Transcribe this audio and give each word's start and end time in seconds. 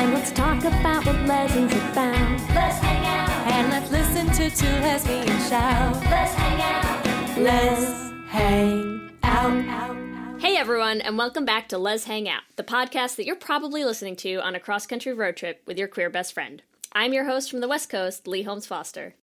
And 0.00 0.14
let's 0.14 0.32
talk 0.32 0.64
about 0.64 1.04
what 1.04 1.26
legends 1.26 1.74
have 1.74 1.94
found. 1.94 2.40
Let's 2.54 2.78
hang 2.78 3.04
out. 3.04 3.52
And 3.52 3.68
let's 3.68 3.90
listen 3.90 4.26
to 4.28 4.56
two 4.56 4.66
lesbians 4.80 5.46
shout. 5.46 5.94
Let's 6.04 6.32
hang 6.32 6.58
out. 6.62 7.38
Let's 7.38 8.10
hang 8.30 9.10
out. 9.22 10.40
Hey 10.40 10.56
everyone, 10.56 11.02
and 11.02 11.18
welcome 11.18 11.44
back 11.44 11.68
to 11.68 11.76
Lez 11.76 12.04
Hang 12.04 12.30
Out, 12.30 12.44
the 12.56 12.62
podcast 12.62 13.16
that 13.16 13.26
you're 13.26 13.36
probably 13.36 13.84
listening 13.84 14.16
to 14.16 14.36
on 14.36 14.54
a 14.54 14.58
cross 14.58 14.86
country 14.86 15.12
road 15.12 15.36
trip 15.36 15.60
with 15.66 15.76
your 15.76 15.86
queer 15.86 16.08
best 16.08 16.32
friend. 16.32 16.62
I'm 16.94 17.12
your 17.12 17.26
host 17.26 17.50
from 17.50 17.60
the 17.60 17.68
West 17.68 17.90
Coast, 17.90 18.26
Leigh 18.26 18.44
Holmes 18.44 18.64
Foster. 18.64 19.16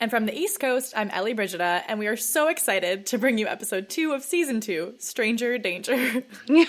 And 0.00 0.10
from 0.10 0.26
the 0.26 0.36
East 0.36 0.58
Coast, 0.58 0.94
I'm 0.96 1.10
Ellie 1.10 1.34
Brigida, 1.34 1.84
and 1.86 2.00
we 2.00 2.08
are 2.08 2.16
so 2.16 2.48
excited 2.48 3.06
to 3.06 3.18
bring 3.18 3.38
you 3.38 3.46
episode 3.46 3.88
two 3.88 4.10
of 4.10 4.24
season 4.24 4.60
two 4.60 4.94
Stranger 4.98 5.58
Danger. 5.58 6.24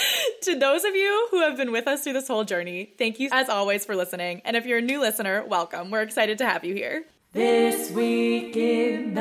to 0.42 0.58
those 0.58 0.84
of 0.84 0.94
you 0.94 1.28
who 1.30 1.40
have 1.40 1.56
been 1.56 1.72
with 1.72 1.86
us 1.86 2.04
through 2.04 2.14
this 2.14 2.28
whole 2.28 2.44
journey, 2.44 2.92
thank 2.98 3.20
you 3.20 3.28
as 3.32 3.48
always 3.48 3.84
for 3.84 3.96
listening. 3.96 4.42
And 4.44 4.56
if 4.56 4.66
you're 4.66 4.78
a 4.78 4.82
new 4.82 5.00
listener, 5.00 5.44
welcome. 5.46 5.90
We're 5.90 6.02
excited 6.02 6.38
to 6.38 6.46
have 6.46 6.64
you 6.64 6.74
here. 6.74 7.04
This 7.32 7.90
week 7.90 8.56
in 8.56 9.14
the 9.14 9.20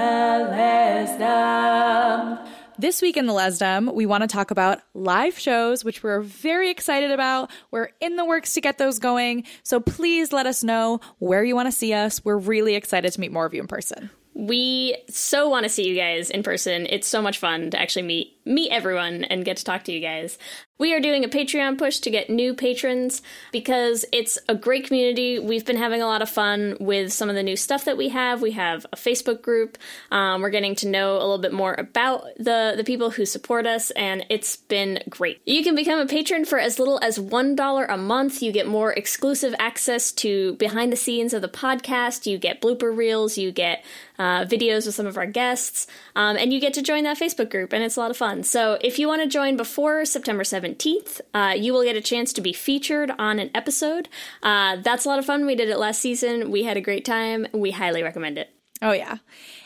Lesdom. 0.51 2.47
This 2.77 3.01
week 3.01 3.15
in 3.15 3.25
the 3.25 3.33
Lesdom, 3.33 3.93
we 3.93 4.05
want 4.05 4.21
to 4.21 4.27
talk 4.27 4.51
about 4.51 4.79
live 4.93 5.37
shows, 5.37 5.85
which 5.85 6.03
we're 6.03 6.21
very 6.21 6.69
excited 6.69 7.11
about. 7.11 7.51
We're 7.69 7.89
in 7.99 8.15
the 8.15 8.25
works 8.25 8.53
to 8.53 8.61
get 8.61 8.77
those 8.79 8.97
going. 8.99 9.45
So 9.63 9.79
please 9.79 10.33
let 10.33 10.45
us 10.45 10.63
know 10.63 10.99
where 11.19 11.43
you 11.43 11.55
want 11.55 11.67
to 11.67 11.71
see 11.71 11.93
us. 11.93 12.25
We're 12.25 12.37
really 12.37 12.75
excited 12.75 13.13
to 13.13 13.19
meet 13.19 13.31
more 13.31 13.45
of 13.45 13.53
you 13.53 13.61
in 13.61 13.67
person. 13.67 14.09
We 14.33 14.97
so 15.09 15.47
want 15.49 15.63
to 15.63 15.69
see 15.69 15.87
you 15.87 15.95
guys 15.95 16.29
in 16.29 16.41
person. 16.41 16.87
It's 16.89 17.07
so 17.07 17.21
much 17.21 17.37
fun 17.37 17.69
to 17.71 17.79
actually 17.79 18.03
meet 18.03 18.39
meet 18.45 18.71
everyone 18.71 19.23
and 19.25 19.45
get 19.45 19.57
to 19.57 19.63
talk 19.63 19.83
to 19.83 19.91
you 19.91 19.99
guys. 19.99 20.37
We 20.81 20.95
are 20.95 20.99
doing 20.99 21.23
a 21.23 21.29
Patreon 21.29 21.77
push 21.77 21.99
to 21.99 22.09
get 22.09 22.27
new 22.27 22.55
patrons 22.55 23.21
because 23.51 24.03
it's 24.11 24.39
a 24.49 24.55
great 24.55 24.87
community. 24.87 25.37
We've 25.37 25.63
been 25.63 25.77
having 25.77 26.01
a 26.01 26.07
lot 26.07 26.23
of 26.23 26.29
fun 26.29 26.75
with 26.79 27.13
some 27.13 27.29
of 27.29 27.35
the 27.35 27.43
new 27.43 27.55
stuff 27.55 27.85
that 27.85 27.97
we 27.97 28.09
have. 28.09 28.41
We 28.41 28.53
have 28.53 28.87
a 28.91 28.95
Facebook 28.95 29.43
group. 29.43 29.77
Um, 30.09 30.41
we're 30.41 30.49
getting 30.49 30.73
to 30.77 30.87
know 30.87 31.17
a 31.17 31.21
little 31.21 31.37
bit 31.37 31.53
more 31.53 31.75
about 31.77 32.25
the 32.37 32.73
the 32.75 32.83
people 32.83 33.11
who 33.11 33.27
support 33.27 33.67
us, 33.67 33.91
and 33.91 34.25
it's 34.29 34.55
been 34.55 35.03
great. 35.07 35.39
You 35.45 35.63
can 35.63 35.75
become 35.75 35.99
a 35.99 36.07
patron 36.07 36.45
for 36.45 36.57
as 36.57 36.79
little 36.79 36.99
as 37.03 37.19
one 37.19 37.55
dollar 37.55 37.85
a 37.85 37.97
month. 37.97 38.41
You 38.41 38.51
get 38.51 38.67
more 38.67 38.91
exclusive 38.91 39.53
access 39.59 40.11
to 40.13 40.55
behind 40.55 40.91
the 40.91 40.97
scenes 40.97 41.35
of 41.35 41.43
the 41.43 41.47
podcast. 41.47 42.25
You 42.25 42.39
get 42.39 42.59
blooper 42.59 42.95
reels. 42.95 43.37
You 43.37 43.51
get 43.51 43.85
uh, 44.17 44.45
videos 44.45 44.87
with 44.87 44.95
some 44.95 45.05
of 45.05 45.15
our 45.15 45.27
guests, 45.27 45.85
um, 46.15 46.37
and 46.37 46.51
you 46.51 46.59
get 46.59 46.73
to 46.73 46.81
join 46.81 47.03
that 47.03 47.19
Facebook 47.19 47.51
group, 47.51 47.71
and 47.71 47.83
it's 47.83 47.97
a 47.97 47.99
lot 47.99 48.09
of 48.09 48.17
fun. 48.17 48.30
So 48.43 48.77
if 48.81 48.97
you 48.97 49.07
want 49.07 49.21
to 49.21 49.27
join 49.27 49.57
before 49.57 50.05
September 50.05 50.43
17th, 50.43 51.21
uh, 51.33 51.53
you 51.57 51.73
will 51.73 51.83
get 51.83 51.95
a 51.95 52.01
chance 52.01 52.33
to 52.33 52.41
be 52.41 52.53
featured 52.53 53.11
on 53.19 53.39
an 53.39 53.51
episode. 53.53 54.09
Uh, 54.41 54.77
that's 54.77 55.05
a 55.05 55.09
lot 55.09 55.19
of 55.19 55.25
fun. 55.25 55.45
We 55.45 55.55
did 55.55 55.69
it 55.69 55.77
last 55.77 55.99
season. 55.99 56.51
We 56.51 56.63
had 56.63 56.77
a 56.77 56.81
great 56.81 57.05
time. 57.05 57.47
We 57.53 57.71
highly 57.71 58.03
recommend 58.03 58.37
it. 58.37 58.49
Oh, 58.81 58.93
yeah. 58.93 59.17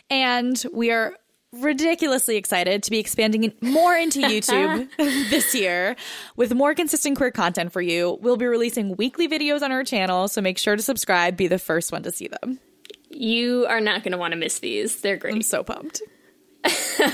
And 0.10 0.64
we 0.74 0.92
are 0.92 1.14
ridiculously 1.62 2.36
excited 2.36 2.84
to 2.84 2.92
be 2.92 3.00
expanding 3.00 3.54
more 3.62 3.96
into 3.96 4.20
YouTube 4.28 4.90
this 5.30 5.56
year 5.56 5.96
with 6.36 6.54
more 6.54 6.76
consistent 6.76 7.18
queer 7.18 7.32
content 7.32 7.72
for 7.72 7.82
you. 7.82 8.18
We'll 8.22 8.38
be 8.38 8.46
releasing 8.46 8.96
weekly 8.98 9.28
videos 9.28 9.62
on 9.62 9.72
our 9.72 9.84
channel, 9.84 10.28
so 10.28 10.42
make 10.42 10.58
sure 10.58 10.76
to 10.76 10.82
subscribe, 10.82 11.38
be 11.38 11.48
the 11.48 11.60
first 11.60 11.92
one 11.92 12.04
to 12.04 12.12
see 12.12 12.28
them. 12.28 12.60
You 13.10 13.66
are 13.68 13.80
not 13.80 14.04
going 14.04 14.12
to 14.12 14.18
want 14.18 14.34
to 14.34 14.38
miss 14.38 14.60
these. 14.60 15.02
They're 15.02 15.18
great. 15.18 15.36
I'm 15.36 15.42
so 15.42 15.64
pumped. 15.64 16.02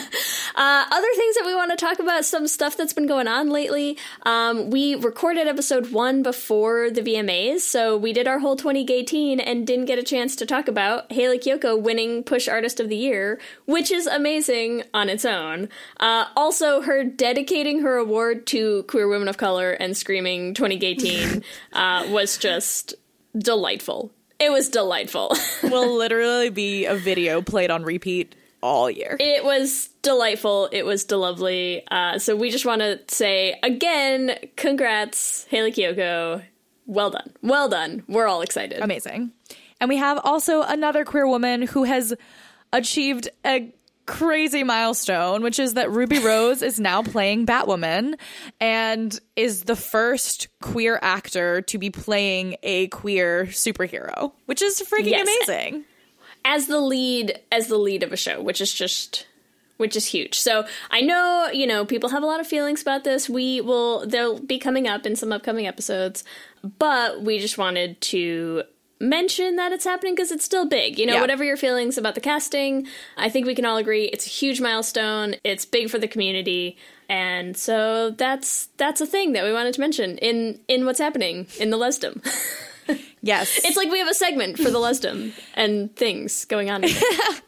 Uh, 0.53 0.85
other 0.91 1.07
things 1.15 1.35
that 1.35 1.45
we 1.45 1.55
want 1.55 1.71
to 1.71 1.77
talk 1.77 1.99
about, 1.99 2.25
some 2.25 2.47
stuff 2.47 2.75
that's 2.75 2.93
been 2.93 3.07
going 3.07 3.27
on 3.27 3.49
lately. 3.49 3.97
Um, 4.23 4.69
we 4.69 4.95
recorded 4.95 5.47
episode 5.47 5.91
one 5.91 6.23
before 6.23 6.89
the 6.89 7.01
VMAs, 7.01 7.61
so 7.61 7.97
we 7.97 8.13
did 8.13 8.27
our 8.27 8.39
whole 8.39 8.55
2018 8.55 9.39
and 9.39 9.65
didn't 9.65 9.85
get 9.85 9.97
a 9.97 10.03
chance 10.03 10.35
to 10.35 10.45
talk 10.45 10.67
about 10.67 11.11
Hayley 11.11 11.39
Kiyoko 11.39 11.81
winning 11.81 12.23
Push 12.23 12.47
Artist 12.47 12.79
of 12.79 12.89
the 12.89 12.97
Year, 12.97 13.39
which 13.65 13.91
is 13.91 14.07
amazing 14.07 14.83
on 14.93 15.09
its 15.09 15.25
own. 15.25 15.69
Uh, 15.99 16.25
also, 16.35 16.81
her 16.81 17.03
dedicating 17.03 17.81
her 17.81 17.95
award 17.95 18.45
to 18.47 18.83
queer 18.83 19.07
women 19.07 19.27
of 19.27 19.37
color 19.37 19.71
and 19.71 19.95
screaming 19.95 20.53
2018 20.53 21.43
uh, 21.73 22.05
was 22.09 22.37
just 22.37 22.93
delightful. 23.37 24.11
It 24.39 24.51
was 24.51 24.69
delightful. 24.69 25.35
Will 25.63 25.95
literally 25.97 26.49
be 26.49 26.85
a 26.85 26.95
video 26.95 27.41
played 27.41 27.69
on 27.71 27.83
repeat 27.83 28.35
all 28.61 28.89
year. 28.89 29.17
It 29.19 29.43
was 29.43 29.89
delightful. 30.01 30.69
It 30.71 30.83
was 30.83 31.05
delovely. 31.05 31.83
Uh, 31.89 32.19
so 32.19 32.35
we 32.35 32.51
just 32.51 32.65
want 32.65 32.81
to 32.81 32.99
say 33.07 33.59
again, 33.63 34.37
congrats, 34.55 35.45
Hayley 35.49 35.71
Kiyoko. 35.71 36.43
Well 36.85 37.09
done. 37.09 37.33
Well 37.41 37.69
done. 37.69 38.03
We're 38.07 38.27
all 38.27 38.41
excited. 38.41 38.81
Amazing. 38.81 39.31
And 39.79 39.89
we 39.89 39.97
have 39.97 40.19
also 40.23 40.61
another 40.61 41.05
queer 41.05 41.27
woman 41.27 41.63
who 41.63 41.83
has 41.83 42.13
achieved 42.73 43.29
a 43.45 43.73
crazy 44.05 44.63
milestone, 44.63 45.41
which 45.41 45.57
is 45.59 45.75
that 45.75 45.89
Ruby 45.89 46.19
Rose 46.19 46.61
is 46.61 46.79
now 46.79 47.01
playing 47.01 47.45
Batwoman 47.45 48.15
and 48.59 49.17
is 49.35 49.63
the 49.63 49.75
first 49.75 50.47
queer 50.61 50.99
actor 51.01 51.61
to 51.61 51.77
be 51.77 51.89
playing 51.89 52.57
a 52.61 52.87
queer 52.87 53.45
superhero, 53.45 54.33
which 54.45 54.61
is 54.61 54.81
freaking 54.81 55.11
yes. 55.11 55.27
amazing 55.47 55.85
as 56.45 56.67
the 56.67 56.79
lead 56.79 57.39
as 57.51 57.67
the 57.67 57.77
lead 57.77 58.03
of 58.03 58.11
a 58.11 58.17
show, 58.17 58.41
which 58.41 58.61
is 58.61 58.73
just 58.73 59.25
which 59.77 59.95
is 59.95 60.05
huge. 60.05 60.37
So 60.37 60.65
I 60.91 61.01
know, 61.01 61.49
you 61.51 61.65
know, 61.65 61.85
people 61.85 62.09
have 62.11 62.21
a 62.21 62.25
lot 62.27 62.39
of 62.39 62.45
feelings 62.45 62.81
about 62.81 63.03
this. 63.03 63.27
We 63.27 63.61
will 63.61 64.05
they'll 64.05 64.39
be 64.39 64.59
coming 64.59 64.87
up 64.87 65.05
in 65.05 65.15
some 65.15 65.31
upcoming 65.31 65.67
episodes, 65.67 66.23
but 66.77 67.23
we 67.23 67.39
just 67.39 67.57
wanted 67.57 67.99
to 68.01 68.63
mention 68.99 69.55
that 69.55 69.71
it's 69.71 69.83
happening 69.83 70.13
because 70.13 70.31
it's 70.31 70.45
still 70.45 70.67
big. 70.67 70.99
You 70.99 71.07
know, 71.07 71.15
yeah. 71.15 71.21
whatever 71.21 71.43
your 71.43 71.57
feelings 71.57 71.97
about 71.97 72.13
the 72.15 72.21
casting, 72.21 72.87
I 73.17 73.29
think 73.29 73.47
we 73.47 73.55
can 73.55 73.65
all 73.65 73.77
agree 73.77 74.05
it's 74.05 74.27
a 74.27 74.29
huge 74.29 74.61
milestone. 74.61 75.35
It's 75.43 75.65
big 75.65 75.89
for 75.89 75.97
the 75.97 76.07
community. 76.07 76.77
And 77.09 77.57
so 77.57 78.11
that's 78.11 78.67
that's 78.77 79.01
a 79.01 79.07
thing 79.07 79.33
that 79.33 79.43
we 79.43 79.51
wanted 79.51 79.73
to 79.73 79.81
mention 79.81 80.17
in 80.19 80.59
in 80.67 80.85
what's 80.85 80.99
happening 80.99 81.47
in 81.59 81.71
the 81.71 81.77
Lesdom. 81.77 82.23
Yes. 83.23 83.59
It's 83.63 83.77
like 83.77 83.91
we 83.91 83.99
have 83.99 84.07
a 84.07 84.15
segment 84.15 84.57
for 84.57 84.71
the 84.71 84.79
Lesdom 84.79 85.33
and 85.53 85.95
things 85.95 86.45
going 86.45 86.71
on. 86.71 86.83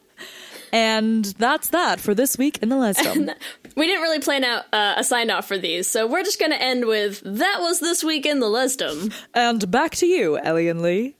and 0.72 1.26
that's 1.26 1.70
that 1.70 2.00
for 2.00 2.14
this 2.14 2.38
week 2.38 2.60
in 2.62 2.70
the 2.70 2.76
Lesdom. 2.76 3.34
we 3.76 3.88
didn't 3.88 4.04
really 4.04 4.20
plan 4.20 4.44
out 4.44 4.66
uh, 4.72 4.94
a 4.98 5.04
sign 5.04 5.32
off 5.32 5.48
for 5.48 5.58
these, 5.58 5.88
so 5.88 6.06
we're 6.06 6.24
just 6.24 6.40
going 6.40 6.52
to 6.52 6.62
end 6.62 6.86
with 6.86 7.22
that 7.26 7.58
was 7.60 7.80
this 7.80 8.04
week 8.04 8.28
in 8.28 8.40
the 8.40 8.46
Lesdom. 8.46 9.12
And 9.34 9.72
back 9.72 9.96
to 9.96 10.06
you, 10.06 10.38
Ellie 10.38 10.70
and 10.70 10.84
Leigh. 10.84 11.16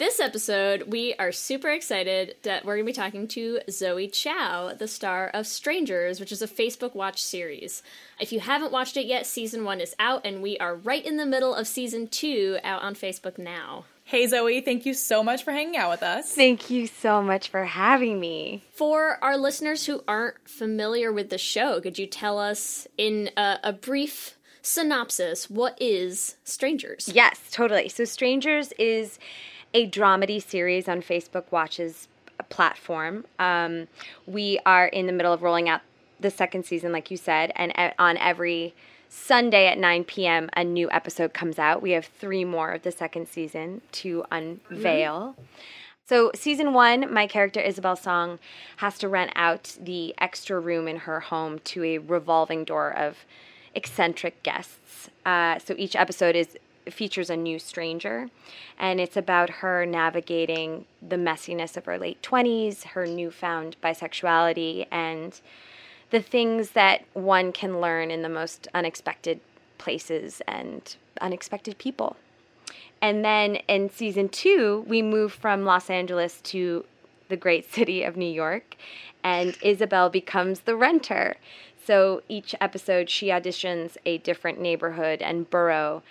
This 0.00 0.18
episode, 0.18 0.84
we 0.84 1.12
are 1.18 1.30
super 1.30 1.68
excited 1.68 2.36
that 2.44 2.64
we're 2.64 2.76
going 2.76 2.86
to 2.86 2.90
be 2.90 2.94
talking 2.94 3.28
to 3.28 3.60
Zoe 3.68 4.08
Chao, 4.08 4.72
the 4.72 4.88
star 4.88 5.28
of 5.28 5.46
Strangers, 5.46 6.18
which 6.18 6.32
is 6.32 6.40
a 6.40 6.48
Facebook 6.48 6.94
Watch 6.94 7.22
series. 7.22 7.82
If 8.18 8.32
you 8.32 8.40
haven't 8.40 8.72
watched 8.72 8.96
it 8.96 9.04
yet, 9.04 9.26
season 9.26 9.62
one 9.62 9.78
is 9.78 9.94
out, 9.98 10.24
and 10.24 10.40
we 10.40 10.56
are 10.56 10.74
right 10.74 11.04
in 11.04 11.18
the 11.18 11.26
middle 11.26 11.54
of 11.54 11.68
season 11.68 12.08
two 12.08 12.56
out 12.64 12.80
on 12.80 12.94
Facebook 12.94 13.36
now. 13.36 13.84
Hey 14.04 14.26
Zoe, 14.26 14.62
thank 14.62 14.86
you 14.86 14.94
so 14.94 15.22
much 15.22 15.44
for 15.44 15.52
hanging 15.52 15.76
out 15.76 15.90
with 15.90 16.02
us. 16.02 16.32
Thank 16.32 16.70
you 16.70 16.86
so 16.86 17.20
much 17.20 17.50
for 17.50 17.66
having 17.66 18.18
me. 18.18 18.62
For 18.72 19.22
our 19.22 19.36
listeners 19.36 19.84
who 19.84 20.02
aren't 20.08 20.48
familiar 20.48 21.12
with 21.12 21.28
the 21.28 21.36
show, 21.36 21.78
could 21.78 21.98
you 21.98 22.06
tell 22.06 22.38
us 22.38 22.88
in 22.96 23.28
a, 23.36 23.58
a 23.64 23.72
brief 23.74 24.38
synopsis 24.62 25.50
what 25.50 25.76
is 25.78 26.36
Strangers? 26.44 27.10
Yes, 27.12 27.38
totally. 27.50 27.90
So, 27.90 28.06
Strangers 28.06 28.72
is 28.78 29.18
a 29.74 29.88
dramedy 29.88 30.42
series 30.42 30.88
on 30.88 31.02
Facebook 31.02 31.44
Watch's 31.50 32.08
platform. 32.48 33.24
Um, 33.38 33.88
we 34.26 34.58
are 34.66 34.86
in 34.86 35.06
the 35.06 35.12
middle 35.12 35.32
of 35.32 35.42
rolling 35.42 35.68
out 35.68 35.82
the 36.18 36.30
second 36.30 36.64
season, 36.64 36.92
like 36.92 37.10
you 37.10 37.16
said, 37.16 37.52
and 37.56 37.72
on 37.98 38.16
every 38.18 38.74
Sunday 39.08 39.66
at 39.66 39.78
9 39.78 40.04
p.m., 40.04 40.50
a 40.54 40.62
new 40.62 40.90
episode 40.90 41.32
comes 41.32 41.58
out. 41.58 41.82
We 41.82 41.92
have 41.92 42.06
three 42.06 42.44
more 42.44 42.72
of 42.72 42.82
the 42.82 42.92
second 42.92 43.26
season 43.28 43.80
to 43.92 44.24
unveil. 44.30 45.34
Mm-hmm. 45.34 45.42
So, 46.06 46.32
season 46.34 46.72
one, 46.72 47.12
my 47.12 47.26
character 47.26 47.60
Isobel 47.60 47.96
Song 47.96 48.38
has 48.78 48.98
to 48.98 49.08
rent 49.08 49.32
out 49.36 49.76
the 49.80 50.14
extra 50.18 50.58
room 50.58 50.88
in 50.88 50.96
her 50.96 51.20
home 51.20 51.60
to 51.60 51.84
a 51.84 51.98
revolving 51.98 52.64
door 52.64 52.90
of 52.90 53.18
eccentric 53.74 54.42
guests. 54.42 55.10
Uh, 55.24 55.58
so 55.58 55.74
each 55.78 55.94
episode 55.94 56.36
is 56.36 56.56
features 56.88 57.30
a 57.30 57.36
new 57.36 57.58
stranger, 57.58 58.28
and 58.78 59.00
it's 59.00 59.16
about 59.16 59.50
her 59.50 59.84
navigating 59.84 60.86
the 61.06 61.16
messiness 61.16 61.76
of 61.76 61.84
her 61.84 61.98
late 61.98 62.22
twenties, 62.22 62.84
her 62.84 63.06
newfound 63.06 63.76
bisexuality, 63.82 64.86
and 64.90 65.40
the 66.10 66.22
things 66.22 66.70
that 66.70 67.04
one 67.12 67.52
can 67.52 67.80
learn 67.80 68.10
in 68.10 68.22
the 68.22 68.28
most 68.28 68.66
unexpected 68.74 69.40
places 69.78 70.42
and 70.48 70.96
unexpected 71.20 71.78
people. 71.78 72.16
And 73.02 73.24
then 73.24 73.56
in 73.68 73.90
season 73.90 74.28
two, 74.28 74.84
we 74.86 75.02
move 75.02 75.32
from 75.32 75.64
Los 75.64 75.88
Angeles 75.88 76.40
to 76.42 76.84
the 77.28 77.36
great 77.36 77.72
city 77.72 78.02
of 78.02 78.16
New 78.16 78.30
York, 78.30 78.76
and 79.22 79.54
Isobel 79.62 80.10
becomes 80.10 80.60
the 80.60 80.76
renter. 80.76 81.36
So 81.86 82.22
each 82.28 82.54
episode, 82.60 83.08
she 83.08 83.28
auditions 83.28 83.96
a 84.04 84.18
different 84.18 84.60
neighborhood 84.60 85.22
and 85.22 85.48
borough 85.48 86.02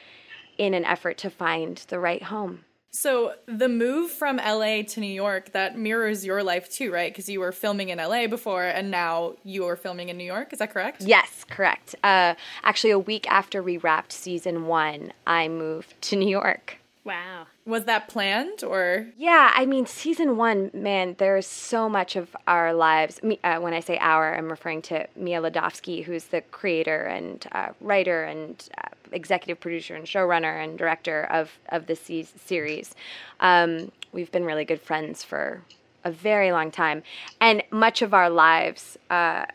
in 0.60 0.76
an 0.76 0.86
effort 0.86 1.18
to 1.20 1.30
find 1.32 1.78
the 1.88 2.00
right 2.00 2.22
home. 2.22 2.66
So 2.92 3.34
the 3.46 3.70
move 3.70 4.12
from 4.12 4.38
LA 4.38 4.82
to 4.82 5.00
New 5.00 5.14
York 5.14 5.52
that 5.52 5.78
mirrors 5.78 6.26
your 6.26 6.44
life 6.44 6.70
too, 6.72 6.92
right? 6.92 7.12
Because 7.12 7.30
you 7.30 7.40
were 7.40 7.52
filming 7.52 7.90
in 7.90 8.00
LA 8.00 8.28
before, 8.28 8.66
and 8.66 8.90
now 8.90 9.36
you 9.44 9.66
are 9.68 9.76
filming 9.76 10.10
in 10.10 10.18
New 10.18 10.24
York. 10.24 10.52
Is 10.54 10.60
that 10.60 10.72
correct? 10.74 11.04
Yes, 11.04 11.46
correct. 11.50 11.96
Uh, 12.04 12.34
actually, 12.64 12.92
a 12.92 13.00
week 13.00 13.30
after 13.32 13.62
we 13.62 13.78
wrapped 13.78 14.12
season 14.12 14.66
one, 14.66 15.14
I 15.28 15.48
moved 15.48 16.02
to 16.04 16.16
New 16.16 16.28
York. 16.28 16.78
Wow. 17.06 17.48
Was 17.66 17.86
that 17.86 18.08
planned 18.08 18.64
or? 18.64 19.08
Yeah, 19.18 19.52
I 19.56 19.66
mean, 19.66 19.86
season 19.86 20.38
one, 20.38 20.70
man, 20.74 21.16
there's 21.18 21.48
so 21.48 21.88
much 21.88 22.16
of 22.16 22.36
our 22.48 22.74
lives. 22.74 23.22
Me, 23.24 23.40
uh, 23.44 23.60
when 23.60 23.74
I 23.74 23.80
say 23.80 23.98
our, 24.00 24.36
I'm 24.36 24.50
referring 24.50 24.82
to 24.84 25.08
Mia 25.16 25.42
Lidofsky, 25.42 26.04
who's 26.04 26.26
the 26.26 26.42
creator 26.42 27.04
and 27.04 27.46
uh, 27.52 27.70
writer 27.80 28.24
and 28.24 28.68
uh, 28.78 28.89
executive 29.12 29.60
producer 29.60 29.96
and 29.96 30.06
showrunner 30.06 30.64
and 30.64 30.78
director 30.78 31.24
of, 31.24 31.58
of 31.70 31.88
this 31.88 32.00
series. 32.46 32.96
Um, 33.40 33.92
we've 34.12 34.32
been 34.32 34.46
really 34.46 34.66
good 34.66 34.82
friends 34.82 35.24
for 35.24 35.62
a 36.04 36.12
very 36.12 36.52
long 36.52 36.72
time. 36.72 37.04
And 37.40 37.64
much 37.72 38.02
of 38.02 38.14
our 38.14 38.30
lives 38.30 38.98
uh, 39.10 39.46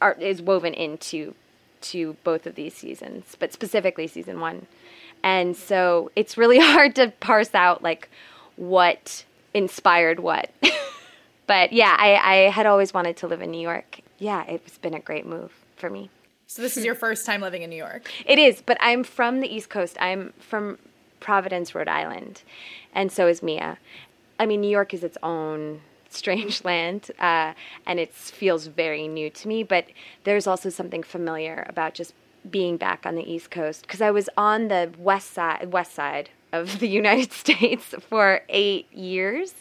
are, 0.00 0.12
is 0.18 0.42
woven 0.42 0.74
into 0.74 1.34
to 1.82 2.16
both 2.24 2.46
of 2.46 2.54
these 2.54 2.74
seasons, 2.74 3.36
but 3.38 3.52
specifically 3.52 4.06
season 4.06 4.40
one. 4.40 4.66
And 5.22 5.56
so 5.56 6.10
it's 6.16 6.36
really 6.36 6.58
hard 6.60 6.94
to 6.96 7.12
parse 7.20 7.54
out 7.54 7.82
like 7.82 8.08
what 8.56 9.24
inspired 9.54 10.20
what. 10.20 10.50
but 11.46 11.72
yeah, 11.72 11.96
I, 11.98 12.14
I 12.14 12.34
had 12.50 12.66
always 12.66 12.94
wanted 12.94 13.16
to 13.18 13.26
live 13.26 13.42
in 13.42 13.50
New 13.50 13.60
York. 13.60 14.00
Yeah, 14.18 14.44
it's 14.44 14.78
been 14.78 14.94
a 14.94 15.00
great 15.00 15.26
move 15.26 15.52
for 15.76 15.90
me. 15.90 16.10
So 16.52 16.60
this 16.60 16.76
is 16.76 16.84
your 16.84 16.94
first 16.94 17.24
time 17.24 17.40
living 17.40 17.62
in 17.62 17.70
New 17.70 17.76
York. 17.76 18.10
It 18.26 18.38
is, 18.38 18.60
but 18.60 18.76
I'm 18.78 19.04
from 19.04 19.40
the 19.40 19.48
East 19.48 19.70
Coast. 19.70 19.96
I'm 19.98 20.34
from 20.38 20.76
Providence, 21.18 21.74
Rhode 21.74 21.88
Island, 21.88 22.42
and 22.94 23.10
so 23.10 23.26
is 23.26 23.42
Mia. 23.42 23.78
I 24.38 24.44
mean, 24.44 24.60
New 24.60 24.68
York 24.68 24.92
is 24.92 25.02
its 25.02 25.16
own 25.22 25.80
strange 26.10 26.62
land, 26.62 27.10
uh, 27.18 27.54
and 27.86 27.98
it 27.98 28.12
feels 28.12 28.66
very 28.66 29.08
new 29.08 29.30
to 29.30 29.48
me. 29.48 29.62
But 29.62 29.86
there's 30.24 30.46
also 30.46 30.68
something 30.68 31.02
familiar 31.02 31.64
about 31.70 31.94
just 31.94 32.12
being 32.50 32.76
back 32.76 33.06
on 33.06 33.14
the 33.14 33.24
East 33.24 33.50
Coast 33.50 33.80
because 33.86 34.02
I 34.02 34.10
was 34.10 34.28
on 34.36 34.68
the 34.68 34.92
west 34.98 35.32
side, 35.32 35.72
west 35.72 35.94
side 35.94 36.28
of 36.52 36.80
the 36.80 36.88
United 37.00 37.32
States 37.32 37.94
for 38.10 38.42
eight 38.50 38.92
years, 38.92 39.54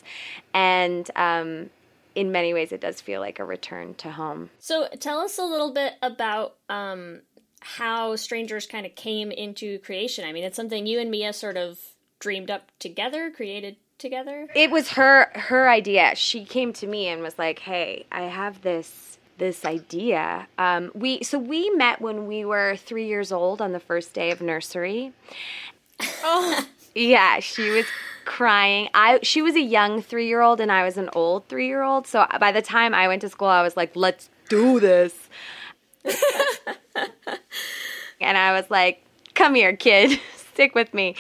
and 0.54 1.10
um, 1.16 1.70
in 2.16 2.32
many 2.32 2.54
ways, 2.54 2.72
it 2.72 2.82
does 2.82 3.02
feel 3.02 3.22
like 3.22 3.40
a 3.40 3.46
return 3.46 3.94
to 3.96 4.12
home. 4.12 4.50
So 4.60 4.88
tell 5.00 5.20
us 5.20 5.38
a 5.38 5.44
little 5.44 5.74
bit 5.74 5.94
about 6.02 6.56
um, 6.70 7.22
how 7.62 8.16
Strangers 8.16 8.66
kind 8.68 8.86
of 8.86 8.96
came 8.96 9.32
into 9.32 9.80
creation. 9.80 10.26
I 10.26 10.34
mean, 10.34 10.44
it's 10.44 10.56
something 10.56 10.86
you 10.86 11.00
and 11.00 11.10
Mia 11.12 11.34
sort 11.34 11.58
of 11.58 11.80
dreamed 12.20 12.52
up 12.52 12.72
together, 12.80 13.32
created 13.32 13.78
together. 13.98 14.48
It 14.56 14.72
was 14.72 14.90
her 14.92 15.32
her 15.36 15.70
idea. 15.70 16.16
She 16.16 16.44
came 16.46 16.74
to 16.74 16.88
me 16.88 17.08
and 17.08 17.22
was 17.22 17.38
like, 17.38 17.60
"Hey, 17.60 18.06
I 18.12 18.24
have 18.24 18.62
this 18.62 19.20
this 19.38 19.64
idea." 19.64 20.48
Um, 20.58 20.92
we 20.94 21.24
so 21.24 21.38
we 21.38 21.70
met 21.72 22.02
when 22.02 22.28
we 22.28 22.44
were 22.44 22.76
three 22.76 23.08
years 23.08 23.32
old 23.32 23.62
on 23.62 23.72
the 23.74 23.80
first 23.80 24.14
day 24.14 24.32
of 24.32 24.42
nursery. 24.42 25.14
Oh, 26.24 26.66
Yeah, 26.94 27.40
she 27.40 27.70
was 27.70 27.86
crying. 28.26 28.90
I 28.94 29.20
she 29.24 29.42
was 29.42 29.56
a 29.56 29.62
young 29.62 30.02
3-year-old 30.02 30.60
and 30.60 30.72
I 30.72 30.84
was 30.84 30.98
an 30.98 31.10
old 31.14 31.48
3-year-old. 31.48 32.08
So 32.08 32.26
by 32.40 32.52
the 32.52 32.62
time 32.62 32.94
I 32.94 33.08
went 33.08 33.22
to 33.22 33.30
school, 33.30 33.48
I 33.48 33.62
was 33.62 33.78
like, 33.78 33.96
"Let's 33.96 34.30
do 34.50 34.80
this." 34.80 35.30
and 38.22 38.38
I 38.38 38.54
was 38.54 38.70
like, 38.70 39.04
"Come 39.34 39.56
here, 39.56 39.76
kid. 39.76 40.20
Stick 40.36 40.76
with 40.76 40.94
me." 40.94 41.16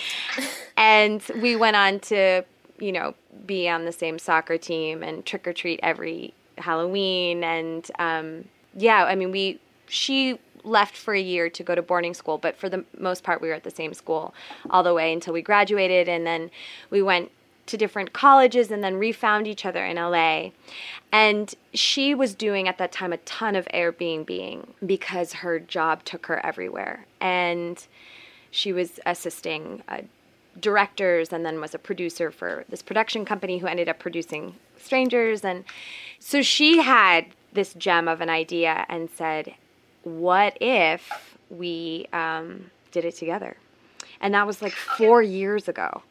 And 0.77 1.23
we 1.41 1.55
went 1.55 1.75
on 1.75 1.99
to, 2.01 2.43
you 2.79 2.91
know, 2.91 3.15
be 3.45 3.69
on 3.69 3.85
the 3.85 3.91
same 3.91 4.19
soccer 4.19 4.57
team 4.57 5.03
and 5.03 5.25
trick 5.25 5.47
or 5.47 5.53
treat 5.53 5.79
every 5.83 6.33
Halloween 6.57 7.43
and 7.43 7.89
um 7.97 8.45
yeah, 8.75 9.03
I 9.05 9.15
mean, 9.15 9.31
we 9.31 9.59
she 9.87 10.39
left 10.63 10.95
for 10.95 11.13
a 11.13 11.21
year 11.21 11.49
to 11.49 11.63
go 11.63 11.75
to 11.75 11.81
boarding 11.81 12.13
school, 12.13 12.37
but 12.37 12.55
for 12.57 12.69
the 12.69 12.85
most 12.97 13.23
part, 13.23 13.41
we 13.41 13.47
were 13.47 13.53
at 13.53 13.63
the 13.63 13.71
same 13.71 13.93
school 13.93 14.33
all 14.69 14.83
the 14.83 14.93
way 14.93 15.13
until 15.13 15.33
we 15.33 15.41
graduated. 15.41 16.07
And 16.07 16.25
then 16.25 16.51
we 16.89 17.01
went 17.01 17.31
to 17.67 17.77
different 17.77 18.13
colleges 18.13 18.71
and 18.71 18.83
then 18.83 18.97
refound 18.97 19.47
each 19.47 19.65
other 19.65 19.85
in 19.85 19.95
LA. 19.95 20.49
And 21.11 21.53
she 21.73 22.13
was 22.13 22.33
doing 22.33 22.67
at 22.67 22.77
that 22.77 22.91
time 22.91 23.13
a 23.13 23.17
ton 23.17 23.55
of 23.55 23.65
Airbnb 23.73 24.65
because 24.85 25.33
her 25.33 25.59
job 25.59 26.03
took 26.03 26.25
her 26.25 26.43
everywhere. 26.45 27.05
And 27.19 27.85
she 28.49 28.73
was 28.73 28.99
assisting 29.05 29.83
uh, 29.87 30.01
directors 30.59 31.31
and 31.31 31.45
then 31.45 31.61
was 31.61 31.73
a 31.73 31.79
producer 31.79 32.31
for 32.31 32.65
this 32.67 32.81
production 32.81 33.23
company 33.23 33.59
who 33.59 33.67
ended 33.67 33.87
up 33.87 33.99
producing 33.99 34.55
Strangers. 34.81 35.45
And 35.45 35.63
so 36.19 36.41
she 36.41 36.79
had 36.79 37.27
this 37.53 37.73
gem 37.73 38.07
of 38.07 38.21
an 38.21 38.29
idea 38.29 38.85
and 38.89 39.09
said, 39.15 39.55
What 40.03 40.57
if 40.61 41.37
we 41.49 42.07
um, 42.13 42.71
did 42.91 43.05
it 43.05 43.15
together? 43.15 43.55
And 44.19 44.33
that 44.33 44.45
was 44.45 44.61
like 44.61 44.73
four 44.73 45.21
years 45.21 45.67
ago. 45.67 46.03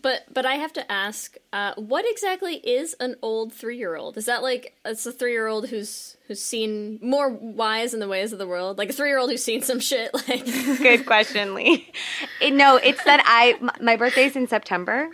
But 0.00 0.22
but 0.32 0.46
I 0.46 0.54
have 0.54 0.72
to 0.74 0.92
ask, 0.92 1.36
uh, 1.52 1.74
what 1.76 2.04
exactly 2.08 2.54
is 2.56 2.94
an 2.98 3.16
old 3.20 3.52
three 3.52 3.76
year 3.76 3.96
old? 3.96 4.16
Is 4.16 4.24
that 4.26 4.42
like 4.42 4.74
it's 4.84 5.04
a 5.04 5.12
three 5.12 5.32
year 5.32 5.48
old 5.48 5.68
who's 5.68 6.16
who's 6.28 6.40
seen 6.40 6.98
more 7.02 7.28
wise 7.28 7.92
in 7.92 8.00
the 8.00 8.08
ways 8.08 8.32
of 8.32 8.38
the 8.38 8.46
world, 8.46 8.78
like 8.78 8.90
a 8.90 8.92
three 8.92 9.08
year 9.08 9.18
old 9.18 9.30
who's 9.30 9.44
seen 9.44 9.60
some 9.60 9.80
shit? 9.80 10.10
Like 10.28 10.44
Good 10.78 11.04
question, 11.04 11.54
Leigh. 11.54 11.92
It, 12.40 12.54
no, 12.54 12.76
it's 12.76 13.02
that 13.04 13.22
I 13.26 13.58
my 13.82 13.96
birthday's 13.96 14.36
in 14.36 14.46
September. 14.46 15.10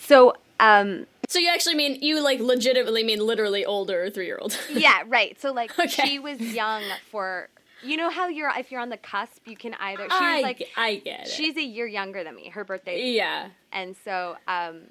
So, 0.00 0.34
um, 0.58 1.06
so 1.32 1.38
you 1.38 1.48
actually 1.48 1.74
mean 1.74 1.98
you 2.02 2.20
like 2.22 2.40
legitimately 2.40 3.02
mean 3.02 3.20
literally 3.20 3.64
older 3.64 4.10
three 4.10 4.26
year 4.26 4.38
old? 4.40 4.58
yeah, 4.70 5.02
right. 5.06 5.40
So, 5.40 5.52
like, 5.52 5.76
Okay. 5.78 5.88
she 5.88 6.18
was 6.18 6.38
young 6.40 6.82
for, 7.10 7.48
you 7.82 7.96
know 7.96 8.10
how 8.10 8.28
you're, 8.28 8.50
if 8.56 8.70
you're 8.70 8.80
on 8.82 8.90
the 8.90 8.96
cusp, 8.98 9.46
you 9.46 9.56
can 9.56 9.74
either, 9.80 10.04
she's 10.04 10.12
I 10.12 10.40
like, 10.42 10.68
I 10.76 10.96
get 10.96 11.20
it. 11.22 11.28
she's 11.28 11.56
a 11.56 11.62
year 11.62 11.86
younger 11.86 12.22
than 12.22 12.34
me. 12.36 12.50
Her 12.50 12.64
birthday 12.64 13.10
yeah. 13.12 13.48
And 13.72 13.96
so, 14.04 14.36
um, 14.46 14.82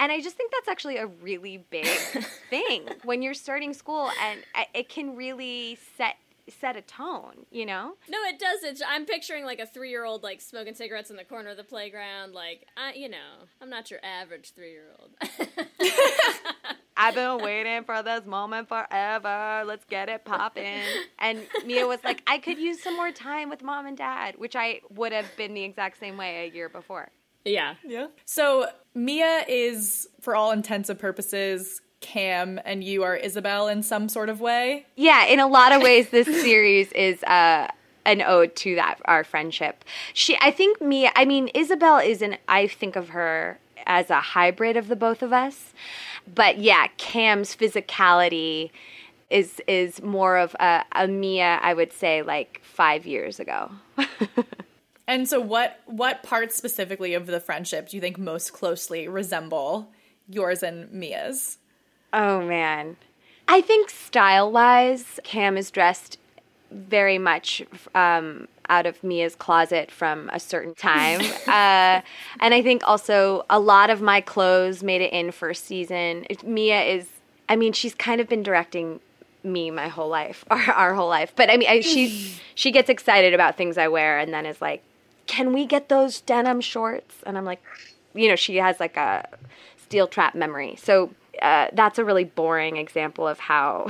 and 0.00 0.10
I 0.10 0.20
just 0.20 0.36
think 0.36 0.50
that's 0.50 0.66
actually 0.68 0.96
a 0.96 1.06
really 1.06 1.58
big 1.70 1.86
thing 2.50 2.88
when 3.04 3.22
you're 3.22 3.34
starting 3.34 3.72
school, 3.72 4.10
and 4.20 4.40
it 4.74 4.88
can 4.88 5.14
really 5.14 5.78
set 5.96 6.16
set 6.48 6.76
a 6.76 6.82
tone. 6.82 7.46
You 7.50 7.66
know? 7.66 7.94
No, 8.08 8.18
it 8.24 8.38
does. 8.38 8.62
It's, 8.62 8.82
I'm 8.86 9.06
picturing 9.06 9.44
like 9.44 9.58
a 9.58 9.66
three 9.66 9.90
year 9.90 10.04
old 10.04 10.22
like 10.22 10.40
smoking 10.40 10.74
cigarettes 10.74 11.10
in 11.10 11.16
the 11.16 11.24
corner 11.24 11.50
of 11.50 11.56
the 11.56 11.64
playground. 11.64 12.32
Like 12.32 12.66
I, 12.76 12.94
you 12.94 13.08
know, 13.08 13.46
I'm 13.60 13.70
not 13.70 13.90
your 13.90 14.00
average 14.02 14.52
three 14.54 14.72
year 14.72 14.90
old. 14.98 15.10
I've 16.96 17.14
been 17.14 17.38
waiting 17.38 17.84
for 17.84 18.02
this 18.02 18.24
moment 18.26 18.68
forever. 18.68 19.64
Let's 19.66 19.84
get 19.86 20.08
it 20.08 20.24
popping. 20.24 20.82
And 21.18 21.40
Mia 21.64 21.86
was 21.86 21.98
like, 22.04 22.22
I 22.26 22.38
could 22.38 22.58
use 22.58 22.82
some 22.82 22.96
more 22.96 23.10
time 23.10 23.48
with 23.48 23.62
mom 23.62 23.86
and 23.86 23.96
dad, 23.96 24.36
which 24.38 24.54
I 24.54 24.80
would 24.90 25.12
have 25.12 25.26
been 25.36 25.54
the 25.54 25.64
exact 25.64 25.98
same 25.98 26.16
way 26.16 26.48
a 26.48 26.54
year 26.54 26.68
before. 26.68 27.10
yeah. 27.44 27.74
yeah. 27.84 28.08
So 28.24 28.66
Mia 28.94 29.44
is, 29.48 30.08
for 30.20 30.36
all 30.36 30.52
intents 30.52 30.90
and 30.90 30.98
purposes, 30.98 31.80
Cam, 32.02 32.60
and 32.64 32.84
you 32.84 33.02
are 33.02 33.16
Isobel 33.16 33.70
in 33.70 33.82
some 33.82 34.08
sort 34.08 34.28
of 34.28 34.40
way. 34.40 34.86
Yeah, 34.96 35.24
in 35.26 35.40
a 35.40 35.46
lot 35.46 35.72
of 35.72 35.82
ways, 35.82 36.10
this 36.10 36.26
series 36.26 36.92
is 36.92 37.22
uh, 37.24 37.68
an 38.04 38.22
ode 38.22 38.54
to 38.56 38.74
that 38.74 38.98
our 39.06 39.24
friendship. 39.24 39.84
She, 40.12 40.36
I 40.40 40.50
think, 40.50 40.80
Mia. 40.80 41.12
I 41.16 41.24
mean, 41.24 41.48
Isobel 41.54 42.04
is 42.04 42.20
an. 42.20 42.36
I 42.48 42.66
think 42.66 42.96
of 42.96 43.10
her 43.10 43.58
as 43.86 44.10
a 44.10 44.20
hybrid 44.20 44.76
of 44.76 44.88
the 44.88 44.96
both 44.96 45.22
of 45.22 45.32
us, 45.32 45.72
but 46.32 46.58
yeah, 46.58 46.88
Cam's 46.98 47.56
physicality 47.56 48.70
is 49.30 49.60
is 49.66 50.02
more 50.02 50.36
of 50.36 50.54
a, 50.60 50.84
a 50.92 51.08
Mia. 51.08 51.58
I 51.62 51.72
would 51.72 51.92
say 51.92 52.22
like 52.22 52.60
five 52.62 53.06
years 53.06 53.40
ago. 53.40 53.70
And 55.06 55.28
so, 55.28 55.40
what 55.40 55.80
what 55.86 56.22
parts 56.22 56.54
specifically 56.54 57.14
of 57.14 57.26
the 57.26 57.40
friendship 57.40 57.88
do 57.88 57.96
you 57.96 58.00
think 58.00 58.18
most 58.18 58.52
closely 58.52 59.08
resemble 59.08 59.90
yours 60.28 60.62
and 60.62 60.90
Mia's? 60.92 61.58
Oh 62.12 62.42
man. 62.42 62.96
I 63.48 63.60
think 63.60 63.90
style 63.90 64.50
wise, 64.50 65.20
Cam 65.24 65.56
is 65.56 65.70
dressed 65.70 66.18
very 66.70 67.18
much 67.18 67.62
um, 67.94 68.48
out 68.68 68.86
of 68.86 69.02
Mia's 69.04 69.34
closet 69.34 69.90
from 69.90 70.30
a 70.32 70.40
certain 70.40 70.74
time. 70.74 71.20
uh, 71.46 72.00
and 72.40 72.54
I 72.54 72.62
think 72.62 72.86
also 72.88 73.44
a 73.50 73.60
lot 73.60 73.90
of 73.90 74.00
my 74.00 74.20
clothes 74.20 74.82
made 74.82 75.02
it 75.02 75.12
in 75.12 75.32
first 75.32 75.66
season. 75.66 76.26
Mia 76.44 76.82
is, 76.82 77.08
I 77.48 77.56
mean, 77.56 77.72
she's 77.72 77.94
kind 77.94 78.20
of 78.20 78.28
been 78.28 78.42
directing 78.42 79.00
me 79.44 79.70
my 79.70 79.88
whole 79.88 80.08
life, 80.08 80.44
our, 80.50 80.60
our 80.72 80.94
whole 80.94 81.08
life. 81.08 81.32
But 81.36 81.50
I 81.50 81.56
mean, 81.56 81.68
I, 81.68 81.80
she's 81.80 82.40
she 82.54 82.70
gets 82.70 82.88
excited 82.88 83.34
about 83.34 83.56
things 83.56 83.76
I 83.76 83.88
wear, 83.88 84.18
and 84.18 84.32
then 84.32 84.46
is 84.46 84.60
like, 84.60 84.82
"Can 85.26 85.52
we 85.52 85.66
get 85.66 85.88
those 85.88 86.20
denim 86.20 86.60
shorts?" 86.60 87.16
And 87.26 87.36
I'm 87.36 87.44
like, 87.44 87.62
you 88.14 88.28
know, 88.28 88.36
she 88.36 88.56
has 88.56 88.78
like 88.78 88.96
a 88.96 89.28
steel 89.82 90.06
trap 90.06 90.34
memory. 90.34 90.76
So 90.76 91.10
uh, 91.42 91.68
that's 91.72 91.98
a 91.98 92.04
really 92.04 92.24
boring 92.24 92.76
example 92.76 93.26
of 93.28 93.38
how 93.38 93.86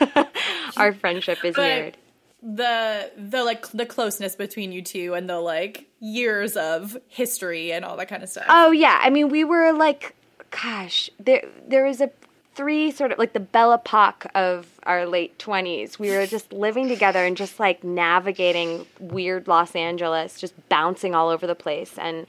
our 0.76 0.92
friendship 0.92 1.44
is 1.44 1.54
But- 1.54 1.62
mirrored. 1.62 1.96
the 2.42 3.10
the 3.16 3.42
like 3.44 3.66
the 3.72 3.86
closeness 3.86 4.36
between 4.36 4.72
you 4.72 4.82
two 4.82 5.14
and 5.14 5.28
the 5.28 5.40
like 5.40 5.86
years 6.00 6.56
of 6.56 6.96
history 7.08 7.72
and 7.72 7.84
all 7.84 7.96
that 7.96 8.08
kind 8.08 8.22
of 8.22 8.28
stuff. 8.28 8.44
Oh 8.48 8.70
yeah, 8.70 8.98
I 9.02 9.10
mean 9.10 9.28
we 9.30 9.44
were 9.44 9.72
like, 9.72 10.14
gosh, 10.50 11.08
there 11.18 11.44
there 11.66 11.84
was 11.86 12.00
a 12.00 12.10
three 12.54 12.90
sort 12.90 13.12
of 13.12 13.18
like 13.18 13.32
the 13.34 13.40
Belle 13.40 13.72
Epoque 13.72 14.26
of 14.34 14.66
our 14.84 15.06
late 15.06 15.38
twenties. 15.38 15.98
We 15.98 16.10
were 16.10 16.26
just 16.26 16.52
living 16.52 16.88
together 16.88 17.24
and 17.24 17.36
just 17.36 17.58
like 17.58 17.82
navigating 17.84 18.86
weird 19.00 19.48
Los 19.48 19.74
Angeles, 19.74 20.40
just 20.40 20.54
bouncing 20.68 21.14
all 21.14 21.28
over 21.30 21.46
the 21.46 21.54
place 21.54 21.98
and 21.98 22.26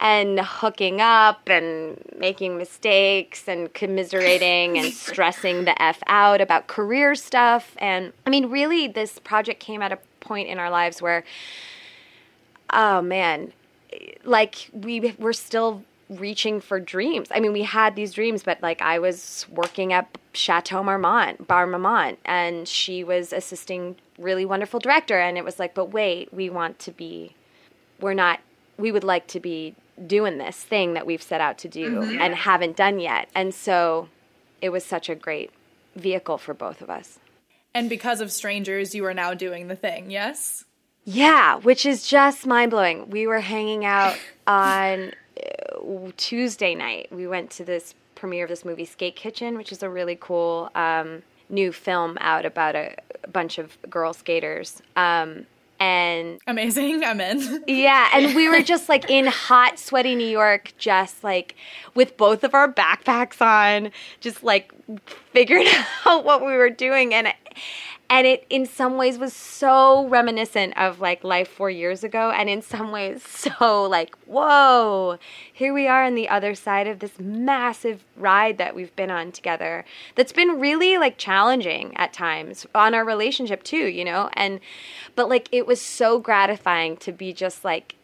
and 0.00 0.40
hooking 0.40 1.00
up 1.00 1.48
and 1.48 2.02
making 2.18 2.58
mistakes 2.58 3.48
and 3.48 3.72
commiserating 3.74 4.76
and 4.78 4.92
stressing 4.92 5.64
the 5.64 5.82
f 5.82 6.02
out 6.06 6.40
about 6.40 6.66
career 6.66 7.14
stuff 7.14 7.76
and 7.78 8.12
I 8.26 8.30
mean 8.30 8.50
really 8.50 8.88
this 8.88 9.18
project 9.20 9.60
came 9.60 9.82
at 9.82 9.92
a 9.92 9.98
point 10.20 10.48
in 10.48 10.58
our 10.58 10.70
lives 10.70 11.00
where 11.00 11.24
oh 12.70 13.00
man 13.02 13.52
like 14.24 14.68
we 14.72 15.14
were 15.18 15.32
still 15.32 15.84
reaching 16.08 16.60
for 16.60 16.80
dreams. 16.80 17.28
I 17.30 17.40
mean, 17.40 17.52
we 17.52 17.62
had 17.62 17.96
these 17.96 18.12
dreams, 18.12 18.42
but 18.42 18.62
like 18.62 18.82
I 18.82 18.98
was 18.98 19.46
working 19.50 19.92
at 19.92 20.18
Chateau 20.32 20.82
Marmont, 20.82 21.46
Bar 21.46 21.66
Marmont, 21.66 22.18
and 22.24 22.68
she 22.68 23.04
was 23.04 23.32
assisting 23.32 23.96
really 24.18 24.44
wonderful 24.44 24.80
director. 24.80 25.18
And 25.18 25.38
it 25.38 25.44
was 25.44 25.58
like, 25.58 25.74
but 25.74 25.86
wait, 25.86 26.32
we 26.32 26.50
want 26.50 26.78
to 26.80 26.90
be, 26.92 27.34
we're 28.00 28.14
not, 28.14 28.40
we 28.76 28.92
would 28.92 29.04
like 29.04 29.26
to 29.28 29.40
be 29.40 29.74
doing 30.06 30.38
this 30.38 30.56
thing 30.56 30.94
that 30.94 31.06
we've 31.06 31.22
set 31.22 31.40
out 31.40 31.58
to 31.58 31.68
do 31.68 32.02
and 32.02 32.34
haven't 32.34 32.76
done 32.76 32.98
yet. 32.98 33.28
And 33.34 33.54
so 33.54 34.08
it 34.60 34.70
was 34.70 34.84
such 34.84 35.08
a 35.08 35.14
great 35.14 35.50
vehicle 35.94 36.38
for 36.38 36.54
both 36.54 36.82
of 36.82 36.90
us. 36.90 37.18
And 37.72 37.88
because 37.88 38.20
of 38.20 38.30
strangers, 38.30 38.94
you 38.94 39.04
are 39.04 39.14
now 39.14 39.34
doing 39.34 39.68
the 39.68 39.76
thing. 39.76 40.10
Yes. 40.10 40.64
Yeah, 41.04 41.56
which 41.56 41.84
is 41.84 42.06
just 42.06 42.46
mind 42.46 42.70
blowing. 42.70 43.10
We 43.10 43.26
were 43.26 43.40
hanging 43.40 43.84
out 43.84 44.16
on 44.46 45.12
uh, 45.36 46.10
Tuesday 46.16 46.74
night. 46.74 47.08
We 47.12 47.26
went 47.26 47.50
to 47.52 47.64
this 47.64 47.94
premiere 48.14 48.44
of 48.44 48.50
this 48.50 48.64
movie, 48.64 48.84
Skate 48.84 49.16
Kitchen, 49.16 49.56
which 49.56 49.72
is 49.72 49.82
a 49.82 49.90
really 49.90 50.16
cool 50.18 50.70
um, 50.74 51.22
new 51.50 51.72
film 51.72 52.16
out 52.20 52.46
about 52.46 52.74
a, 52.74 52.96
a 53.22 53.28
bunch 53.28 53.58
of 53.58 53.76
girl 53.90 54.12
skaters. 54.12 54.80
Um, 54.96 55.46
and 55.80 56.38
Amazing. 56.46 57.04
I'm 57.04 57.20
in. 57.20 57.64
yeah, 57.66 58.08
and 58.12 58.34
we 58.34 58.48
were 58.48 58.62
just 58.62 58.88
like 58.88 59.10
in 59.10 59.26
hot, 59.26 59.78
sweaty 59.78 60.14
New 60.14 60.26
York, 60.26 60.72
just 60.78 61.22
like 61.24 61.56
with 61.94 62.16
both 62.16 62.44
of 62.44 62.54
our 62.54 62.72
backpacks 62.72 63.40
on, 63.40 63.90
just 64.20 64.42
like 64.42 64.72
figuring 65.32 65.66
out 66.06 66.24
what 66.24 66.44
we 66.44 66.52
were 66.52 66.70
doing, 66.70 67.12
and 67.14 67.28
and 68.10 68.26
it 68.26 68.46
in 68.50 68.66
some 68.66 68.96
ways 68.96 69.18
was 69.18 69.32
so 69.32 70.06
reminiscent 70.08 70.76
of 70.76 71.00
like 71.00 71.24
life 71.24 71.48
four 71.48 71.70
years 71.70 72.04
ago, 72.04 72.30
and 72.30 72.48
in 72.48 72.62
some 72.62 72.92
ways 72.92 73.22
so 73.26 73.84
like 73.84 74.14
whoa, 74.26 75.18
here 75.52 75.72
we 75.72 75.86
are 75.86 76.04
on 76.04 76.14
the 76.14 76.28
other 76.28 76.54
side 76.54 76.86
of 76.86 76.98
this 76.98 77.18
massive 77.18 78.04
ride 78.16 78.58
that 78.58 78.74
we've 78.74 78.94
been 78.96 79.10
on 79.10 79.32
together. 79.32 79.84
That's 80.14 80.32
been 80.32 80.60
really 80.60 80.98
like 80.98 81.18
challenging 81.18 81.96
at 81.96 82.12
times 82.12 82.66
on 82.74 82.94
our 82.94 83.04
relationship 83.04 83.62
too, 83.62 83.86
you 83.86 84.04
know, 84.04 84.30
and 84.34 84.60
but 85.16 85.28
like 85.28 85.48
it 85.52 85.66
was 85.66 85.80
so 85.80 86.18
gratifying 86.18 86.96
to 86.98 87.12
be 87.12 87.32
just 87.32 87.64
like 87.64 87.96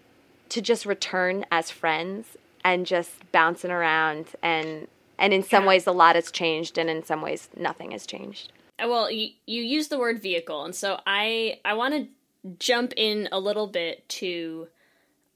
to 0.49 0.61
just 0.61 0.87
return 0.87 1.45
as 1.51 1.71
friends 1.71 2.37
and 2.65 2.87
just 2.87 3.13
bouncing 3.33 3.71
around. 3.71 4.29
And 4.43 4.89
and 5.19 5.35
in 5.35 5.43
some 5.43 5.67
ways 5.67 5.87
a 5.87 5.93
lot 5.93 6.17
has 6.17 6.31
changed 6.31 6.79
and 6.79 6.89
in 6.89 7.05
some 7.05 7.21
ways 7.21 7.49
nothing 7.57 7.91
has 7.91 8.07
changed 8.07 8.53
Well, 8.87 9.11
you, 9.11 9.31
you 9.47 9.63
use 9.63 9.89
the 9.89 9.99
word 9.99 10.21
vehicle, 10.23 10.65
and 10.65 10.75
so 10.75 11.01
I 11.07 11.59
I 11.65 11.75
want 11.75 11.95
to 11.95 12.53
jump 12.59 12.93
in 12.97 13.29
a 13.33 13.39
little 13.39 13.67
bit 13.67 14.09
to 14.09 14.69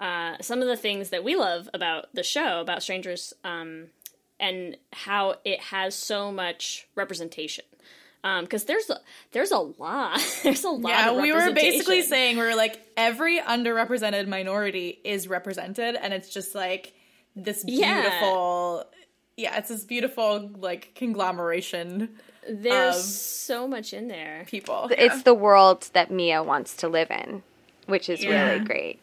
uh, 0.00 0.36
some 0.40 0.60
of 0.62 0.68
the 0.68 0.76
things 0.76 1.10
that 1.10 1.22
we 1.24 1.36
love 1.36 1.68
about 1.74 2.06
the 2.14 2.22
show 2.22 2.60
about 2.60 2.82
strangers, 2.82 3.32
um, 3.44 3.86
and 4.40 4.76
how 4.92 5.36
it 5.44 5.60
has 5.60 5.94
so 5.94 6.32
much 6.32 6.86
representation. 6.94 7.64
Because 8.40 8.64
there's 8.64 8.88
a, 8.88 9.00
there's 9.32 9.50
a 9.50 9.58
lot 9.58 10.18
there's 10.42 10.64
a 10.64 10.70
lot. 10.70 10.88
Yeah, 10.88 11.20
we 11.20 11.30
were 11.30 11.52
basically 11.52 12.00
saying 12.00 12.38
we 12.38 12.42
were 12.42 12.54
like 12.56 12.80
every 12.96 13.38
underrepresented 13.38 14.26
minority 14.28 14.98
is 15.04 15.28
represented, 15.28 15.94
and 15.94 16.14
it's 16.14 16.30
just 16.30 16.54
like 16.54 16.94
this 17.36 17.64
Yeah. 17.66 18.00
beautiful. 18.02 18.84
Yeah, 19.36 19.58
it's 19.58 19.68
this 19.68 19.84
beautiful 19.84 20.50
like 20.56 20.94
conglomeration 20.94 22.16
there's 22.48 22.96
of 22.96 23.02
so 23.02 23.66
much 23.68 23.92
in 23.92 24.08
there. 24.08 24.44
people. 24.46 24.88
it's 24.96 25.22
the 25.22 25.34
world 25.34 25.88
that 25.92 26.10
mia 26.10 26.42
wants 26.42 26.76
to 26.76 26.88
live 26.88 27.10
in 27.10 27.42
which 27.86 28.08
is 28.08 28.24
Yeah. 28.24 28.48
really 28.50 28.64
great 28.64 29.00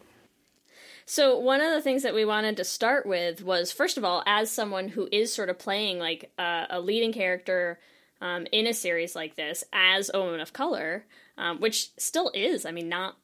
So 1.04 1.38
one 1.38 1.60
of 1.60 1.72
the 1.72 1.80
things 1.82 2.02
that 2.04 2.14
we 2.14 2.24
wanted 2.24 2.56
to 2.56 2.64
start 2.64 3.06
with 3.06 3.42
was, 3.42 3.72
first 3.72 3.98
of 3.98 4.04
all, 4.04 4.22
as 4.26 4.50
someone 4.50 4.88
who 4.88 5.08
is 5.12 5.32
sort 5.32 5.50
of 5.50 5.58
playing 5.58 5.98
like 5.98 6.30
uh, 6.38 6.66
a 6.70 6.80
leading 6.80 7.12
character 7.12 7.78
um, 8.20 8.46
in 8.52 8.66
a 8.66 8.72
series 8.72 9.14
like 9.16 9.34
this 9.34 9.64
as 9.72 10.10
a 10.14 10.20
woman 10.20 10.40
of 10.40 10.52
color, 10.52 11.04
um, 11.36 11.58
which 11.60 11.90
still 11.98 12.30
is, 12.34 12.64
I 12.64 12.70
mean, 12.70 12.88
not 12.88 13.16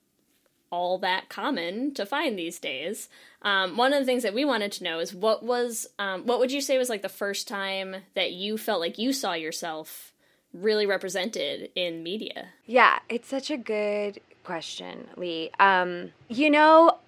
all 0.71 0.99
that 0.99 1.29
common 1.29 1.95
to 1.95 2.05
find 2.05 2.39
these 2.39 2.59
days. 2.59 3.09
Um, 3.43 3.77
one 3.77 3.93
of 3.93 4.01
the 4.01 4.05
things 4.05 4.23
that 4.23 4.35
we 4.35 4.45
wanted 4.45 4.73
to 4.73 4.85
know 4.85 4.99
is 4.99 5.15
what 5.15 5.43
was, 5.43 5.87
um, 5.99 6.27
what 6.27 6.39
would 6.39 6.53
you 6.53 6.61
say 6.61 6.79
was 6.79 6.89
like 6.89 7.03
the 7.03 7.09
first 7.09 7.49
time 7.49 7.97
that 8.15 8.33
you 8.33 8.59
felt 8.59 8.81
like 8.81 8.99
you 8.99 9.13
saw 9.13 9.35
yourself 9.35 10.13
really 10.53 10.87
represented 10.87 11.71
in 11.75 12.03
media? 12.03 12.49
Yeah, 12.67 12.99
it's 13.09 13.29
such 13.29 13.51
a 13.51 13.57
good 13.57 14.21
question, 14.45 15.09
Leigh. 15.17 15.51
Um, 15.61 16.13
you 16.29 16.51
know, 16.51 16.99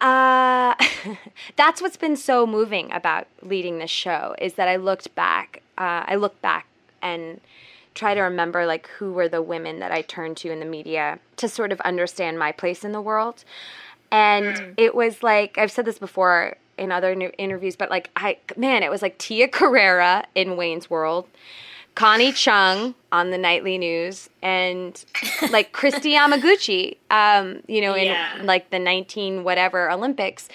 uh, 0.00 0.74
that's 1.56 1.82
what's 1.82 1.96
been 1.96 2.16
so 2.16 2.46
moving 2.46 2.92
about 2.92 3.26
leading 3.42 3.78
this 3.78 3.90
show 3.90 4.34
is 4.38 4.54
that 4.54 4.68
I 4.68 4.76
looked 4.76 5.14
back. 5.14 5.62
Uh, 5.76 6.04
I 6.06 6.16
looked 6.16 6.40
back 6.42 6.66
and 7.02 7.40
try 7.94 8.14
to 8.14 8.20
remember 8.20 8.66
like 8.66 8.86
who 8.98 9.12
were 9.12 9.28
the 9.28 9.42
women 9.42 9.80
that 9.80 9.90
I 9.92 10.02
turned 10.02 10.36
to 10.38 10.50
in 10.50 10.60
the 10.60 10.66
media 10.66 11.18
to 11.36 11.48
sort 11.48 11.72
of 11.72 11.80
understand 11.80 12.38
my 12.38 12.52
place 12.52 12.84
in 12.84 12.92
the 12.92 13.00
world. 13.00 13.44
And 14.12 14.74
it 14.76 14.94
was 14.94 15.22
like 15.22 15.58
I've 15.58 15.70
said 15.72 15.84
this 15.84 15.98
before 15.98 16.56
in 16.78 16.90
other 16.92 17.12
interviews, 17.38 17.76
but 17.76 17.90
like 17.90 18.10
I 18.16 18.38
man, 18.56 18.82
it 18.82 18.90
was 18.90 19.02
like 19.02 19.18
Tia 19.18 19.48
Carrera 19.48 20.24
in 20.34 20.56
Wayne's 20.56 20.88
World. 20.90 21.26
Connie 21.96 22.32
Chung 22.32 22.94
on 23.10 23.30
the 23.30 23.36
nightly 23.36 23.76
news 23.76 24.30
and 24.42 25.04
like 25.50 25.72
Kristi 25.78 26.14
Yamaguchi, 26.14 26.96
um, 27.10 27.62
you 27.66 27.80
know, 27.80 27.94
in 27.94 28.06
Yeah. 28.06 28.40
like 28.44 28.70
the 28.70 28.78
19 28.78 29.42
whatever 29.44 29.90
Olympics. 29.90 30.48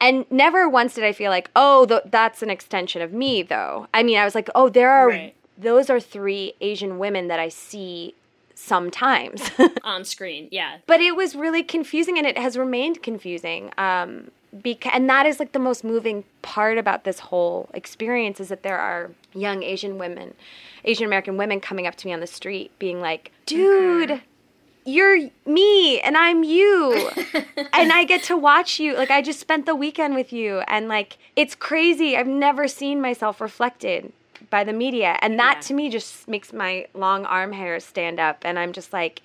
And 0.00 0.26
never 0.30 0.68
once 0.68 0.94
did 0.94 1.04
I 1.04 1.12
feel 1.12 1.30
like, 1.30 1.48
oh, 1.54 1.86
th- 1.86 2.02
that's 2.06 2.42
an 2.42 2.50
extension 2.50 3.02
of 3.02 3.12
me, 3.12 3.42
though. 3.42 3.86
I 3.94 4.02
mean, 4.02 4.18
I 4.18 4.24
was 4.24 4.34
like, 4.34 4.50
oh, 4.54 4.68
there 4.68 4.90
are, 4.90 5.08
Right. 5.08 5.34
Those 5.60 5.90
are 5.90 6.00
three 6.00 6.54
Asian 6.60 6.98
women 6.98 7.28
that 7.28 7.40
I 7.40 7.48
see 7.48 8.14
sometimes. 8.54 9.50
On 9.84 10.04
screen, 10.04 10.48
yeah. 10.50 10.78
but 10.86 11.00
it 11.00 11.16
was 11.16 11.34
really 11.34 11.62
confusing 11.62 12.18
and 12.18 12.26
it 12.26 12.36
has 12.36 12.56
remained 12.56 13.02
confusing 13.02 13.70
um, 13.78 14.30
beca- 14.54 14.90
and 14.92 15.08
that 15.08 15.26
is 15.26 15.38
like 15.38 15.52
the 15.52 15.58
most 15.58 15.84
moving 15.84 16.24
part 16.42 16.78
about 16.78 17.04
this 17.04 17.20
whole 17.20 17.68
experience 17.74 18.40
is 18.40 18.48
that 18.48 18.62
there 18.62 18.78
are 18.78 19.10
young 19.34 19.62
asian 19.62 19.98
women 19.98 20.34
asian 20.84 21.06
american 21.06 21.36
women 21.36 21.60
coming 21.60 21.86
up 21.86 21.94
to 21.94 22.06
me 22.06 22.12
on 22.12 22.20
the 22.20 22.26
street 22.26 22.70
being 22.78 23.00
like 23.00 23.30
dude 23.46 24.20
you're 24.84 25.30
me 25.46 26.00
and 26.00 26.16
i'm 26.16 26.42
you 26.42 27.10
and 27.72 27.92
i 27.92 28.04
get 28.04 28.22
to 28.22 28.36
watch 28.36 28.80
you 28.80 28.96
like 28.96 29.10
i 29.10 29.22
just 29.22 29.38
spent 29.38 29.66
the 29.66 29.74
weekend 29.74 30.14
with 30.14 30.32
you 30.32 30.60
and 30.66 30.88
like 30.88 31.18
it's 31.36 31.54
crazy 31.54 32.16
i've 32.16 32.26
never 32.26 32.66
seen 32.66 33.00
myself 33.00 33.40
reflected 33.40 34.12
by 34.48 34.64
the 34.64 34.72
media 34.72 35.18
and 35.20 35.38
that 35.38 35.56
Yeah. 35.56 35.60
to 35.60 35.74
me 35.74 35.90
just 35.90 36.26
makes 36.28 36.52
my 36.52 36.86
long 36.94 37.24
arm 37.26 37.52
hair 37.52 37.78
stand 37.80 38.18
up 38.18 38.38
and 38.42 38.58
i'm 38.58 38.72
just 38.72 38.92
like 38.92 39.22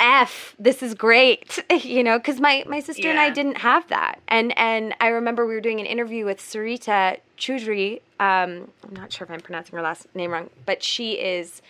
F, 0.00 0.56
this 0.58 0.82
is 0.82 0.94
great, 0.94 1.64
you 1.84 2.02
know, 2.02 2.18
because 2.18 2.40
my, 2.40 2.64
my 2.66 2.80
sister 2.80 3.08
and 3.08 3.20
I 3.20 3.30
didn't 3.30 3.58
have 3.58 3.86
that. 3.88 4.20
And 4.26 4.56
and 4.58 4.94
I 5.00 5.08
remember 5.08 5.46
we 5.46 5.54
were 5.54 5.60
doing 5.60 5.78
an 5.78 5.86
interview 5.86 6.24
with 6.24 6.40
Sarita 6.40 7.18
Choudhury. 7.38 8.00
Um, 8.18 8.72
I'm 8.82 8.94
not 8.94 9.12
sure 9.12 9.24
if 9.24 9.30
I'm 9.30 9.40
pronouncing 9.40 9.76
her 9.76 9.82
last 9.82 10.12
name 10.14 10.32
wrong, 10.32 10.50
but 10.66 10.82
she 10.82 11.12
is 11.12 11.62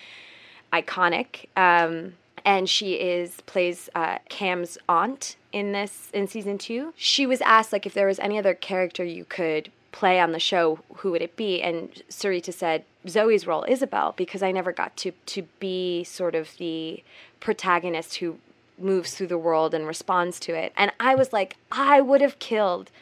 iconic. 0.72 1.46
Um, 1.56 2.14
and 2.44 2.70
she 2.70 2.94
is 2.94 3.42
plays 3.42 3.90
uh, 3.94 4.18
Cam's 4.30 4.78
aunt 4.88 5.36
in 5.52 5.72
this 5.72 6.08
in 6.14 6.26
season 6.26 6.56
two. 6.56 6.94
She 6.96 7.26
was 7.26 7.42
asked 7.42 7.72
like 7.72 7.84
if 7.84 7.92
there 7.92 8.06
was 8.06 8.18
any 8.20 8.38
other 8.38 8.54
character 8.54 9.04
you 9.04 9.26
could 9.26 9.70
play 9.98 10.20
on 10.20 10.30
the 10.30 10.38
show, 10.38 10.78
who 10.98 11.10
would 11.10 11.22
it 11.22 11.34
be? 11.34 11.60
And 11.60 11.90
Sarita 12.08 12.54
said 12.54 12.84
Zoe's 13.08 13.48
role, 13.48 13.64
Isobel, 13.68 14.14
because 14.14 14.44
I 14.44 14.52
never 14.52 14.70
got 14.70 14.96
to 14.98 15.10
to 15.10 15.42
be 15.58 16.04
sort 16.04 16.36
of 16.36 16.56
the 16.58 17.02
protagonist 17.40 18.18
who 18.18 18.38
moves 18.78 19.14
through 19.14 19.26
the 19.26 19.36
world 19.38 19.74
and 19.74 19.88
responds 19.88 20.38
to 20.38 20.54
it. 20.54 20.72
And 20.76 20.92
I 21.00 21.16
was 21.16 21.32
like, 21.32 21.56
I 21.72 22.00
would 22.00 22.20
have 22.20 22.38
killed 22.38 22.92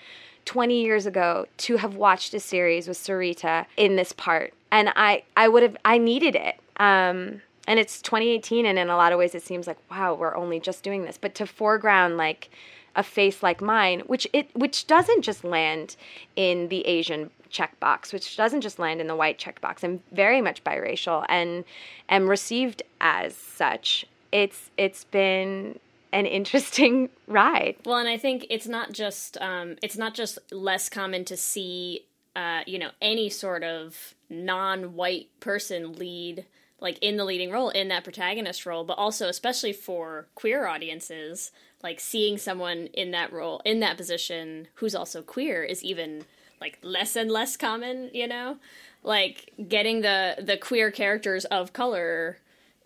20 0.46 0.80
years 0.80 1.04
ago 1.04 1.44
to 1.58 1.76
have 1.76 1.96
watched 1.96 2.32
a 2.32 2.40
series 2.40 2.88
with 2.88 2.96
Sarita 2.96 3.66
in 3.76 3.96
this 3.96 4.12
part. 4.12 4.54
And 4.70 4.90
I, 4.96 5.24
I 5.36 5.48
would 5.48 5.64
have, 5.64 5.76
I 5.84 5.98
needed 5.98 6.34
it. 6.34 6.54
Um, 6.78 7.42
and 7.68 7.78
it's 7.78 8.00
2018, 8.00 8.64
and 8.64 8.78
in 8.78 8.88
a 8.88 8.96
lot 8.96 9.12
of 9.12 9.18
ways, 9.18 9.34
it 9.34 9.42
seems 9.42 9.66
like, 9.66 9.78
wow, 9.90 10.14
we're 10.14 10.34
only 10.34 10.60
just 10.60 10.82
doing 10.82 11.04
this. 11.04 11.18
But 11.18 11.34
to 11.34 11.46
foreground, 11.46 12.16
like, 12.16 12.48
a 12.96 13.02
face 13.02 13.42
like 13.42 13.60
mine, 13.60 14.00
which 14.06 14.26
it 14.32 14.48
which 14.56 14.86
doesn't 14.86 15.22
just 15.22 15.44
land 15.44 15.96
in 16.34 16.68
the 16.68 16.84
Asian 16.86 17.30
checkbox, 17.50 18.12
which 18.12 18.36
doesn't 18.36 18.62
just 18.62 18.78
land 18.78 19.00
in 19.00 19.06
the 19.06 19.14
white 19.14 19.38
checkbox. 19.38 19.84
I'm 19.84 20.02
very 20.12 20.40
much 20.40 20.64
biracial 20.64 21.24
and 21.28 21.64
am 22.08 22.28
received 22.28 22.82
as 23.00 23.36
such. 23.36 24.06
It's 24.32 24.70
it's 24.76 25.04
been 25.04 25.78
an 26.12 26.26
interesting 26.26 27.10
ride. 27.28 27.76
Well, 27.84 27.98
and 27.98 28.08
I 28.08 28.16
think 28.16 28.46
it's 28.50 28.66
not 28.66 28.92
just 28.92 29.36
um, 29.40 29.76
it's 29.82 29.96
not 29.96 30.14
just 30.14 30.38
less 30.50 30.88
common 30.88 31.24
to 31.26 31.36
see 31.36 32.06
uh, 32.34 32.62
you 32.66 32.78
know 32.78 32.90
any 33.00 33.28
sort 33.28 33.62
of 33.62 34.14
non-white 34.28 35.28
person 35.38 35.92
lead 35.92 36.44
like 36.80 36.98
in 37.00 37.16
the 37.16 37.24
leading 37.24 37.50
role 37.50 37.70
in 37.70 37.88
that 37.88 38.04
protagonist 38.04 38.66
role, 38.66 38.84
but 38.84 38.98
also 38.98 39.28
especially 39.28 39.72
for 39.72 40.26
queer 40.34 40.66
audiences, 40.66 41.50
like 41.82 42.00
seeing 42.00 42.36
someone 42.38 42.88
in 42.92 43.10
that 43.12 43.32
role 43.32 43.62
in 43.64 43.80
that 43.80 43.96
position 43.96 44.68
who's 44.74 44.94
also 44.94 45.22
queer 45.22 45.62
is 45.62 45.82
even 45.82 46.24
like 46.60 46.78
less 46.82 47.16
and 47.16 47.30
less 47.30 47.56
common. 47.56 48.10
You 48.12 48.28
know, 48.28 48.58
like 49.02 49.52
getting 49.68 50.02
the 50.02 50.36
the 50.38 50.56
queer 50.56 50.90
characters 50.90 51.44
of 51.46 51.72
color 51.72 52.38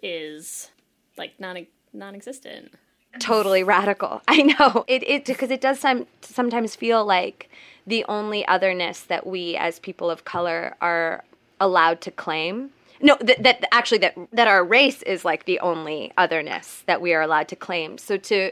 is 0.02 0.70
like 1.16 1.38
non 1.38 1.66
non-existent 1.92 2.72
totally 3.18 3.62
radical. 3.62 4.22
I 4.28 4.42
know 4.42 4.84
it 4.86 5.02
it 5.02 5.24
because 5.24 5.50
it 5.50 5.60
does 5.60 5.80
some, 5.80 6.06
sometimes 6.22 6.76
feel 6.76 7.04
like 7.04 7.50
the 7.86 8.04
only 8.08 8.46
otherness 8.46 9.00
that 9.02 9.26
we 9.26 9.56
as 9.56 9.78
people 9.78 10.10
of 10.10 10.24
color 10.24 10.76
are 10.80 11.24
allowed 11.58 12.00
to 12.02 12.10
claim. 12.10 12.70
No, 13.00 13.16
that, 13.20 13.42
that 13.42 13.64
actually 13.72 13.98
that 13.98 14.16
that 14.32 14.48
our 14.48 14.64
race 14.64 15.02
is 15.02 15.24
like 15.24 15.44
the 15.44 15.58
only 15.60 16.12
otherness 16.18 16.82
that 16.86 17.00
we 17.00 17.14
are 17.14 17.22
allowed 17.22 17.48
to 17.48 17.56
claim. 17.56 17.98
So 17.98 18.16
to 18.16 18.50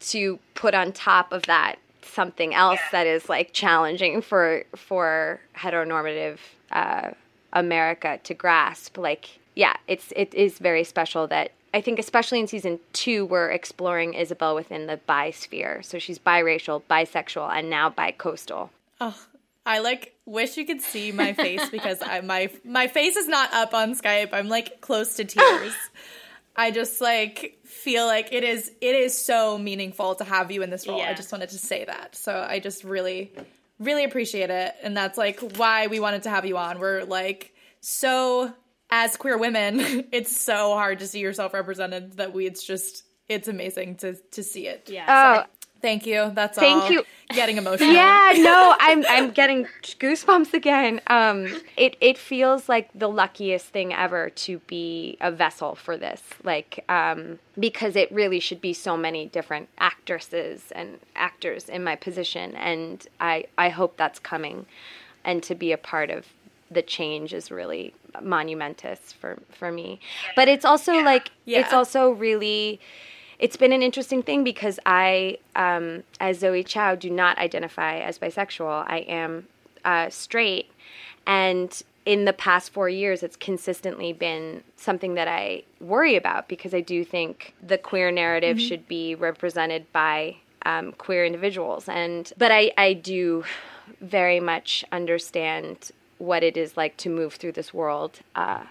to 0.00 0.38
put 0.54 0.74
on 0.74 0.92
top 0.92 1.32
of 1.32 1.42
that 1.44 1.76
something 2.02 2.54
else 2.54 2.80
that 2.92 3.06
is 3.06 3.28
like 3.28 3.52
challenging 3.52 4.20
for 4.20 4.64
for 4.76 5.40
heteronormative 5.56 6.38
uh, 6.72 7.10
America 7.52 8.20
to 8.24 8.34
grasp, 8.34 8.98
like 8.98 9.38
yeah, 9.54 9.74
it's 9.88 10.12
it 10.16 10.32
is 10.34 10.58
very 10.58 10.84
special 10.84 11.26
that 11.28 11.52
I 11.72 11.80
think 11.80 11.98
especially 11.98 12.38
in 12.38 12.46
season 12.46 12.78
two, 12.92 13.26
we're 13.26 13.50
exploring 13.50 14.14
Isobel 14.14 14.54
within 14.54 14.86
the 14.86 14.98
bi 14.98 15.30
sphere. 15.32 15.82
So 15.82 15.98
she's 15.98 16.18
biracial, 16.18 16.82
bisexual, 16.88 17.50
and 17.52 17.68
now 17.68 17.90
bi-coastal. 17.90 18.70
Oh, 19.00 19.26
I 19.66 19.78
like 19.78 20.14
wish 20.26 20.56
you 20.56 20.66
could 20.66 20.82
see 20.82 21.12
my 21.12 21.32
face 21.32 21.68
because 21.70 22.02
I, 22.02 22.20
my 22.20 22.50
my 22.64 22.86
face 22.86 23.16
is 23.16 23.28
not 23.28 23.52
up 23.52 23.74
on 23.74 23.94
Skype. 23.94 24.30
I'm 24.32 24.48
like 24.48 24.80
close 24.80 25.16
to 25.16 25.24
tears. 25.24 25.74
I 26.56 26.70
just 26.70 27.00
like 27.00 27.58
feel 27.64 28.06
like 28.06 28.32
it 28.32 28.44
is 28.44 28.70
it 28.80 28.94
is 28.94 29.16
so 29.16 29.58
meaningful 29.58 30.14
to 30.16 30.24
have 30.24 30.50
you 30.50 30.62
in 30.62 30.70
this 30.70 30.86
role. 30.86 30.98
Yeah. 30.98 31.10
I 31.10 31.14
just 31.14 31.32
wanted 31.32 31.50
to 31.50 31.58
say 31.58 31.84
that. 31.84 32.14
So 32.14 32.46
I 32.46 32.60
just 32.60 32.84
really 32.84 33.32
really 33.80 34.04
appreciate 34.04 34.50
it 34.50 34.74
and 34.82 34.96
that's 34.96 35.18
like 35.18 35.40
why 35.56 35.88
we 35.88 35.98
wanted 35.98 36.24
to 36.24 36.30
have 36.30 36.44
you 36.44 36.56
on. 36.56 36.78
We're 36.78 37.04
like 37.04 37.54
so 37.80 38.52
as 38.90 39.16
queer 39.16 39.36
women, 39.36 39.80
it's 40.12 40.36
so 40.36 40.74
hard 40.74 41.00
to 41.00 41.06
see 41.06 41.20
yourself 41.20 41.54
represented 41.54 42.18
that 42.18 42.32
we 42.32 42.46
it's 42.46 42.62
just 42.62 43.04
it's 43.28 43.48
amazing 43.48 43.96
to 43.96 44.14
to 44.32 44.42
see 44.42 44.68
it. 44.68 44.88
Yeah. 44.90 45.06
Oh, 45.08 45.50
Thank 45.84 46.06
you. 46.06 46.32
That's 46.34 46.56
Thank 46.56 46.84
all. 46.84 46.90
you. 46.90 47.04
Getting 47.28 47.56
emotional. 47.64 47.92
yeah, 47.92 48.32
no, 48.38 48.74
I'm 48.80 49.04
I'm 49.06 49.32
getting 49.32 49.66
goosebumps 49.82 50.54
again. 50.54 51.02
Um, 51.08 51.60
it 51.76 51.98
it 52.00 52.16
feels 52.16 52.70
like 52.70 52.88
the 52.94 53.06
luckiest 53.06 53.66
thing 53.66 53.92
ever 53.92 54.30
to 54.30 54.60
be 54.60 55.18
a 55.20 55.30
vessel 55.30 55.74
for 55.74 55.98
this, 55.98 56.22
like 56.42 56.82
um, 56.88 57.38
because 57.58 57.96
it 57.96 58.10
really 58.10 58.40
should 58.40 58.62
be 58.62 58.72
so 58.72 58.96
many 58.96 59.26
different 59.26 59.68
actresses 59.76 60.72
and 60.72 61.00
actors 61.16 61.68
in 61.68 61.84
my 61.84 61.96
position, 61.96 62.56
and 62.56 63.06
I 63.20 63.44
I 63.58 63.68
hope 63.68 63.98
that's 63.98 64.18
coming, 64.18 64.64
and 65.22 65.42
to 65.42 65.54
be 65.54 65.70
a 65.70 65.78
part 65.78 66.08
of 66.08 66.24
the 66.70 66.80
change 66.80 67.34
is 67.34 67.50
really 67.50 67.92
monumentous 68.22 69.12
for 69.12 69.38
for 69.50 69.70
me. 69.70 70.00
But 70.34 70.48
it's 70.48 70.64
also 70.64 70.94
like 70.94 71.30
it's 71.44 71.74
also 71.74 72.10
really 72.12 72.80
it's 73.38 73.56
been 73.56 73.72
an 73.72 73.82
interesting 73.82 74.22
thing 74.22 74.44
because 74.44 74.78
I, 74.86 75.38
um, 75.56 76.04
as 76.20 76.38
Zoe 76.38 76.64
Chao, 76.64 76.94
do 76.94 77.10
not 77.10 77.38
identify 77.38 77.98
as 77.98 78.18
bisexual. 78.18 78.84
I 78.88 78.98
am 79.08 79.48
uh, 79.84 80.10
straight, 80.10 80.70
and 81.26 81.82
in 82.06 82.26
the 82.26 82.32
past 82.32 82.70
four 82.70 82.88
years, 82.88 83.22
it's 83.22 83.36
consistently 83.36 84.12
been 84.12 84.62
something 84.76 85.14
that 85.14 85.26
I 85.26 85.62
worry 85.80 86.16
about 86.16 86.48
because 86.48 86.74
I 86.74 86.80
do 86.80 87.04
think 87.04 87.54
the 87.66 87.78
queer 87.78 88.10
narrative 88.10 88.60
should 88.60 88.86
be 88.86 89.14
represented 89.14 89.90
by 89.92 90.36
um, 90.66 90.92
queer 90.92 91.24
individuals, 91.24 91.88
and 91.88 92.32
but 92.36 92.50
I, 92.52 92.72
I 92.76 92.92
do 92.92 93.44
very 94.00 94.40
much 94.40 94.84
understand 94.92 95.90
what 96.18 96.42
it 96.42 96.56
is 96.56 96.76
like 96.76 96.96
to 96.98 97.08
move 97.08 97.34
through 97.34 97.52
this 97.52 97.74
world 97.74 98.20
uh, 98.34 98.64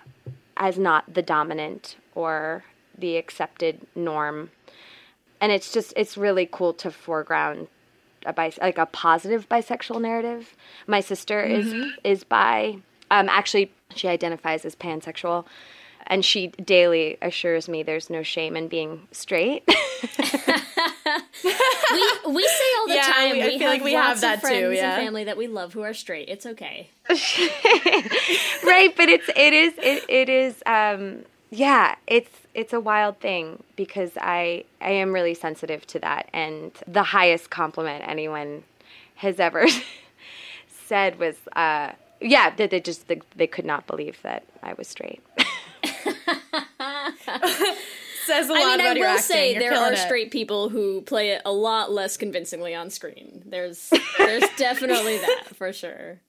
as 0.58 0.78
not 0.78 1.14
the 1.14 1.22
dominant 1.22 1.98
or 2.16 2.64
the 2.98 3.18
accepted 3.18 3.82
norm 3.96 4.52
and 5.42 5.52
it's 5.52 5.72
just 5.74 5.94
it's 5.98 6.18
really 6.18 6.48
cool 6.52 6.74
to 6.74 6.92
foreground 6.92 7.68
a 8.26 8.32
bis- 8.34 8.60
like 8.62 8.78
a 8.78 8.86
positive 8.86 9.48
bisexual 9.50 10.02
narrative 10.02 10.56
my 10.88 11.00
sister 11.02 11.42
is 11.42 11.74
is 12.04 12.24
bi 12.24 12.78
um 13.12 13.28
actually 13.30 13.72
she 13.96 14.08
identifies 14.08 14.64
as 14.66 14.76
pansexual 14.76 15.46
and 16.08 16.24
she 16.26 16.48
daily 16.48 17.18
assures 17.22 17.68
me 17.68 17.82
there's 17.84 18.10
no 18.10 18.24
shame 18.24 18.56
in 18.56 18.68
being 18.68 19.08
straight 19.12 19.64
we 21.44 22.02
we 22.28 22.48
say 22.48 22.70
all 22.80 22.88
the 22.88 22.94
Yeah, 22.96 23.02
time 23.04 23.32
we- 23.32 23.42
I 23.42 23.48
we 23.48 23.60
feel 23.60 23.68
have 23.68 23.74
like 23.78 23.84
we 23.84 23.94
lots 23.96 24.08
have 24.08 24.22
that 24.22 24.34
of 24.36 24.42
friends 24.42 24.60
too, 24.60 24.72
yeah. 24.76 24.96
and 24.96 25.06
family 25.06 25.24
that 25.26 25.38
we 25.38 25.48
love 25.48 25.74
who 25.74 25.82
are 25.82 25.94
straight. 25.94 26.30
It's 26.30 26.46
okay. 26.46 26.90
right 27.10 28.94
but 28.96 29.10
it's 29.10 29.30
it 29.36 29.54
is 29.54 29.74
it, 29.78 30.04
it 30.10 30.30
is 30.30 30.62
um 30.66 31.24
yeah 31.56 31.96
it's 32.08 32.32
it's 32.56 32.74
a 32.74 32.80
wild 32.80 33.20
thing 33.20 33.62
because 33.76 34.12
i 34.20 34.64
i 34.82 34.90
am 34.90 35.14
really 35.14 35.34
sensitive 35.36 35.86
to 35.86 36.00
that 36.00 36.28
and 36.34 36.72
the 36.88 37.04
highest 37.04 37.50
compliment 37.52 38.04
anyone 38.08 38.64
has 39.16 39.40
ever 39.40 39.66
said 40.88 41.20
was 41.20 41.36
uh 41.56 41.92
yeah 42.20 42.50
that 42.56 42.72
they 42.72 42.80
just 42.80 43.08
they, 43.08 43.22
they 43.36 43.46
could 43.48 43.66
not 43.66 43.86
believe 43.86 44.18
that 44.24 44.44
i 44.64 44.74
was 44.74 44.88
straight 44.88 45.22
Says 48.26 48.48
a 48.48 48.54
lot 48.54 48.62
I 48.62 48.78
mean, 48.78 48.80
I 48.80 48.84
about 48.86 48.98
your 48.98 49.08
will 49.08 49.14
acting. 49.16 49.22
say 49.22 49.52
You're 49.52 49.60
there 49.60 49.74
are 49.78 49.92
it. 49.94 49.98
straight 49.98 50.32
people 50.32 50.70
who 50.70 51.02
play 51.02 51.32
it 51.32 51.42
a 51.44 51.52
lot 51.52 51.92
less 51.92 52.16
convincingly 52.16 52.74
on 52.74 52.90
screen. 52.90 53.44
There's 53.46 53.92
there's 54.18 54.46
definitely 54.56 55.18
that 55.18 55.54
for 55.56 55.74
sure. 55.74 56.22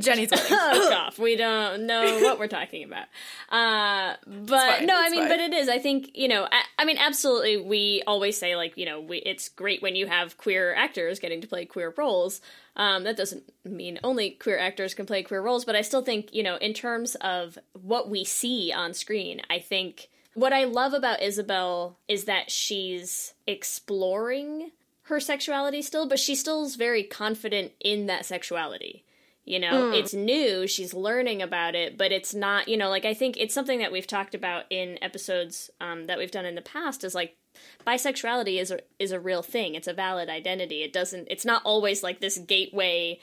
Jenny's. 0.00 0.30
Fuck 0.34 0.92
off. 0.92 1.18
We 1.18 1.36
don't 1.36 1.86
know 1.86 2.20
what 2.20 2.38
we're 2.38 2.48
talking 2.48 2.84
about. 2.84 3.06
Uh, 3.48 4.16
but 4.26 4.78
fine, 4.78 4.86
no, 4.86 4.94
I 4.96 5.10
mean, 5.10 5.20
fine. 5.20 5.28
but 5.28 5.40
it 5.40 5.52
is. 5.52 5.68
I 5.68 5.78
think 5.78 6.10
you 6.14 6.28
know. 6.28 6.46
I, 6.50 6.62
I 6.78 6.84
mean, 6.84 6.98
absolutely. 6.98 7.58
We 7.58 8.02
always 8.06 8.36
say 8.36 8.56
like 8.56 8.76
you 8.76 8.86
know, 8.86 9.00
we, 9.00 9.18
it's 9.18 9.48
great 9.48 9.82
when 9.82 9.96
you 9.96 10.06
have 10.06 10.36
queer 10.36 10.74
actors 10.74 11.18
getting 11.18 11.40
to 11.40 11.46
play 11.46 11.64
queer 11.64 11.94
roles. 11.96 12.40
Um, 12.76 13.04
that 13.04 13.16
doesn't 13.16 13.44
mean 13.64 13.98
only 14.02 14.30
queer 14.30 14.58
actors 14.58 14.94
can 14.94 15.06
play 15.06 15.22
queer 15.22 15.42
roles, 15.42 15.64
but 15.64 15.76
I 15.76 15.82
still 15.82 16.02
think 16.02 16.32
you 16.32 16.42
know, 16.42 16.56
in 16.56 16.74
terms 16.74 17.14
of 17.16 17.58
what 17.72 18.08
we 18.08 18.24
see 18.24 18.72
on 18.72 18.94
screen, 18.94 19.42
I 19.50 19.58
think 19.58 20.08
what 20.34 20.52
I 20.52 20.64
love 20.64 20.94
about 20.94 21.20
Isobel 21.20 21.96
is 22.08 22.24
that 22.24 22.50
she's 22.50 23.34
exploring 23.46 24.70
her 25.02 25.20
sexuality 25.20 25.82
still, 25.82 26.06
but 26.06 26.20
she 26.20 26.34
still 26.34 26.64
is 26.64 26.76
very 26.76 27.02
confident 27.02 27.72
in 27.80 28.06
that 28.06 28.24
sexuality. 28.24 29.04
You 29.46 29.58
know, 29.58 29.90
it's 29.90 30.14
new, 30.14 30.66
she's 30.66 30.94
learning 30.94 31.42
about 31.42 31.74
it, 31.74 31.98
but 31.98 32.12
it's 32.12 32.34
not, 32.34 32.68
you 32.68 32.76
know, 32.76 32.88
like 32.88 33.04
I 33.04 33.14
think 33.14 33.36
it's 33.36 33.54
something 33.54 33.80
that 33.80 33.90
we've 33.90 34.06
talked 34.06 34.34
about 34.34 34.64
in 34.70 35.02
episodes 35.02 35.70
um, 35.80 36.04
that 36.04 36.18
we've 36.18 36.30
done 36.30 36.44
in 36.44 36.54
the 36.54 36.62
past 36.62 37.02
is 37.02 37.14
like 37.14 37.36
bisexuality 37.84 38.60
is 38.60 38.70
a, 38.70 38.80
is 38.98 39.10
a 39.10 39.18
real 39.18 39.42
thing. 39.42 39.74
It's 39.74 39.88
a 39.88 39.94
valid 39.94 40.28
identity. 40.28 40.82
It 40.82 40.92
doesn't, 40.92 41.26
it's 41.30 41.44
not 41.44 41.62
always 41.64 42.02
like 42.02 42.20
this 42.20 42.38
gateway 42.38 43.18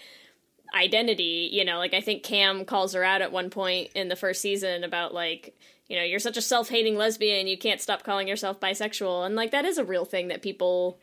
identity, 0.76 1.50
you 1.54 1.64
know, 1.64 1.78
like 1.78 1.94
I 1.94 2.02
think 2.02 2.24
Cam 2.24 2.66
calls 2.66 2.94
her 2.94 3.04
out 3.04 3.22
at 3.22 3.32
one 3.32 3.50
point 3.50 3.92
in 3.96 4.10
the 4.10 4.16
first 4.18 4.42
season 4.42 4.84
about 4.84 5.14
like, 5.14 5.56
you 5.88 5.96
know, 5.96 6.04
you're 6.04 6.20
such 6.20 6.36
a 6.36 6.42
self-hating 6.42 6.98
lesbian, 6.98 7.48
you 7.48 7.58
can't 7.58 7.80
stop 7.80 8.04
calling 8.04 8.28
yourself 8.28 8.60
bisexual, 8.60 9.26
and 9.26 9.36
like 9.36 9.52
that 9.52 9.64
is 9.64 9.78
a 9.78 9.86
real 9.86 10.04
thing 10.04 10.28
that 10.28 10.42
people 10.42 11.00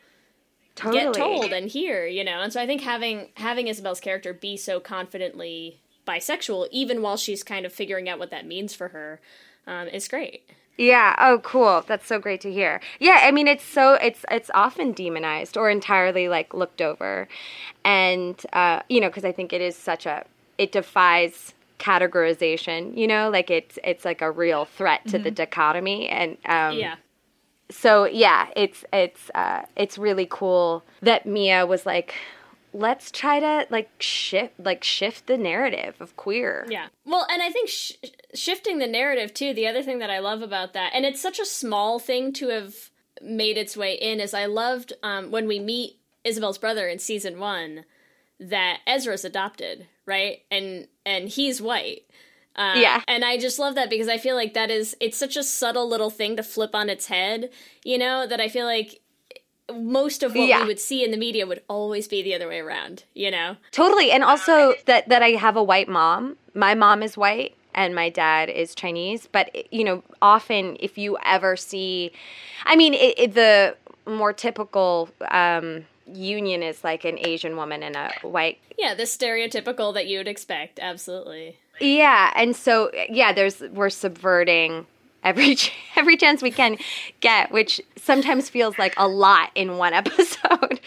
Totally. 0.75 1.03
get 1.05 1.13
told 1.13 1.53
and 1.53 1.69
hear, 1.69 2.05
you 2.05 2.23
know. 2.23 2.41
And 2.41 2.51
so 2.51 2.61
I 2.61 2.65
think 2.65 2.81
having 2.81 3.29
having 3.35 3.67
Isobel's 3.67 3.99
character 3.99 4.33
be 4.33 4.57
so 4.57 4.79
confidently 4.79 5.79
bisexual, 6.05 6.67
even 6.71 7.01
while 7.01 7.17
she's 7.17 7.43
kind 7.43 7.65
of 7.65 7.73
figuring 7.73 8.09
out 8.09 8.19
what 8.19 8.29
that 8.31 8.45
means 8.45 8.73
for 8.73 8.89
her, 8.89 9.19
um, 9.65 9.87
is 9.87 10.07
great. 10.07 10.43
Yeah. 10.77 11.15
Oh, 11.17 11.39
cool. 11.39 11.85
That's 11.87 12.05
so 12.05 12.19
great 12.19 12.41
to 12.41 12.51
hear. 12.51 12.81
Yeah. 12.99 13.19
I 13.23 13.31
mean, 13.31 13.47
it's 13.47 13.63
so 13.63 13.93
it's 13.93 14.25
it's 14.29 14.51
often 14.53 14.91
demonized 14.91 15.55
or 15.55 15.69
entirely 15.69 16.27
like 16.27 16.53
looked 16.53 16.81
over, 16.81 17.27
and 17.85 18.39
uh, 18.51 18.81
you 18.89 18.99
know, 18.99 19.07
because 19.07 19.23
I 19.25 19.31
think 19.31 19.53
it 19.53 19.61
is 19.61 19.75
such 19.77 20.05
a 20.05 20.25
it 20.57 20.73
defies 20.73 21.53
categorization. 21.79 22.97
You 22.97 23.07
know, 23.07 23.29
like 23.29 23.49
it's 23.49 23.79
it's 23.83 24.03
like 24.03 24.21
a 24.21 24.29
real 24.29 24.65
threat 24.65 25.07
to 25.07 25.19
the 25.19 25.31
dichotomy, 25.31 26.09
and 26.09 26.37
um, 26.45 26.77
Yeah. 26.77 26.95
So 27.69 28.05
yeah, 28.05 28.47
it's 28.55 28.85
it's 28.93 29.29
uh, 29.33 29.63
it's 29.75 29.97
really 29.97 30.27
cool 30.29 30.83
that 31.01 31.25
Mia 31.25 31.65
was 31.65 31.85
like, 31.85 32.15
let's 32.73 33.09
try 33.09 33.39
to 33.39 33.67
like 33.69 33.89
shift 33.99 34.53
like 34.59 34.83
shift 34.83 35.27
the 35.27 35.37
narrative 35.37 35.95
of 35.99 36.15
queer. 36.15 36.65
Yeah. 36.69 36.87
Well, 37.05 37.25
and 37.29 37.41
I 37.41 37.49
think 37.49 37.69
sh- 37.69 37.93
shifting 38.33 38.77
the 38.77 38.87
narrative 38.87 39.33
too, 39.33 39.53
the 39.53 39.67
other 39.67 39.81
thing 39.81 39.99
that 39.99 40.09
I 40.09 40.19
love 40.19 40.41
about 40.41 40.73
that, 40.73 40.91
and 40.93 41.05
it's 41.05 41.21
such 41.21 41.39
a 41.39 41.45
small 41.45 41.99
thing 41.99 42.33
to 42.33 42.49
have 42.49 42.75
made 43.21 43.57
its 43.57 43.77
way 43.77 43.93
in, 43.93 44.19
is 44.19 44.33
I 44.33 44.45
loved 44.45 44.93
um, 45.01 45.31
when 45.31 45.47
we 45.47 45.59
meet 45.59 45.97
Isobel's 46.23 46.57
brother 46.57 46.87
in 46.87 46.99
season 46.99 47.39
one 47.39 47.85
that 48.39 48.79
Ezra's 48.85 49.25
adopted, 49.25 49.87
right? 50.05 50.39
And 50.51 50.87
and 51.05 51.29
he's 51.29 51.61
white. 51.61 52.03
Uh, 52.55 52.73
Yeah. 52.75 53.01
And 53.07 53.25
I 53.25 53.37
just 53.37 53.59
love 53.59 53.75
that 53.75 53.89
because 53.89 54.07
I 54.07 54.17
feel 54.17 54.35
like 54.35 54.53
that 54.53 54.71
is, 54.71 54.95
it's 54.99 55.17
such 55.17 55.35
a 55.35 55.43
subtle 55.43 55.87
little 55.87 56.09
thing 56.09 56.35
to 56.37 56.43
flip 56.43 56.73
on 56.73 56.89
its 56.89 57.07
head, 57.07 57.49
you 57.83 57.97
know, 57.97 58.25
that 58.27 58.39
I 58.39 58.47
feel 58.47 58.65
like 58.65 59.01
most 59.73 60.21
of 60.23 60.35
what 60.35 60.47
Yeah. 60.47 60.61
we 60.61 60.67
would 60.67 60.79
see 60.79 61.03
in 61.03 61.11
the 61.11 61.17
media 61.17 61.45
would 61.47 61.61
always 61.67 62.07
be 62.07 62.21
the 62.21 62.35
other 62.35 62.47
way 62.47 62.59
around, 62.59 63.03
you 63.13 63.31
know? 63.31 63.57
Totally. 63.71 64.11
And 64.11 64.23
also 64.23 64.75
that 64.85 65.09
that 65.09 65.21
I 65.23 65.29
have 65.31 65.55
a 65.57 65.63
white 65.63 65.89
mom. 65.89 66.37
My 66.53 66.75
mom 66.75 67.01
is 67.03 67.17
white 67.17 67.55
and 67.73 67.93
my 67.95 68.09
dad 68.09 68.49
is 68.49 68.75
Chinese, 68.75 69.27
but 69.31 69.49
you 69.73 69.83
know, 69.83 70.03
often 70.21 70.77
if 70.79 70.97
you 70.97 71.17
ever 71.25 71.57
see 71.57 72.11
I 72.63 72.75
mean, 72.75 72.93
it, 72.93 73.15
it, 73.17 73.33
the 73.33 73.75
more 74.05 74.33
typical 74.33 75.09
um 75.31 75.85
union 76.07 76.61
is 76.61 76.83
like 76.83 77.03
an 77.03 77.17
Asian 77.19 77.57
woman 77.57 77.81
and 77.81 77.95
a 77.95 78.13
white 78.21 78.59
Yeah, 78.77 78.93
the 78.93 79.03
stereotypical 79.03 79.93
that 79.95 80.05
you 80.05 80.19
would 80.19 80.27
expect. 80.27 80.79
Absolutely. 80.79 81.57
Yeah, 81.79 82.31
and 82.35 82.55
so 82.55 82.91
yeah, 83.09 83.33
there's 83.33 83.59
we're 83.61 83.89
subverting 83.89 84.85
every 85.23 85.55
ch- 85.55 85.71
every 85.95 86.17
chance 86.17 86.41
we 86.41 86.51
can 86.51 86.77
get, 87.19 87.51
which 87.51 87.81
sometimes 87.97 88.49
feels 88.49 88.77
like 88.77 88.93
a 88.97 89.07
lot 89.07 89.51
in 89.55 89.77
one 89.77 89.93
episode. 90.01 90.79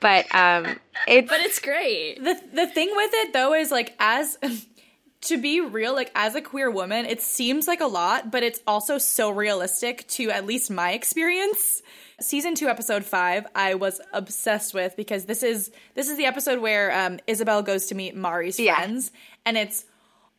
But 0.00 0.32
um 0.34 0.78
it's 1.06 1.28
But 1.28 1.40
it's 1.40 1.58
great. 1.58 2.16
The 2.22 2.40
the 2.52 2.66
thing 2.66 2.90
with 2.94 3.10
it 3.14 3.32
though 3.32 3.54
is 3.54 3.70
like 3.70 3.94
as 4.00 4.36
to 5.22 5.40
be 5.40 5.60
real, 5.60 5.94
like 5.94 6.10
as 6.16 6.34
a 6.34 6.40
queer 6.40 6.70
woman, 6.70 7.06
it 7.06 7.22
seems 7.22 7.68
like 7.68 7.80
a 7.80 7.86
lot, 7.86 8.30
but 8.32 8.42
it's 8.42 8.60
also 8.66 8.98
so 8.98 9.30
realistic 9.30 10.06
to 10.08 10.30
at 10.30 10.44
least 10.46 10.70
my 10.70 10.92
experience. 10.92 11.82
Season 12.20 12.54
two, 12.54 12.68
episode 12.68 13.04
five, 13.04 13.46
I 13.54 13.74
was 13.74 14.00
obsessed 14.12 14.74
with 14.74 14.96
because 14.96 15.24
this 15.24 15.42
is 15.42 15.70
this 15.94 16.08
is 16.08 16.16
the 16.16 16.24
episode 16.26 16.60
where 16.60 16.92
um, 16.96 17.18
Isobel 17.28 17.64
goes 17.64 17.86
to 17.86 17.94
meet 17.96 18.14
Mari's 18.16 18.58
Yeah. 18.60 18.76
friends, 18.76 19.10
and 19.44 19.56
it's 19.56 19.84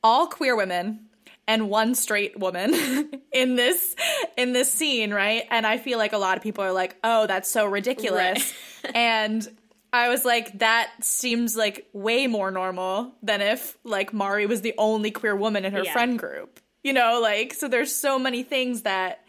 all 0.04 0.28
queer 0.28 0.56
women 0.56 1.08
and 1.48 1.70
one 1.70 1.96
straight 1.96 2.39
woman 2.39 2.74
in 3.34 3.56
this 3.56 3.96
in 4.38 4.54
this 4.54 4.72
scene, 4.72 5.13
right? 5.13 5.44
And 5.50 5.66
I 5.68 5.78
feel 5.78 5.98
like 5.98 6.13
a 6.13 6.18
lot 6.18 6.38
of 6.38 6.44
people 6.44 6.63
are 6.63 6.72
like, 6.72 6.96
"Oh, 7.04 7.28
that's 7.28 7.50
so 7.50 7.66
ridiculous," 7.66 8.54
and 8.96 9.48
I 9.92 10.10
was 10.10 10.26
like, 10.26 10.58
that 10.60 10.89
seems 11.02 11.56
like 11.56 11.88
way 11.94 12.26
more 12.28 12.50
normal 12.50 13.13
than 13.22 13.42
if 13.42 13.78
like 13.84 14.12
Mari 14.13 14.46
was 14.48 14.62
the 14.62 14.74
only 14.78 15.12
queer 15.12 15.36
woman 15.36 15.66
in 15.66 15.74
her 15.74 15.84
Yeah. 15.84 15.94
friend 15.94 16.18
group. 16.18 16.60
You 16.84 16.94
know, 16.94 17.20
like 17.22 17.54
so 17.54 17.68
there's 17.68 17.94
so 17.96 18.18
many 18.18 18.42
things 18.44 18.82
that 18.82 19.20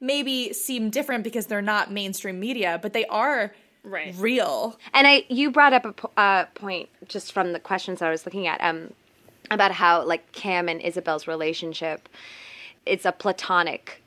maybe 0.00 0.52
seem 0.52 0.90
different 0.90 1.24
because 1.24 1.46
they're 1.46 1.62
not 1.62 1.90
mainstream 1.90 2.38
media, 2.40 2.78
but 2.82 2.92
they 2.92 3.06
are 3.06 3.54
Right. 3.82 4.14
real. 4.18 4.78
And 4.92 5.06
I, 5.06 5.24
you 5.30 5.50
brought 5.50 5.72
up 5.72 5.84
a 5.86 5.92
po- 5.94 6.10
uh, 6.16 6.44
point 6.54 6.90
just 7.08 7.32
from 7.32 7.52
the 7.54 7.58
questions 7.58 8.02
I 8.02 8.10
was 8.10 8.26
looking 8.26 8.46
at, 8.46 8.60
um, 8.62 8.92
about 9.50 9.72
how 9.72 10.04
like 10.04 10.32
Cam 10.32 10.68
and 10.68 10.80
Isobel's 10.80 11.26
relationship, 11.26 12.08
it's 12.86 13.04
a 13.04 13.12
platonic. 13.12 14.02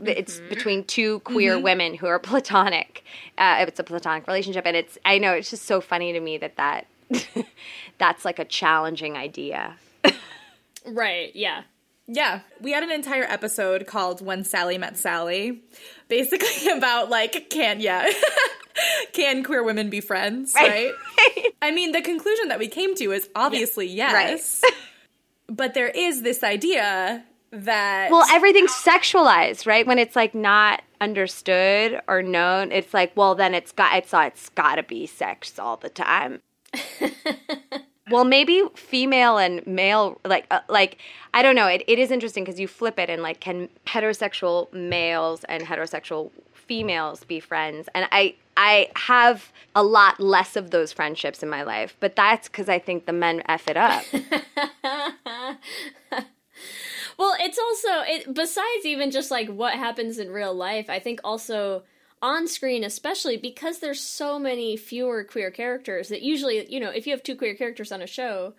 It's 0.00 0.38
between 0.48 0.84
two 0.84 1.18
queer 1.20 1.58
women 1.58 1.94
who 1.94 2.06
are 2.06 2.18
platonic. 2.20 3.04
Uh, 3.36 3.64
it's 3.66 3.80
a 3.80 3.84
platonic 3.84 4.26
relationship, 4.26 4.64
and 4.66 4.76
it's. 4.76 4.96
I 5.04 5.18
know 5.18 5.32
it's 5.32 5.50
just 5.50 5.64
so 5.64 5.80
funny 5.80 6.12
to 6.12 6.20
me 6.20 6.38
that 6.38 6.56
that 6.56 6.86
that's 7.98 8.24
like 8.24 8.38
a 8.38 8.44
challenging 8.44 9.16
idea. 9.16 9.76
Right. 10.86 11.34
Yeah. 11.34 11.62
Yeah, 12.10 12.40
we 12.62 12.72
had 12.72 12.82
an 12.82 12.90
entire 12.90 13.24
episode 13.24 13.86
called 13.86 14.24
"When 14.24 14.42
Sally 14.42 14.78
Met 14.78 14.96
Sally," 14.96 15.60
basically 16.08 16.70
about 16.76 17.10
like 17.10 17.50
can 17.50 17.80
yeah, 17.80 18.10
can 19.12 19.44
queer 19.44 19.62
women 19.62 19.90
be 19.90 20.00
friends? 20.00 20.54
Right. 20.54 20.92
I 21.60 21.70
mean, 21.70 21.92
the 21.92 22.00
conclusion 22.00 22.48
that 22.48 22.58
we 22.58 22.66
came 22.66 22.94
to 22.94 23.12
is 23.12 23.28
obviously 23.36 23.88
yes, 23.88 24.62
but 25.48 25.74
there 25.74 25.88
is 25.88 26.22
this 26.22 26.42
idea 26.42 27.24
that 27.50 28.10
Well, 28.10 28.26
everything's 28.30 28.72
sexualized, 28.72 29.66
right? 29.66 29.86
When 29.86 29.98
it's 29.98 30.14
like 30.14 30.34
not 30.34 30.82
understood 31.00 32.00
or 32.06 32.22
known, 32.22 32.72
it's 32.72 32.92
like, 32.92 33.12
well, 33.16 33.34
then 33.34 33.54
it's 33.54 33.72
got 33.72 33.96
it's 33.96 34.12
it's 34.12 34.48
got 34.50 34.76
to 34.76 34.82
be 34.82 35.06
sex 35.06 35.58
all 35.58 35.76
the 35.76 35.88
time. 35.88 36.40
well, 38.10 38.24
maybe 38.24 38.62
female 38.74 39.38
and 39.38 39.66
male, 39.66 40.20
like 40.24 40.46
uh, 40.50 40.60
like 40.68 40.98
I 41.34 41.42
don't 41.42 41.54
know. 41.54 41.66
It, 41.66 41.82
it 41.86 41.98
is 41.98 42.10
interesting 42.10 42.44
because 42.44 42.60
you 42.60 42.68
flip 42.68 42.98
it 42.98 43.10
and 43.10 43.22
like, 43.22 43.40
can 43.40 43.68
heterosexual 43.86 44.72
males 44.72 45.44
and 45.44 45.64
heterosexual 45.64 46.30
females 46.54 47.24
be 47.24 47.40
friends? 47.40 47.88
And 47.94 48.08
I 48.12 48.34
I 48.56 48.88
have 48.96 49.52
a 49.74 49.82
lot 49.82 50.20
less 50.20 50.56
of 50.56 50.70
those 50.70 50.92
friendships 50.92 51.42
in 51.42 51.48
my 51.48 51.62
life, 51.62 51.96
but 52.00 52.16
that's 52.16 52.48
because 52.48 52.68
I 52.68 52.78
think 52.78 53.06
the 53.06 53.12
men 53.12 53.42
f 53.46 53.68
it 53.68 53.76
up. 53.76 54.04
Well, 57.18 57.34
it's 57.40 57.58
also 57.58 57.88
it 58.06 58.32
besides 58.32 58.84
even 58.84 59.10
just 59.10 59.30
like 59.30 59.48
what 59.48 59.74
happens 59.74 60.18
in 60.18 60.30
real 60.30 60.54
life, 60.54 60.88
I 60.88 61.00
think 61.00 61.20
also 61.24 61.82
on 62.20 62.48
screen 62.48 62.84
especially 62.84 63.36
because 63.36 63.78
there's 63.78 64.00
so 64.00 64.38
many 64.38 64.76
fewer 64.76 65.24
queer 65.24 65.50
characters 65.50 66.08
that 66.08 66.22
usually, 66.22 66.70
you 66.72 66.80
know, 66.80 66.90
if 66.90 67.06
you 67.06 67.12
have 67.12 67.22
two 67.22 67.36
queer 67.36 67.54
characters 67.54 67.92
on 67.92 68.02
a 68.02 68.06
show, 68.06 68.54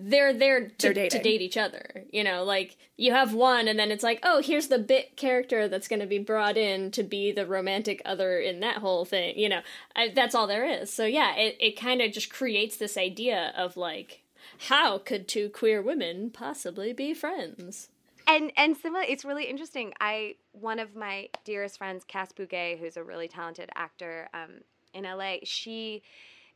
they're 0.00 0.32
there 0.32 0.68
to, 0.68 1.08
to 1.08 1.22
date 1.22 1.40
each 1.42 1.56
other. 1.56 2.04
You 2.12 2.22
know, 2.22 2.44
like 2.44 2.76
you 2.96 3.12
have 3.12 3.34
one 3.34 3.66
and 3.66 3.78
then 3.78 3.90
it's 3.90 4.04
like, 4.04 4.20
oh, 4.22 4.40
here's 4.40 4.68
the 4.68 4.78
bit 4.78 5.16
character 5.16 5.66
that's 5.68 5.88
going 5.88 6.00
to 6.00 6.06
be 6.06 6.18
brought 6.18 6.56
in 6.56 6.92
to 6.92 7.02
be 7.02 7.32
the 7.32 7.46
romantic 7.46 8.00
other 8.04 8.38
in 8.38 8.60
that 8.60 8.76
whole 8.76 9.04
thing. 9.04 9.36
You 9.36 9.48
know, 9.48 9.60
I, 9.96 10.08
that's 10.14 10.34
all 10.34 10.46
there 10.46 10.64
is. 10.64 10.92
So 10.92 11.04
yeah, 11.04 11.34
it, 11.34 11.56
it 11.58 11.80
kind 11.80 12.00
of 12.00 12.12
just 12.12 12.30
creates 12.30 12.76
this 12.76 12.96
idea 12.96 13.52
of 13.56 13.76
like, 13.76 14.22
how 14.68 14.98
could 14.98 15.26
two 15.26 15.48
queer 15.48 15.82
women 15.82 16.30
possibly 16.30 16.92
be 16.92 17.12
friends? 17.12 17.88
And 18.28 18.52
and 18.56 18.76
similar 18.76 19.02
it's 19.08 19.24
really 19.24 19.44
interesting. 19.44 19.92
I 20.00 20.36
one 20.52 20.78
of 20.78 20.94
my 20.94 21.28
dearest 21.44 21.78
friends 21.78 22.04
cass 22.04 22.30
bouguet 22.30 22.78
who's 22.78 22.96
a 22.96 23.02
really 23.02 23.26
talented 23.26 23.70
actor 23.74 24.28
um, 24.34 24.60
in 24.94 25.04
la 25.04 25.36
she 25.44 26.02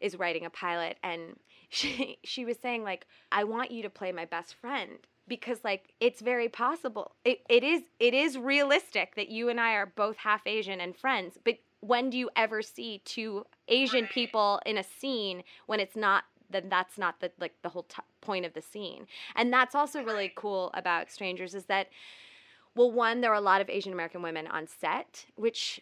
is 0.00 0.18
writing 0.18 0.44
a 0.44 0.50
pilot 0.50 0.98
and 1.02 1.38
she 1.70 2.18
she 2.22 2.44
was 2.44 2.58
saying 2.58 2.84
like 2.84 3.06
i 3.30 3.44
want 3.44 3.70
you 3.70 3.82
to 3.82 3.88
play 3.88 4.12
my 4.12 4.26
best 4.26 4.54
friend 4.54 4.98
because 5.28 5.58
like 5.64 5.92
it's 6.00 6.20
very 6.20 6.48
possible. 6.48 7.12
It, 7.24 7.40
it 7.48 7.62
is 7.62 7.82
it 8.00 8.12
is 8.12 8.36
realistic 8.36 9.14
that 9.14 9.28
you 9.28 9.48
and 9.48 9.60
i 9.60 9.72
are 9.72 9.86
both 9.86 10.16
half 10.16 10.46
asian 10.46 10.80
and 10.80 10.96
friends 10.96 11.38
but 11.42 11.58
when 11.80 12.10
do 12.10 12.18
you 12.18 12.28
ever 12.36 12.62
see 12.62 13.00
two 13.04 13.46
asian 13.68 14.06
people 14.06 14.60
in 14.66 14.76
a 14.76 14.84
scene 14.84 15.42
when 15.66 15.80
it's 15.80 15.96
not 15.96 16.24
then 16.52 16.68
that's 16.68 16.98
not 16.98 17.20
the 17.20 17.30
like 17.40 17.54
the 17.62 17.70
whole 17.70 17.84
t- 17.84 18.02
point 18.20 18.44
of 18.44 18.54
the 18.54 18.62
scene. 18.62 19.06
And 19.34 19.52
that's 19.52 19.74
also 19.74 20.02
really 20.02 20.32
cool 20.34 20.70
about 20.74 21.10
strangers 21.10 21.54
is 21.54 21.64
that 21.66 21.88
well 22.74 22.90
one 22.90 23.20
there 23.20 23.30
are 23.30 23.36
a 23.36 23.40
lot 23.40 23.60
of 23.60 23.68
asian 23.68 23.92
american 23.92 24.22
women 24.22 24.46
on 24.46 24.66
set 24.66 25.26
which 25.36 25.80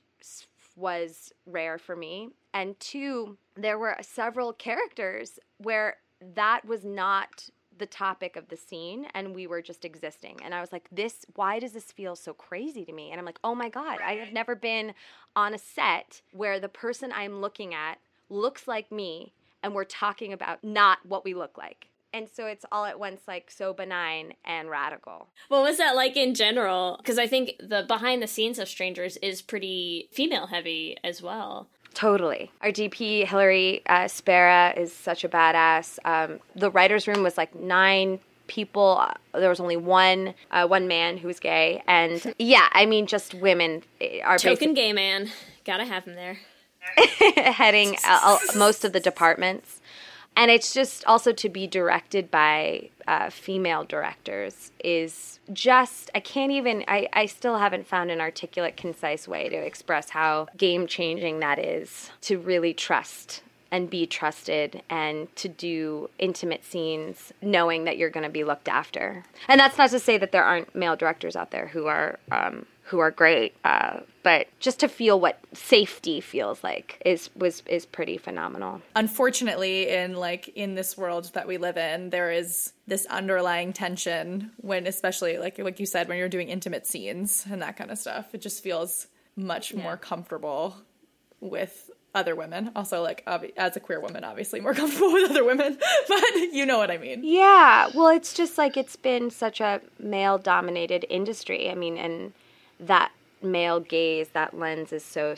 was 0.77 1.33
rare 1.47 1.79
for 1.79 1.95
me. 1.95 2.31
And 2.53 2.79
two 2.81 3.37
there 3.57 3.79
were 3.79 3.97
several 4.01 4.53
characters 4.53 5.39
where 5.59 5.99
that 6.35 6.65
was 6.65 6.85
not 6.85 7.51
the 7.77 7.87
topic 7.87 8.37
of 8.37 8.49
the 8.49 8.57
scene 8.57 9.07
and 9.15 9.35
we 9.35 9.47
were 9.47 9.63
just 9.63 9.85
existing. 9.85 10.39
And 10.43 10.55
i 10.55 10.61
was 10.61 10.73
like 10.73 10.89
this 10.91 11.25
why 11.35 11.59
does 11.59 11.73
this 11.73 11.93
feel 11.93 12.17
so 12.17 12.33
crazy 12.33 12.85
to 12.85 12.93
me? 12.93 13.11
And 13.11 13.19
i'm 13.19 13.27
like 13.27 13.41
oh 13.45 13.55
my 13.55 13.69
god 13.69 14.01
i 14.05 14.15
have 14.15 14.33
never 14.33 14.55
been 14.55 14.95
on 15.37 15.55
a 15.55 15.59
set 15.59 16.23
where 16.33 16.59
the 16.59 16.69
person 16.69 17.13
i'm 17.15 17.41
looking 17.41 17.73
at 17.75 17.99
looks 18.29 18.67
like 18.69 18.91
me 18.93 19.33
and 19.63 19.75
we're 19.75 19.85
talking 19.85 20.33
about 20.33 20.63
not 20.65 20.99
what 21.07 21.25
we 21.25 21.35
look 21.35 21.57
like 21.59 21.91
and 22.13 22.29
so 22.29 22.47
it's 22.47 22.65
all 22.73 22.85
at 22.85 22.99
once 22.99 23.23
like 23.29 23.51
so 23.51 23.73
benign 23.73 24.35
and 24.45 24.69
radical. 24.69 25.29
What 25.49 25.63
was 25.63 25.79
that 25.79 25.95
like 25.95 26.17
in 26.17 26.35
general? 26.35 26.97
Because 26.99 27.19
I 27.19 27.27
think 27.27 27.53
the 27.61 27.85
behind 27.87 28.23
the 28.23 28.27
scenes 28.27 28.59
of 28.59 28.69
Strangers 28.69 29.17
is 29.19 29.43
pretty 29.43 30.09
female 30.13 30.47
heavy 30.47 30.97
as 31.05 31.23
well. 31.23 31.69
Totally. 31.95 32.51
Our 32.63 32.71
DP, 32.71 33.27
Hillary 33.27 33.83
uh, 33.87 34.07
Spera, 34.07 34.73
is 34.77 34.93
such 34.93 35.25
a 35.25 35.29
badass. 35.29 35.99
Um, 36.05 36.41
the 36.55 36.71
writer's 36.71 37.09
room 37.09 37.23
was 37.23 37.37
like 37.37 37.55
nine 37.55 38.21
people. 38.47 39.05
There 39.35 39.49
was 39.49 39.61
only 39.61 39.77
one 39.77 40.35
uh, 40.51 40.67
one 40.67 40.89
man 40.89 41.17
who 41.17 41.27
was 41.27 41.41
gay. 41.41 41.83
And 41.87 42.35
yeah, 42.39 42.69
I 42.73 42.87
mean, 42.87 43.07
just 43.07 43.35
women 43.35 43.83
eh, 44.01 44.21
are 44.25 44.39
Token 44.39 44.75
gay 44.75 44.93
man. 44.93 45.31
Gotta 45.65 45.85
have 45.85 46.05
him 46.05 46.15
there. 46.15 46.39
heading 47.37 47.97
uh, 48.05 48.21
uh, 48.23 48.39
most 48.57 48.85
of 48.85 48.93
the 48.93 49.01
departments. 49.01 49.81
And 50.37 50.51
it's 50.51 50.73
just 50.73 51.05
also 51.07 51.33
to 51.33 51.49
be 51.49 51.67
directed 51.67 52.31
by 52.31 52.91
uh, 53.07 53.31
female 53.31 53.85
directors 53.85 54.71
is 54.83 55.41
just, 55.53 56.11
I 56.15 56.21
can't 56.21 56.53
even, 56.53 56.85
I, 56.87 57.09
I 57.13 57.27
still 57.27 57.59
haven't 57.59 57.87
found 57.87 58.11
an 58.11 58.21
articulate, 58.21 58.77
concise 58.77 59.27
way 59.27 59.49
to 59.49 59.57
express 59.57 60.11
how 60.11 60.47
game 60.57 60.87
changing 60.87 61.41
that 61.41 61.59
is 61.59 62.11
to 62.23 62.39
really 62.39 62.73
trust 62.73 63.43
and 63.73 63.91
be 63.91 64.07
trusted 64.07 64.83
and 64.91 65.35
to 65.37 65.49
do 65.49 66.11
intimate 66.19 66.65
scenes 66.65 67.33
knowing 67.43 67.85
that 67.85 67.97
you're 67.99 68.11
going 68.11 68.25
to 68.25 68.31
be 68.31 68.45
looked 68.45 68.69
after. 68.69 69.25
And 69.49 69.61
that's 69.61 69.79
not 69.79 69.91
to 69.91 69.99
say 69.99 70.19
that 70.19 70.33
there 70.33 70.45
aren't 70.45 70.75
male 70.75 70.97
directors 70.97 71.37
out 71.37 71.51
there 71.51 71.69
who 71.69 71.87
are. 71.87 72.19
Um, 72.31 72.67
who 72.91 72.99
are 72.99 73.11
great, 73.11 73.55
uh, 73.65 74.01
but 74.23 74.49
just 74.59 74.81
to 74.81 74.89
feel 74.89 75.19
what 75.21 75.39
safety 75.55 76.21
feels 76.21 76.63
like 76.65 77.01
is 77.07 77.31
was 77.37 77.63
is 77.67 77.87
pretty 77.87 78.19
phenomenal. 78.19 78.83
unfortunately 78.97 79.89
in 79.89 80.15
like 80.15 80.49
in 80.49 80.75
this 80.75 80.97
world 80.99 81.31
that 81.35 81.47
we 81.49 81.57
live 81.57 81.77
in 81.77 82.11
there 82.11 82.31
is 82.31 82.73
this 82.87 83.07
underlying 83.07 83.73
tension 83.73 84.51
when 84.59 84.87
especially 84.87 85.39
like 85.39 85.59
like 85.59 85.79
you 85.81 85.87
said 85.87 86.09
when 86.09 86.19
you're 86.19 86.29
doing 86.29 86.49
intimate 86.49 86.87
scenes 86.87 87.47
and 87.51 87.63
that 87.63 87.77
kind 87.77 87.91
of 87.91 87.99
stuff 87.99 88.35
it 88.35 88.41
just 88.43 88.63
feels 88.63 89.07
much 89.37 89.73
more 89.75 89.97
comfortable 89.97 90.77
with 91.41 91.91
other 92.15 92.35
women 92.35 92.71
also 92.75 93.03
like 93.03 93.25
obvi- 93.27 93.53
as 93.57 93.77
a 93.77 93.81
queer 93.81 94.01
woman 94.01 94.25
obviously 94.25 94.61
more 94.61 94.75
comfortable 94.81 95.13
with 95.13 95.31
other 95.31 95.45
women 95.45 95.79
but 96.09 96.35
you 96.53 96.67
know 96.67 96.77
what 96.79 96.91
i 96.91 96.99
mean 96.99 97.23
Yeah, 97.25 97.89
well, 97.95 98.09
it's 98.09 98.35
just 98.35 98.59
like 98.59 98.77
it's 98.77 98.97
been 98.97 99.31
such 99.31 99.61
a 99.61 99.81
male 99.99 100.37
dominated 100.39 101.07
industry. 101.09 101.71
I 101.71 101.75
mean, 101.75 101.97
and 101.97 102.33
that 102.81 103.13
male 103.43 103.81
gaze, 103.81 104.29
that 104.31 104.59
lens 104.59 104.93
is 104.93 105.05
so 105.05 105.35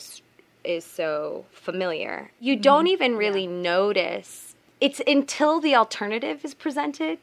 is 0.64 0.84
so 0.84 1.44
familiar. 1.50 2.30
You 2.40 2.54
mm-hmm. 2.54 2.62
don't 2.62 2.86
even 2.86 3.16
really 3.16 3.46
notice. 3.46 4.54
It's 4.80 5.00
until 5.06 5.60
the 5.60 5.74
alternative 5.74 6.44
is 6.44 6.54
presented 6.54 7.18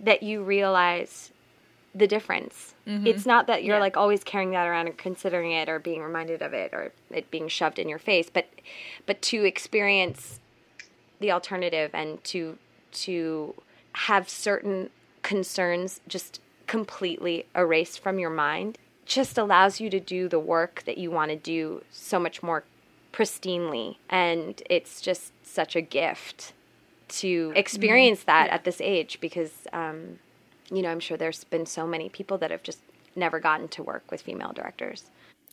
that 0.00 0.22
you 0.22 0.42
realize 0.42 1.30
the 1.94 2.06
difference. 2.06 2.74
Mm-hmm. 2.86 3.06
It's 3.06 3.24
not 3.24 3.46
that 3.46 3.62
you're 3.62 3.78
like 3.78 3.96
always 3.96 4.24
carrying 4.24 4.50
that 4.50 4.66
around 4.66 4.88
and 4.88 4.96
considering 4.96 5.52
it 5.52 5.68
or 5.68 5.78
being 5.78 6.02
reminded 6.02 6.42
of 6.42 6.52
it 6.52 6.72
or 6.72 6.92
it 7.10 7.30
being 7.30 7.48
shoved 7.48 7.78
in 7.78 7.88
your 7.88 7.98
face, 7.98 8.28
but 8.32 8.48
but 9.06 9.22
to 9.22 9.44
experience 9.44 10.40
the 11.20 11.30
alternative 11.30 11.90
and 11.94 12.22
to 12.24 12.58
to 12.92 13.54
have 13.92 14.28
certain 14.28 14.90
concerns 15.22 16.00
just 16.08 16.40
completely 16.66 17.46
erased 17.54 18.00
from 18.00 18.18
your 18.18 18.30
mind 18.30 18.78
just 19.06 19.38
allows 19.38 19.80
you 19.80 19.90
to 19.90 20.00
do 20.00 20.28
the 20.28 20.38
work 20.38 20.82
that 20.86 20.98
you 20.98 21.10
want 21.10 21.30
to 21.30 21.36
do 21.36 21.82
so 21.90 22.18
much 22.18 22.42
more 22.42 22.64
pristinely 23.12 23.96
and 24.08 24.62
it's 24.68 25.00
just 25.00 25.32
such 25.46 25.76
a 25.76 25.80
gift 25.80 26.52
to 27.06 27.52
experience 27.54 28.24
that 28.24 28.48
at 28.50 28.64
this 28.64 28.80
age 28.80 29.20
because 29.20 29.68
um, 29.72 30.18
you 30.70 30.82
know 30.82 30.90
i'm 30.90 30.98
sure 30.98 31.16
there's 31.16 31.44
been 31.44 31.66
so 31.66 31.86
many 31.86 32.08
people 32.08 32.38
that 32.38 32.50
have 32.50 32.62
just 32.62 32.80
never 33.16 33.40
gotten 33.40 33.68
to 33.68 33.82
work 33.82 34.10
with 34.10 34.22
female 34.22 34.52
directors. 34.52 35.04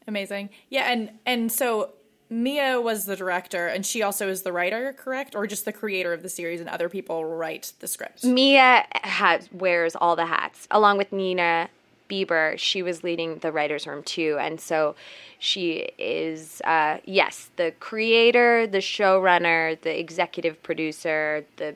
Amazing. 0.08 0.50
Yeah 0.70 0.92
and 0.92 1.12
and 1.26 1.52
so 1.52 1.92
mia 2.30 2.80
was 2.80 3.06
the 3.06 3.16
director 3.16 3.68
and 3.68 3.86
she 3.86 4.02
also 4.02 4.30
is 4.30 4.44
the 4.44 4.52
writer 4.52 4.94
correct? 4.94 5.36
Or 5.36 5.46
just 5.48 5.66
the 5.66 5.74
creator 5.74 6.14
of 6.14 6.24
the 6.24 6.30
series 6.30 6.60
and 6.60 6.70
other 6.70 6.90
people 6.90 7.26
write 7.26 7.74
the 7.80 7.88
script? 7.88 8.24
Mia 8.24 8.86
has 9.04 9.50
wears 9.52 9.96
all 9.96 10.16
the 10.16 10.26
hats, 10.26 10.68
along 10.72 10.98
with 10.98 11.12
Nina 11.12 11.70
Bieber. 12.12 12.58
She 12.58 12.84
was 12.84 13.04
leading 13.04 13.40
the 13.40 13.52
writers' 13.52 13.88
room 13.88 14.04
too, 14.04 14.38
and 14.40 14.60
so 14.60 14.96
she 15.40 15.90
is 15.98 16.62
uh, 16.66 16.98
yes, 17.06 17.50
the 17.56 17.74
creator, 17.80 18.68
the 18.68 18.80
showrunner, 18.80 19.80
the 19.82 19.98
executive 19.98 20.62
producer, 20.62 21.46
the 21.56 21.76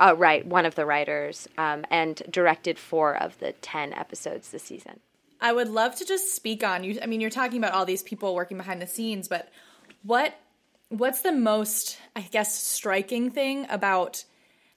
uh, 0.00 0.14
right 0.16 0.44
one 0.46 0.66
of 0.66 0.74
the 0.74 0.84
writers, 0.84 1.48
um, 1.56 1.84
and 1.90 2.22
directed 2.30 2.78
four 2.78 3.16
of 3.16 3.38
the 3.38 3.52
ten 3.52 3.92
episodes 3.92 4.50
this 4.50 4.64
season. 4.64 5.00
I 5.40 5.52
would 5.52 5.68
love 5.68 5.94
to 5.96 6.04
just 6.04 6.34
speak 6.34 6.64
on 6.64 6.82
you. 6.84 6.98
I 7.02 7.06
mean, 7.06 7.20
you're 7.20 7.30
talking 7.30 7.58
about 7.58 7.72
all 7.72 7.84
these 7.84 8.02
people 8.02 8.34
working 8.34 8.56
behind 8.56 8.80
the 8.80 8.86
scenes, 8.86 9.28
but 9.28 9.50
what 10.02 10.34
what's 10.88 11.22
the 11.22 11.32
most, 11.32 11.98
I 12.14 12.20
guess, 12.22 12.56
striking 12.56 13.30
thing 13.30 13.66
about 13.68 14.24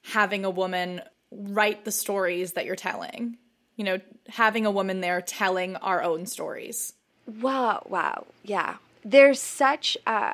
having 0.03 0.45
a 0.45 0.49
woman 0.49 1.01
write 1.31 1.85
the 1.85 1.91
stories 1.91 2.53
that 2.53 2.65
you're 2.65 2.75
telling? 2.75 3.37
You 3.79 3.85
know, 3.85 3.99
having 4.27 4.65
a 4.65 4.71
woman 4.71 4.99
there 4.99 5.21
telling 5.21 5.77
our 5.77 6.03
own 6.03 6.25
stories. 6.25 6.95
Wow, 7.41 7.87
wow, 7.87 8.27
yeah. 8.43 8.75
There's 9.05 9.41
such. 9.41 9.97
Uh, 10.05 10.33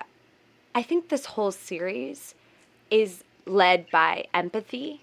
I 0.74 0.82
think 0.82 1.10
this 1.10 1.28
whole 1.28 1.52
series 1.52 2.34
is 2.90 3.24
led 3.46 3.92
by 3.92 4.26
empathy, 4.34 5.02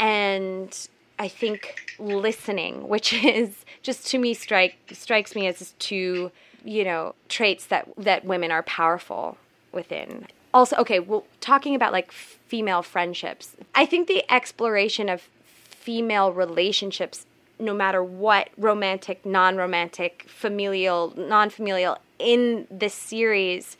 and 0.00 0.76
I 1.16 1.28
think 1.28 1.76
listening, 2.00 2.88
which 2.88 3.12
is 3.24 3.64
just 3.82 4.08
to 4.08 4.18
me 4.18 4.34
strike 4.34 4.78
strikes 4.90 5.36
me 5.36 5.46
as 5.46 5.72
two, 5.78 6.32
you 6.64 6.82
know, 6.82 7.14
traits 7.28 7.66
that 7.66 7.88
that 7.98 8.24
women 8.24 8.50
are 8.50 8.64
powerful 8.64 9.38
within. 9.70 10.26
Also, 10.52 10.74
okay, 10.74 10.98
well, 10.98 11.24
talking 11.40 11.76
about 11.76 11.92
like 11.92 12.10
female 12.10 12.82
friendships, 12.82 13.54
I 13.76 13.86
think 13.86 14.08
the 14.08 14.24
exploration 14.28 15.08
of 15.08 15.28
female 15.70 16.32
relationships 16.32 17.26
no 17.58 17.74
matter 17.74 18.02
what 18.02 18.50
romantic, 18.56 19.24
non-romantic, 19.24 20.24
familial, 20.28 21.12
non-familial 21.16 21.98
in 22.18 22.66
this 22.70 22.94
series 22.94 23.76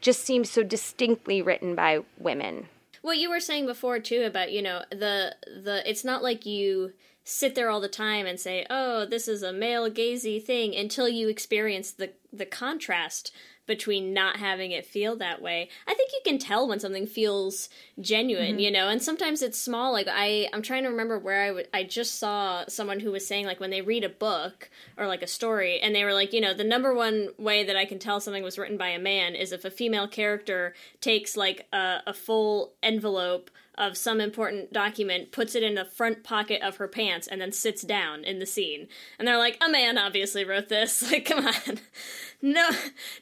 just 0.00 0.24
seems 0.24 0.50
so 0.50 0.62
distinctly 0.62 1.42
written 1.42 1.74
by 1.74 2.00
women. 2.18 2.68
What 3.02 3.18
you 3.18 3.30
were 3.30 3.40
saying 3.40 3.66
before 3.66 3.98
too 4.00 4.22
about 4.24 4.52
you 4.52 4.62
know 4.62 4.82
the 4.90 5.34
the 5.46 5.82
it's 5.88 6.04
not 6.04 6.22
like 6.22 6.46
you 6.46 6.92
sit 7.24 7.54
there 7.54 7.68
all 7.68 7.80
the 7.80 7.88
time 7.88 8.26
and 8.26 8.40
say 8.40 8.66
oh 8.70 9.04
this 9.04 9.28
is 9.28 9.42
a 9.42 9.52
male 9.52 9.90
gazy 9.90 10.42
thing 10.42 10.74
until 10.74 11.08
you 11.08 11.28
experience 11.28 11.90
the 11.92 12.10
the 12.32 12.46
contrast 12.46 13.32
between 13.68 14.12
not 14.12 14.38
having 14.38 14.72
it 14.72 14.84
feel 14.84 15.14
that 15.16 15.40
way. 15.40 15.68
I 15.86 15.94
think 15.94 16.10
you 16.12 16.20
can 16.24 16.38
tell 16.38 16.66
when 16.66 16.80
something 16.80 17.06
feels 17.06 17.68
genuine, 18.00 18.52
mm-hmm. 18.52 18.58
you 18.58 18.70
know, 18.72 18.88
and 18.88 19.00
sometimes 19.00 19.42
it's 19.42 19.58
small. 19.58 19.92
Like 19.92 20.08
I, 20.10 20.48
I'm 20.52 20.62
trying 20.62 20.82
to 20.82 20.88
remember 20.88 21.20
where 21.20 21.42
I 21.42 21.52
would. 21.52 21.68
I 21.72 21.84
just 21.84 22.18
saw 22.18 22.64
someone 22.66 22.98
who 22.98 23.12
was 23.12 23.24
saying 23.24 23.46
like 23.46 23.60
when 23.60 23.70
they 23.70 23.82
read 23.82 24.02
a 24.02 24.08
book 24.08 24.70
or 24.96 25.06
like 25.06 25.22
a 25.22 25.28
story, 25.28 25.78
and 25.78 25.94
they 25.94 26.02
were 26.02 26.14
like, 26.14 26.32
you 26.32 26.40
know, 26.40 26.54
the 26.54 26.64
number 26.64 26.92
one 26.92 27.28
way 27.38 27.62
that 27.62 27.76
I 27.76 27.84
can 27.84 28.00
tell 28.00 28.18
something 28.18 28.42
was 28.42 28.58
written 28.58 28.76
by 28.76 28.88
a 28.88 28.98
man 28.98 29.36
is 29.36 29.52
if 29.52 29.64
a 29.64 29.70
female 29.70 30.08
character 30.08 30.74
takes 31.00 31.36
like 31.36 31.68
a, 31.72 31.98
a 32.08 32.14
full 32.14 32.72
envelope 32.82 33.50
of 33.78 33.96
some 33.96 34.20
important 34.20 34.72
document, 34.72 35.32
puts 35.32 35.54
it 35.54 35.62
in 35.62 35.74
the 35.74 35.84
front 35.84 36.24
pocket 36.24 36.60
of 36.62 36.76
her 36.76 36.88
pants, 36.88 37.26
and 37.26 37.40
then 37.40 37.52
sits 37.52 37.82
down 37.82 38.24
in 38.24 38.38
the 38.38 38.46
scene. 38.46 38.88
And 39.18 39.26
they're 39.26 39.38
like, 39.38 39.56
a 39.64 39.70
man 39.70 39.96
obviously 39.96 40.44
wrote 40.44 40.68
this. 40.68 41.02
Like, 41.08 41.24
come 41.24 41.46
on. 41.46 41.80
No, 42.42 42.68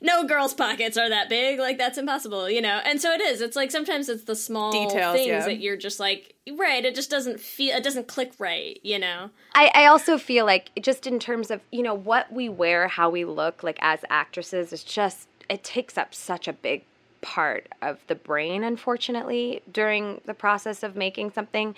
no 0.00 0.26
girls' 0.26 0.54
pockets 0.54 0.96
are 0.96 1.08
that 1.08 1.28
big. 1.28 1.60
Like, 1.60 1.78
that's 1.78 1.98
impossible, 1.98 2.50
you 2.50 2.60
know? 2.60 2.80
And 2.84 3.00
so 3.00 3.12
it 3.12 3.20
is. 3.20 3.40
It's 3.40 3.54
like 3.54 3.70
sometimes 3.70 4.08
it's 4.08 4.24
the 4.24 4.34
small 4.34 4.72
Details, 4.72 5.14
things 5.14 5.28
yeah. 5.28 5.44
that 5.44 5.60
you're 5.60 5.76
just 5.76 6.00
like, 6.00 6.34
right, 6.56 6.84
it 6.84 6.96
just 6.96 7.10
doesn't 7.10 7.38
feel, 7.38 7.76
it 7.76 7.84
doesn't 7.84 8.08
click 8.08 8.32
right, 8.38 8.80
you 8.82 8.98
know? 8.98 9.30
I, 9.54 9.70
I 9.72 9.86
also 9.86 10.18
feel 10.18 10.44
like 10.44 10.70
just 10.80 11.06
in 11.06 11.18
terms 11.18 11.50
of 11.50 11.60
you 11.70 11.82
know 11.82 11.94
what 11.94 12.32
we 12.32 12.48
wear, 12.48 12.88
how 12.88 13.08
we 13.08 13.24
look 13.24 13.62
like 13.62 13.78
as 13.80 14.00
actresses 14.10 14.72
is 14.72 14.84
just 14.84 15.28
it 15.48 15.64
takes 15.64 15.96
up 15.96 16.14
such 16.14 16.46
a 16.46 16.52
big 16.52 16.82
part 17.20 17.68
of 17.82 17.98
the 18.06 18.14
brain 18.14 18.62
unfortunately 18.62 19.62
during 19.72 20.20
the 20.24 20.34
process 20.34 20.82
of 20.82 20.96
making 20.96 21.32
something. 21.32 21.74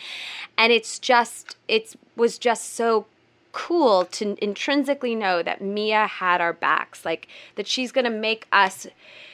And 0.57 0.73
it's 0.73 0.99
just 0.99 1.57
it 1.69 1.95
was 2.17 2.39
just 2.39 2.75
so 2.75 3.07
cool 3.53 4.05
to 4.05 4.37
intrinsically 4.43 5.15
know 5.15 5.43
that 5.43 5.61
Mia 5.61 6.07
had 6.07 6.41
our 6.41 6.53
backs 6.53 7.05
like 7.05 7.29
that 7.57 7.67
she's 7.67 7.91
going 7.93 8.05
to 8.05 8.11
make 8.11 8.47
us 8.53 8.87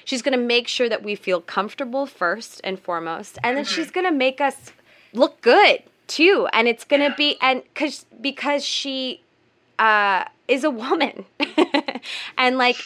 she's 0.05 0.23
going 0.23 0.39
to 0.39 0.45
make 0.45 0.69
sure 0.69 0.89
that 0.89 1.03
we 1.03 1.15
feel 1.15 1.41
comfortable 1.41 2.07
first 2.07 2.61
and 2.63 2.79
foremost 2.79 3.39
and 3.43 3.57
then 3.57 3.65
she's 3.65 3.91
going 3.91 4.07
to 4.07 4.13
make 4.13 4.41
us 4.41 4.73
look 5.13 5.41
good 5.41 5.83
too. 6.07 6.49
And 6.53 6.69
it's 6.69 6.85
going 6.85 7.03
to 7.03 7.15
be 7.17 7.37
and 7.41 7.63
cuz 7.75 8.07
because 8.21 8.65
she 8.65 9.21
uh 9.79 10.25
is 10.49 10.65
a 10.65 10.71
woman 10.71 11.25
and 12.39 12.59
like 12.59 12.77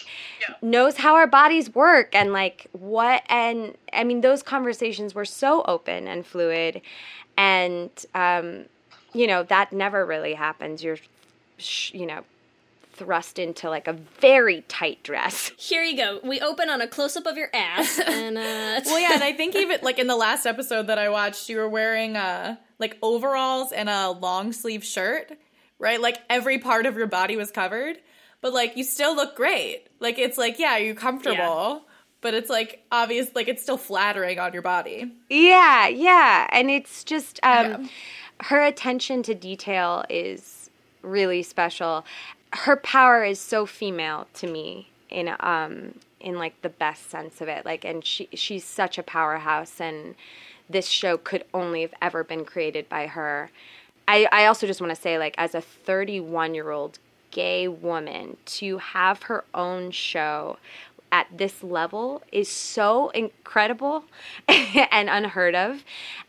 knows 0.63 0.97
how 0.99 1.15
our 1.15 1.27
bodies 1.27 1.75
work 1.75 2.15
and 2.15 2.33
like 2.33 2.67
what 2.73 3.23
and 3.29 3.77
i 3.93 4.05
mean 4.05 4.21
those 4.21 4.43
conversations 4.43 5.15
were 5.15 5.25
so 5.25 5.63
open 5.65 6.07
and 6.07 6.25
fluid 6.25 6.81
and 7.37 7.91
um 8.15 8.65
you 9.15 9.27
know, 9.27 9.43
that 9.45 9.73
never 9.73 10.05
really 10.05 10.35
happens. 10.35 10.83
You're, 10.83 10.99
sh- 11.57 11.93
you 11.95 12.07
know, 12.07 12.21
thrust 12.93 13.39
into 13.39 13.71
like 13.71 13.87
a 13.87 13.93
very 13.93 14.63
tight 14.69 15.03
dress. 15.03 15.53
Here 15.59 15.83
you 15.83 15.97
go. 15.97 16.21
We 16.23 16.41
open 16.41 16.69
on 16.69 16.81
a 16.81 16.87
close 16.87 17.17
up 17.17 17.27
of 17.27 17.37
your 17.37 17.49
ass, 17.55 17.99
and 18.07 18.37
uh, 18.37 18.81
Well, 18.87 19.01
yeah, 19.01 19.15
and 19.15 19.23
I 19.23 19.33
think 19.33 19.55
even 19.55 19.79
like 19.83 19.99
in 19.99 20.07
the 20.07 20.17
last 20.17 20.47
episode 20.47 20.89
that 20.89 20.99
I 20.99 21.09
watched, 21.09 21.49
you 21.49 21.57
were 21.57 21.69
wearing 21.69 22.17
uh 22.17 22.57
like 22.79 22.97
overalls 23.03 23.73
and 23.73 23.89
a 23.89 24.11
long 24.11 24.53
sleeve 24.53 24.85
shirt, 24.85 25.33
right? 25.79 26.01
Like 26.01 26.19
every 26.29 26.59
part 26.59 26.87
of 26.87 26.97
your 26.97 27.07
body 27.07 27.37
was 27.37 27.51
covered, 27.51 27.99
but 28.41 28.53
like 28.53 28.77
you 28.77 28.85
still 28.85 29.15
look 29.15 29.37
great. 29.37 29.87
Like 30.01 30.19
it's 30.19 30.39
like 30.39 30.59
yeah, 30.59 30.77
you're 30.77 30.95
comfortable, 30.95 31.83
but 32.21 32.35
it's 32.35 32.51
like 32.51 32.85
obvious, 32.91 33.31
like 33.35 33.49
it's 33.49 33.63
still 33.63 33.77
flattering 33.77 34.39
on 34.39 34.53
your 34.53 34.63
body. 34.63 35.13
Yeah, 35.29 35.89
yeah, 35.89 36.47
and 36.51 36.71
it's 36.71 37.05
just 37.05 37.41
um, 37.43 37.89
her 38.41 38.63
attention 38.63 39.23
to 39.25 39.35
detail 39.35 40.05
is 40.09 40.71
really 41.03 41.43
special. 41.43 42.05
Her 42.53 42.77
power 42.77 43.25
is 43.25 43.39
so 43.41 43.67
female 43.67 44.27
to 44.35 44.47
me 44.51 44.89
in 45.11 45.35
um 45.41 45.95
in 46.21 46.37
like 46.37 46.61
the 46.63 46.69
best 46.69 47.11
sense 47.11 47.41
of 47.41 47.49
it. 47.49 47.65
Like, 47.65 47.85
and 47.85 48.05
she 48.05 48.29
she's 48.35 48.65
such 48.65 48.99
a 48.99 49.03
powerhouse, 49.03 49.81
and 49.81 50.15
this 50.69 50.87
show 50.87 51.17
could 51.17 51.45
only 51.55 51.83
have 51.83 51.95
ever 52.03 52.25
been 52.25 52.45
created 52.45 52.89
by 52.89 53.07
her. 53.07 53.51
I, 54.09 54.27
I 54.33 54.47
also 54.47 54.67
just 54.67 54.81
want 54.81 54.91
to 54.95 55.01
say, 55.01 55.19
like, 55.19 55.35
as 55.37 55.55
a 55.55 55.61
31 55.61 56.55
year 56.55 56.71
old 56.71 56.99
gay 57.31 57.69
woman, 57.69 58.39
to 58.47 58.79
have 58.79 59.25
her 59.25 59.45
own 59.55 59.91
show 59.91 60.57
at 61.13 61.27
this 61.37 61.63
level 61.63 62.23
is 62.33 62.49
so 62.49 63.11
incredible 63.11 64.05
and 64.49 65.09
unheard 65.09 65.55
of 65.55 65.85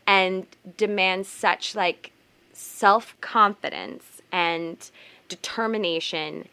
and 0.06 0.46
demands 0.76 1.28
such 1.28 1.74
like 1.74 2.12
self-confidence 2.52 4.22
and 4.32 4.90
determination 5.28 6.48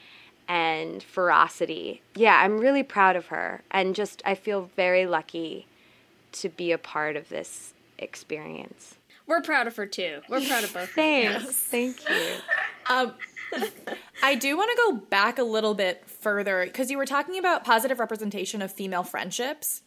and 0.48 1.04
ferocity. 1.04 2.02
Yeah, 2.16 2.42
I'm 2.42 2.58
really 2.60 2.84
proud 2.84 3.16
of 3.16 3.28
her 3.28 3.62
and 3.72 3.96
just 3.96 4.22
I 4.26 4.36
feel 4.36 4.70
very 4.76 5.06
lucky 5.06 5.68
to 6.34 6.50
be 6.50 6.72
a 6.72 6.78
part 6.78 7.16
of 7.16 7.30
this 7.30 7.74
experience. 7.98 8.96
We're 9.28 9.42
proud 9.42 9.68
of 9.68 9.76
her 9.76 9.86
too. 9.86 10.22
We're 10.30 10.42
proud 10.42 10.64
of 10.64 10.74
both. 10.74 10.84
of 10.84 10.90
you. 10.90 10.94
Thanks. 10.96 11.56
Thank 11.56 12.10
you. 12.10 12.36
Um, 12.90 13.16
I 14.24 14.36
do 14.36 14.56
want 14.56 14.72
to 14.72 14.78
go 14.78 15.06
back 15.10 15.40
a 15.40 15.44
little 15.44 15.74
bit 15.74 16.08
further 16.08 16.64
because 16.64 16.90
you 16.90 16.98
were 16.98 17.06
talking 17.06 17.38
about 17.38 17.66
positive 17.66 18.00
representation 18.00 18.62
of 18.62 18.72
female 18.72 19.04
friendships. 19.04 19.82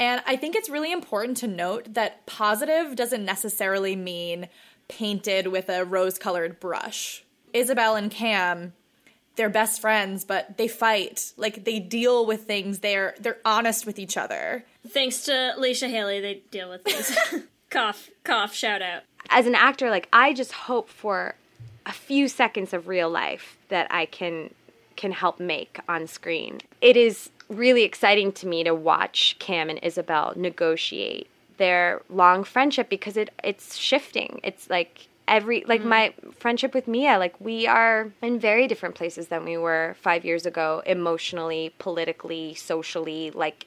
And 0.00 0.20
I 0.26 0.34
think 0.34 0.56
it's 0.56 0.68
really 0.68 0.90
important 0.90 1.36
to 1.38 1.46
note 1.46 1.94
that 1.94 2.26
positive 2.26 2.96
doesn't 2.96 3.24
necessarily 3.24 3.94
mean 3.94 4.48
painted 4.88 5.46
with 5.46 5.68
a 5.68 5.84
rose 5.84 6.18
colored 6.18 6.58
brush. 6.58 7.24
Isobel 7.54 7.96
and 7.96 8.10
Cam, 8.10 8.72
they're 9.36 9.48
best 9.48 9.80
friends, 9.80 10.24
but 10.24 10.56
they 10.58 10.66
fight. 10.68 11.32
Like 11.36 11.64
they 11.64 11.78
deal 11.78 12.26
with 12.26 12.42
things. 12.44 12.80
They're 12.80 13.14
they're 13.20 13.38
honest 13.44 13.86
with 13.86 13.98
each 13.98 14.16
other. 14.16 14.64
Thanks 14.88 15.24
to 15.26 15.54
Leisha 15.58 15.88
Haley, 15.88 16.20
they 16.20 16.42
deal 16.50 16.68
with 16.68 16.84
this. 16.84 17.16
cough, 17.74 18.10
cough. 18.22 18.54
Shout 18.54 18.82
out. 18.82 19.02
As 19.28 19.46
an 19.46 19.54
actor, 19.54 19.90
like 19.90 20.08
I 20.12 20.32
just 20.32 20.52
hope 20.52 20.88
for 20.88 21.34
a 21.84 21.92
few 21.92 22.28
seconds 22.28 22.72
of 22.72 22.88
real 22.88 23.10
life 23.10 23.58
that 23.68 23.86
I 23.90 24.06
can 24.06 24.54
can 24.96 25.10
help 25.10 25.40
make 25.40 25.80
on 25.88 26.06
screen. 26.06 26.60
It 26.80 26.96
is 26.96 27.30
really 27.48 27.82
exciting 27.82 28.30
to 28.32 28.46
me 28.46 28.62
to 28.62 28.74
watch 28.74 29.36
Cam 29.40 29.68
and 29.68 29.80
Isobel 29.82 30.36
negotiate 30.36 31.28
their 31.56 32.00
long 32.08 32.44
friendship 32.44 32.88
because 32.88 33.16
it 33.16 33.30
it's 33.42 33.76
shifting. 33.76 34.40
It's 34.44 34.70
like 34.70 35.08
every 35.26 35.64
like 35.66 35.80
mm-hmm. 35.80 35.88
my 35.88 36.14
friendship 36.38 36.74
with 36.74 36.86
Mia, 36.86 37.18
like 37.18 37.40
we 37.40 37.66
are 37.66 38.12
in 38.22 38.38
very 38.38 38.68
different 38.68 38.94
places 38.94 39.28
than 39.28 39.44
we 39.44 39.56
were 39.56 39.96
5 40.00 40.24
years 40.24 40.46
ago 40.46 40.82
emotionally, 40.86 41.74
politically, 41.78 42.54
socially, 42.54 43.32
like 43.32 43.66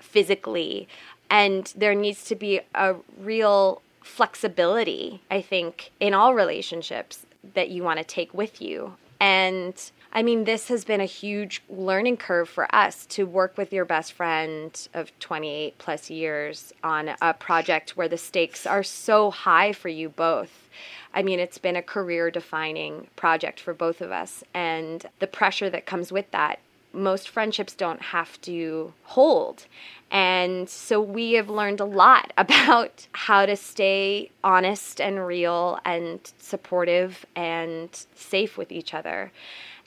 physically. 0.00 0.88
And 1.30 1.72
there 1.76 1.94
needs 1.94 2.24
to 2.26 2.36
be 2.36 2.60
a 2.74 2.96
real 3.18 3.82
flexibility, 4.02 5.20
I 5.30 5.40
think, 5.40 5.90
in 5.98 6.14
all 6.14 6.34
relationships 6.34 7.26
that 7.54 7.70
you 7.70 7.82
want 7.82 7.98
to 7.98 8.04
take 8.04 8.32
with 8.34 8.60
you. 8.60 8.94
And 9.20 9.74
I 10.12 10.22
mean, 10.22 10.44
this 10.44 10.68
has 10.68 10.84
been 10.84 11.00
a 11.00 11.06
huge 11.06 11.62
learning 11.68 12.18
curve 12.18 12.48
for 12.48 12.72
us 12.74 13.06
to 13.06 13.24
work 13.24 13.56
with 13.56 13.72
your 13.72 13.84
best 13.84 14.12
friend 14.12 14.88
of 14.94 15.18
28 15.18 15.76
plus 15.78 16.08
years 16.08 16.72
on 16.84 17.10
a 17.20 17.34
project 17.34 17.96
where 17.96 18.08
the 18.08 18.18
stakes 18.18 18.64
are 18.64 18.84
so 18.84 19.30
high 19.30 19.72
for 19.72 19.88
you 19.88 20.08
both. 20.08 20.68
I 21.12 21.22
mean, 21.22 21.40
it's 21.40 21.58
been 21.58 21.76
a 21.76 21.82
career 21.82 22.30
defining 22.30 23.08
project 23.16 23.58
for 23.58 23.74
both 23.74 24.00
of 24.00 24.12
us, 24.12 24.44
and 24.52 25.04
the 25.18 25.26
pressure 25.26 25.70
that 25.70 25.86
comes 25.86 26.12
with 26.12 26.30
that. 26.32 26.58
Most 26.94 27.28
friendships 27.28 27.74
don't 27.74 28.00
have 28.00 28.40
to 28.42 28.92
hold. 29.02 29.66
And 30.10 30.68
so 30.70 31.00
we 31.00 31.32
have 31.32 31.50
learned 31.50 31.80
a 31.80 31.84
lot 31.84 32.32
about 32.38 33.08
how 33.12 33.46
to 33.46 33.56
stay 33.56 34.30
honest 34.42 35.00
and 35.00 35.26
real 35.26 35.78
and 35.84 36.20
supportive 36.38 37.26
and 37.34 37.88
safe 38.14 38.56
with 38.56 38.70
each 38.70 38.94
other. 38.94 39.32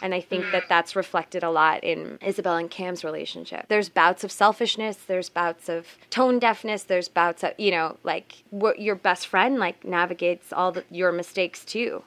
And 0.02 0.14
I 0.14 0.22
think 0.22 0.52
that 0.52 0.66
that's 0.70 0.96
reflected 0.96 1.44
a 1.44 1.50
lot 1.50 1.84
in 1.84 2.20
Isobel 2.22 2.60
and 2.60 2.70
Cam's 2.70 3.04
relationship. 3.04 3.66
There's 3.68 3.90
bouts 3.90 4.24
of 4.24 4.32
selfishness, 4.32 4.98
there's 4.98 5.30
bouts 5.30 5.70
of 5.70 5.88
tone 6.12 6.38
deafness, 6.38 6.84
there's 6.84 7.08
bouts 7.08 7.44
of, 7.44 7.54
you 7.58 7.72
know, 7.72 7.98
like 8.04 8.44
what 8.52 8.80
your 8.80 8.96
best 8.96 9.26
friend 9.26 9.58
like 9.58 9.84
navigates 9.84 10.54
all 10.54 10.72
the, 10.72 10.84
your 10.92 11.12
mistakes 11.12 11.66
too. 11.66 12.04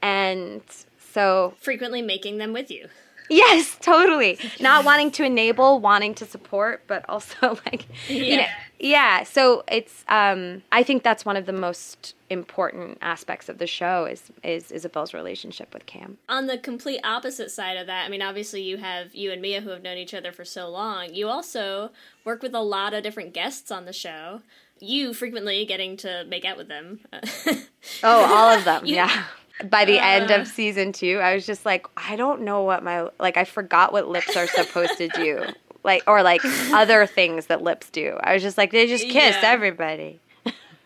And 0.00 0.62
so 0.98 1.54
Frequently 1.60 2.00
making 2.00 2.38
them 2.38 2.54
with 2.54 2.70
you. 2.70 2.88
Yes, 3.42 3.76
totally. 3.80 4.38
Not 4.60 4.84
wanting 4.84 5.10
to 5.12 5.24
enable, 5.24 5.78
wanting 5.80 6.14
to 6.16 6.26
support, 6.26 6.82
but 6.88 7.04
also 7.08 7.58
like 7.66 7.86
you 8.08 8.36
know, 8.36 8.42
Yeah. 8.42 8.50
yeah. 8.80 9.22
So 9.22 9.62
it's 9.68 10.04
um 10.08 10.62
I 10.72 10.82
think 10.82 11.02
that's 11.04 11.24
one 11.24 11.36
of 11.36 11.46
the 11.46 11.52
most 11.52 12.14
important 12.28 12.98
aspects 13.02 13.48
of 13.48 13.58
the 13.58 13.66
show 13.66 14.04
is 14.04 14.32
is 14.42 14.72
Isobel's 14.72 15.14
relationship 15.14 15.72
with 15.72 15.86
Cam. 15.86 16.18
On 16.28 16.46
the 16.48 16.58
complete 16.58 17.00
opposite 17.04 17.50
side 17.50 17.76
of 17.76 17.86
that, 17.86 18.04
I 18.04 18.08
mean, 18.08 18.22
obviously 18.22 18.62
you 18.62 18.78
have 18.78 19.14
you 19.14 19.30
and 19.32 19.40
Mia 19.40 19.60
who 19.60 19.70
have 19.70 19.82
known 19.82 19.96
each 19.98 20.12
other 20.14 20.32
for 20.32 20.44
so 20.44 20.68
long. 20.68 21.14
You 21.14 21.28
also 21.28 21.90
work 22.24 22.42
with 22.42 22.54
a 22.54 22.60
lot 22.62 22.94
of 22.94 23.02
different 23.04 23.32
guests 23.32 23.70
on 23.70 23.84
the 23.84 23.92
show. 23.92 24.42
You 24.82 25.12
frequently 25.14 25.64
getting 25.66 25.96
to 25.98 26.24
make 26.28 26.44
out 26.44 26.56
with 26.56 26.68
them. 26.68 27.00
Oh, 28.02 28.24
all 28.34 28.50
of 28.50 28.64
them. 28.64 28.84
You- 28.84 28.96
yeah. 28.96 29.24
By 29.68 29.84
the 29.84 29.98
end 29.98 30.30
of 30.30 30.46
season 30.46 30.92
2, 30.92 31.18
I 31.18 31.34
was 31.34 31.46
just 31.46 31.66
like 31.66 31.86
I 31.96 32.16
don't 32.16 32.42
know 32.42 32.62
what 32.62 32.82
my 32.82 33.08
like 33.18 33.36
I 33.36 33.44
forgot 33.44 33.92
what 33.92 34.08
lips 34.08 34.36
are 34.36 34.46
supposed 34.46 34.96
to 34.98 35.08
do. 35.08 35.44
Like 35.82 36.02
or 36.06 36.22
like 36.22 36.42
other 36.74 37.06
things 37.06 37.46
that 37.46 37.62
lips 37.62 37.88
do. 37.88 38.18
I 38.22 38.34
was 38.34 38.42
just 38.42 38.58
like 38.58 38.70
they 38.70 38.86
just 38.86 39.04
kissed 39.08 39.40
Yeah. 39.42 39.50
everybody. 39.50 40.20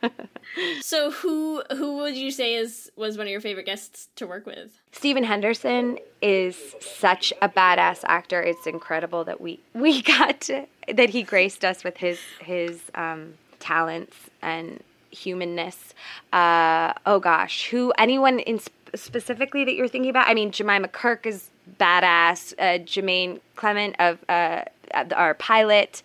so 0.81 1.11
who 1.11 1.63
who 1.77 1.97
would 1.97 2.17
you 2.17 2.31
say 2.31 2.55
is 2.55 2.93
was 2.95 3.19
one 3.19 3.27
of 3.27 3.31
your 3.31 3.41
favorite 3.41 3.67
guests 3.67 4.09
to 4.15 4.27
work 4.27 4.47
with? 4.47 4.79
Stephen 4.93 5.25
Henderson 5.25 5.99
is 6.23 6.57
such 6.81 7.33
a 7.43 7.49
badass 7.49 8.05
actor. 8.07 8.41
It's 8.41 8.67
incredible 8.69 9.25
that 9.25 9.41
we 9.41 9.59
we 9.75 10.01
got 10.03 10.41
to, 10.43 10.67
that 10.93 11.11
he 11.11 11.25
graced 11.25 11.65
us 11.65 11.83
with 11.83 11.97
his 11.97 12.21
his 12.39 12.81
um, 12.95 13.35
talents 13.59 14.17
and 14.43 14.81
humanness. 15.15 15.95
Uh, 16.33 16.93
oh 17.07 17.19
gosh, 17.19 17.69
who 17.69 17.93
anyone 17.99 18.41
in 18.41 18.59
sp- 18.61 18.75
specifically 18.95 19.65
that 19.65 19.75
you're 19.75 19.89
thinking 19.89 20.11
about? 20.11 20.29
I 20.29 20.35
mean, 20.35 20.51
Jemima 20.51 20.89
Kirk 20.89 21.27
is 21.27 21.51
badass. 21.79 22.55
Uh, 22.59 22.79
Jermaine 22.85 23.41
Clement 23.57 23.97
of 23.99 24.19
uh, 24.29 24.65
our 25.15 25.35
pilot. 25.35 26.03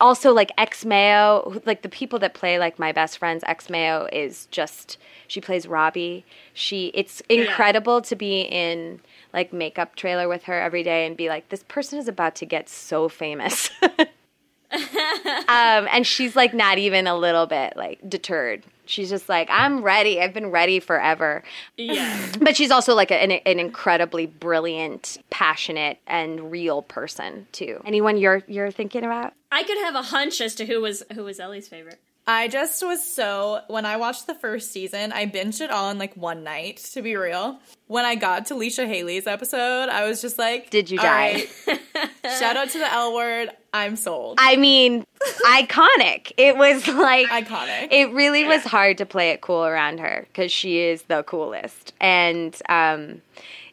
Also, 0.00 0.32
like 0.32 0.50
Ex 0.58 0.84
Mayo, 0.84 1.60
like 1.64 1.82
the 1.82 1.88
people 1.88 2.18
that 2.18 2.34
play 2.34 2.58
like 2.58 2.78
my 2.78 2.92
best 2.92 3.18
friends. 3.18 3.44
Ex 3.46 3.70
Mayo 3.70 4.08
is 4.12 4.46
just 4.50 4.98
she 5.28 5.40
plays 5.40 5.66
Robbie. 5.66 6.24
She 6.52 6.90
it's 6.94 7.20
incredible 7.28 8.02
to 8.02 8.16
be 8.16 8.42
in 8.42 9.00
like 9.32 9.52
makeup 9.52 9.96
trailer 9.96 10.28
with 10.28 10.44
her 10.44 10.60
every 10.60 10.82
day 10.82 11.06
and 11.06 11.16
be 11.16 11.28
like, 11.28 11.48
this 11.48 11.64
person 11.64 11.98
is 11.98 12.08
about 12.08 12.34
to 12.36 12.46
get 12.46 12.68
so 12.68 13.08
famous. 13.08 13.70
um, 14.72 15.88
and 15.92 16.06
she's 16.06 16.34
like 16.36 16.54
not 16.54 16.78
even 16.78 17.06
a 17.06 17.16
little 17.16 17.46
bit 17.46 17.74
like 17.76 17.98
deterred. 18.08 18.62
She's 18.86 19.08
just 19.08 19.28
like, 19.28 19.48
I'm 19.50 19.82
ready. 19.82 20.20
I've 20.20 20.34
been 20.34 20.50
ready 20.50 20.78
forever. 20.78 21.42
Yeah. 21.76 22.20
But 22.40 22.56
she's 22.56 22.70
also 22.70 22.94
like 22.94 23.10
an, 23.10 23.30
an 23.30 23.58
incredibly 23.58 24.26
brilliant, 24.26 25.18
passionate, 25.30 25.98
and 26.06 26.50
real 26.50 26.82
person 26.82 27.46
too. 27.52 27.80
Anyone 27.86 28.18
you're 28.18 28.42
you're 28.46 28.70
thinking 28.70 29.04
about? 29.04 29.32
I 29.50 29.62
could 29.62 29.78
have 29.78 29.94
a 29.94 30.02
hunch 30.02 30.40
as 30.40 30.54
to 30.56 30.66
who 30.66 30.80
was 30.80 31.02
who 31.14 31.24
was 31.24 31.40
Ellie's 31.40 31.68
favorite. 31.68 32.00
I 32.26 32.48
just 32.48 32.82
was 32.82 33.04
so 33.04 33.60
when 33.68 33.84
I 33.84 33.96
watched 33.96 34.26
the 34.26 34.34
first 34.34 34.72
season, 34.72 35.12
I 35.12 35.26
binged 35.26 35.60
it 35.60 35.70
all 35.70 35.90
in 35.90 35.98
like 35.98 36.16
one 36.16 36.42
night, 36.42 36.78
to 36.92 37.02
be 37.02 37.16
real. 37.16 37.58
When 37.86 38.06
I 38.06 38.14
got 38.14 38.46
to 38.46 38.54
Leisha 38.54 38.86
Haley's 38.86 39.26
episode, 39.26 39.90
I 39.90 40.08
was 40.08 40.22
just 40.22 40.38
like, 40.38 40.70
Did 40.70 40.90
you 40.90 40.98
"All 40.98 41.04
die?" 41.04 41.46
right, 41.66 41.80
shout 42.38 42.56
out 42.56 42.70
to 42.70 42.78
the 42.78 42.90
L 42.90 43.14
word. 43.14 43.50
I'm 43.74 43.96
sold. 43.96 44.38
I 44.40 44.56
mean, 44.56 45.04
iconic. 45.46 46.32
It 46.38 46.56
was 46.56 46.86
like 46.88 47.26
Iconic. 47.28 47.88
It 47.90 48.10
really 48.12 48.44
was 48.44 48.62
hard 48.62 48.98
to 48.98 49.06
play 49.06 49.30
it 49.30 49.42
cool 49.42 49.64
around 49.64 49.98
her 49.98 50.26
because 50.28 50.50
she 50.50 50.78
is 50.78 51.02
the 51.02 51.24
coolest. 51.24 51.92
And 52.00 52.56
um, 52.70 53.20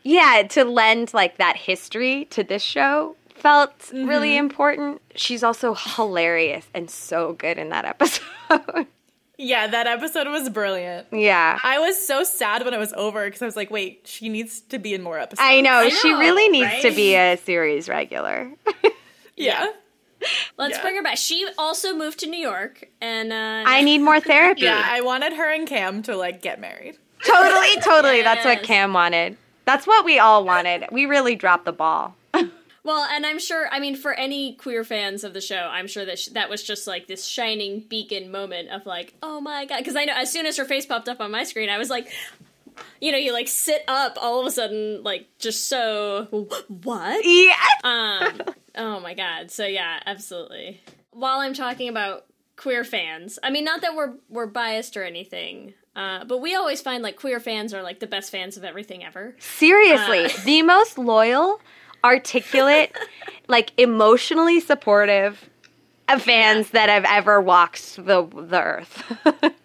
yeah, 0.04 0.44
to 0.50 0.66
lend 0.66 1.14
like 1.14 1.38
that 1.38 1.56
history 1.56 2.26
to 2.32 2.44
this 2.44 2.64
show 2.64 3.16
felt 3.36 3.92
really 3.94 4.36
important. 4.38 5.02
She's 5.16 5.42
also 5.44 5.74
hilarious 5.74 6.66
and 6.74 6.90
so 6.90 7.34
good 7.34 7.58
in 7.58 7.70
that 7.70 7.86
episode. 7.86 8.26
Yeah, 9.38 9.68
that 9.68 9.88
episode 9.88 10.28
was 10.28 10.50
brilliant. 10.50 11.08
yeah. 11.12 11.58
I 11.64 11.80
was 11.80 12.06
so 12.06 12.24
sad 12.24 12.64
when 12.64 12.74
it 12.74 12.80
was 12.80 12.94
over 12.94 13.26
because 13.26 13.42
I 13.42 13.46
was 13.46 13.56
like, 13.56 13.72
wait, 13.72 14.02
she 14.06 14.30
needs 14.30 14.62
to 14.62 14.78
be 14.80 14.94
in 14.94 15.02
more 15.02 15.18
episodes. 15.20 15.42
I 15.44 15.62
know. 15.62 15.90
she 15.90 16.12
know, 16.12 16.20
really 16.20 16.48
needs 16.50 16.82
to 16.84 16.92
be 16.92 17.16
a 17.16 17.38
series 17.38 17.90
regular. 17.90 18.52
Yeah. 19.38 19.68
Let's 20.58 20.76
Yeah. 20.76 20.82
bring 20.84 20.96
her 20.98 21.02
back. 21.02 21.18
She 21.18 21.48
also 21.58 21.96
moved 21.96 22.20
to 22.20 22.28
New 22.28 22.38
York, 22.40 22.88
and 23.02 23.34
uh, 23.34 23.64
I 23.68 23.82
need 23.82 24.00
more 24.00 24.20
therapy. 24.32 24.62
Yeah, 24.62 24.84
I 24.86 25.02
wanted 25.02 25.34
her 25.34 25.52
and 25.52 25.68
Cam 25.68 26.04
to 26.04 26.16
like 26.16 26.44
get 26.44 26.60
married. 26.62 26.98
totally, 27.26 27.76
totally. 27.82 28.22
That's 28.22 28.46
what 28.46 28.62
Cam 28.62 28.94
wanted. 28.94 29.38
That's 29.66 29.88
what 29.88 30.06
we 30.06 30.20
all 30.20 30.44
wanted. 30.46 30.86
We 30.92 31.08
really 31.08 31.36
dropped 31.36 31.66
the 31.66 31.72
ball. 31.72 32.16
Well, 32.84 33.08
and 33.12 33.26
I'm 33.26 33.40
sure, 33.40 33.68
I 33.72 33.80
mean, 33.80 33.96
for 33.96 34.14
any 34.14 34.56
queer 34.56 34.84
fans 34.84 35.24
of 35.24 35.34
the 35.34 35.42
show, 35.42 35.70
I'm 35.72 35.88
sure 35.88 36.06
that 36.06 36.18
sh- 36.18 36.30
that 36.30 36.50
was 36.50 36.64
just 36.64 36.88
like 36.88 37.08
this 37.08 37.26
shining 37.26 37.82
beacon 37.88 38.32
moment 38.32 38.70
of 38.70 38.86
like, 38.86 39.14
oh 39.22 39.40
my 39.40 39.66
god. 39.66 39.78
Because 39.80 39.96
I 39.96 40.06
know 40.06 40.14
as 40.16 40.32
soon 40.32 40.46
as 40.46 40.58
her 40.58 40.66
face 40.66 40.86
popped 40.86 41.08
up 41.08 41.20
on 41.20 41.30
my 41.30 41.44
screen, 41.44 41.70
I 41.70 41.78
was 41.78 41.90
like, 41.90 42.12
you 43.00 43.12
know, 43.12 43.18
you 43.18 43.34
like 43.34 43.48
sit 43.48 43.84
up 43.88 44.18
all 44.20 44.40
of 44.40 44.48
a 44.48 44.52
sudden, 44.52 45.04
like 45.04 45.28
just 45.38 45.68
so, 45.68 46.48
what? 46.68 47.24
Yeah. 47.24 47.56
Um, 47.84 48.42
oh 48.76 49.00
my 49.00 49.14
god. 49.14 49.52
So 49.52 49.66
yeah, 49.66 50.00
absolutely. 50.06 50.82
While 51.12 51.40
I'm 51.40 51.54
talking 51.54 51.90
about 51.90 52.26
queer 52.56 52.84
fans, 52.84 53.38
I 53.44 53.50
mean, 53.52 53.64
not 53.64 53.82
that 53.82 53.96
we're 53.96 54.14
we're 54.30 54.48
biased 54.48 54.98
or 54.98 55.04
anything, 55.04 55.74
uh, 55.96 56.26
but 56.26 56.40
we 56.40 56.56
always 56.56 56.82
find 56.82 57.04
like 57.04 57.16
queer 57.18 57.40
fans 57.40 57.74
are 57.74 57.84
like 57.84 58.00
the 58.00 58.08
best 58.08 58.32
fans 58.32 58.58
of 58.58 58.64
everything 58.64 59.04
ever. 59.04 59.36
Seriously, 59.40 60.30
the 60.46 60.62
most 60.62 60.98
loyal, 60.98 61.62
articulate, 62.04 62.96
like 63.48 63.72
emotionally 63.78 64.60
supportive 64.60 65.50
of 66.10 66.22
fans 66.22 66.72
that 66.72 66.90
have 66.90 67.06
ever 67.06 67.42
walked 67.42 67.96
the 67.96 68.26
the 68.26 68.62
earth. 68.62 69.54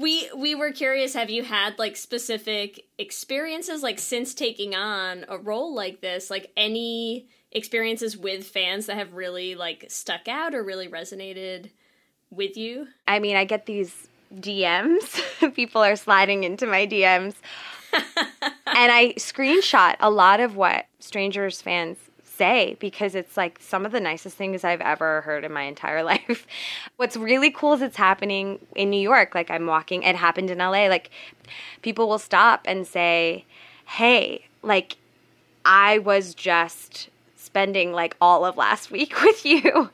We 0.00 0.30
we 0.34 0.54
were 0.54 0.70
curious. 0.72 1.12
Have 1.12 1.28
you 1.28 1.42
had 1.42 1.78
like 1.78 1.94
specific 1.94 2.86
experiences 2.96 3.82
like 3.82 3.98
since 3.98 4.32
taking 4.32 4.74
on 4.74 5.26
a 5.28 5.36
role 5.36 5.74
like 5.74 6.00
this? 6.00 6.30
Like 6.30 6.50
any 6.56 7.28
experiences 7.52 8.16
with 8.16 8.46
fans 8.46 8.86
that 8.86 8.96
have 8.96 9.12
really 9.12 9.54
like 9.56 9.84
stuck 9.88 10.26
out 10.26 10.54
or 10.54 10.62
really 10.62 10.88
resonated 10.88 11.68
with 12.30 12.56
you? 12.56 12.86
I 13.06 13.18
mean, 13.18 13.36
I 13.36 13.44
get 13.44 13.66
these 13.66 14.08
DMs. 14.34 15.20
People 15.54 15.82
are 15.82 15.96
sliding 15.96 16.44
into 16.44 16.66
my 16.66 16.86
DMs. 16.86 17.34
And 17.92 18.92
I 18.92 19.14
screenshot 19.18 19.96
a 20.00 20.10
lot 20.10 20.40
of 20.40 20.56
what 20.56 20.86
Strangers 20.98 21.60
fans 21.62 21.98
say 22.24 22.76
because 22.80 23.14
it's 23.14 23.36
like 23.36 23.58
some 23.60 23.84
of 23.84 23.92
the 23.92 24.00
nicest 24.00 24.36
things 24.36 24.64
I've 24.64 24.80
ever 24.80 25.20
heard 25.20 25.44
in 25.44 25.52
my 25.52 25.62
entire 25.62 26.02
life. 26.12 26.46
What's 26.96 27.16
really 27.16 27.50
cool 27.50 27.74
is 27.74 27.82
it's 27.82 27.96
happening 27.96 28.58
in 28.74 28.90
New 28.90 29.00
York. 29.00 29.34
Like 29.34 29.50
I'm 29.50 29.66
walking, 29.66 30.02
it 30.02 30.16
happened 30.16 30.50
in 30.50 30.58
LA. 30.58 30.86
Like 30.86 31.10
people 31.82 32.08
will 32.08 32.18
stop 32.18 32.62
and 32.64 32.86
say, 32.86 33.44
Hey, 33.84 34.46
like 34.62 34.96
I 35.64 35.98
was 35.98 36.34
just 36.34 37.10
spending 37.36 37.92
like 37.92 38.16
all 38.20 38.44
of 38.44 38.56
last 38.56 38.90
week 38.90 39.20
with 39.22 39.44
you. 39.44 39.90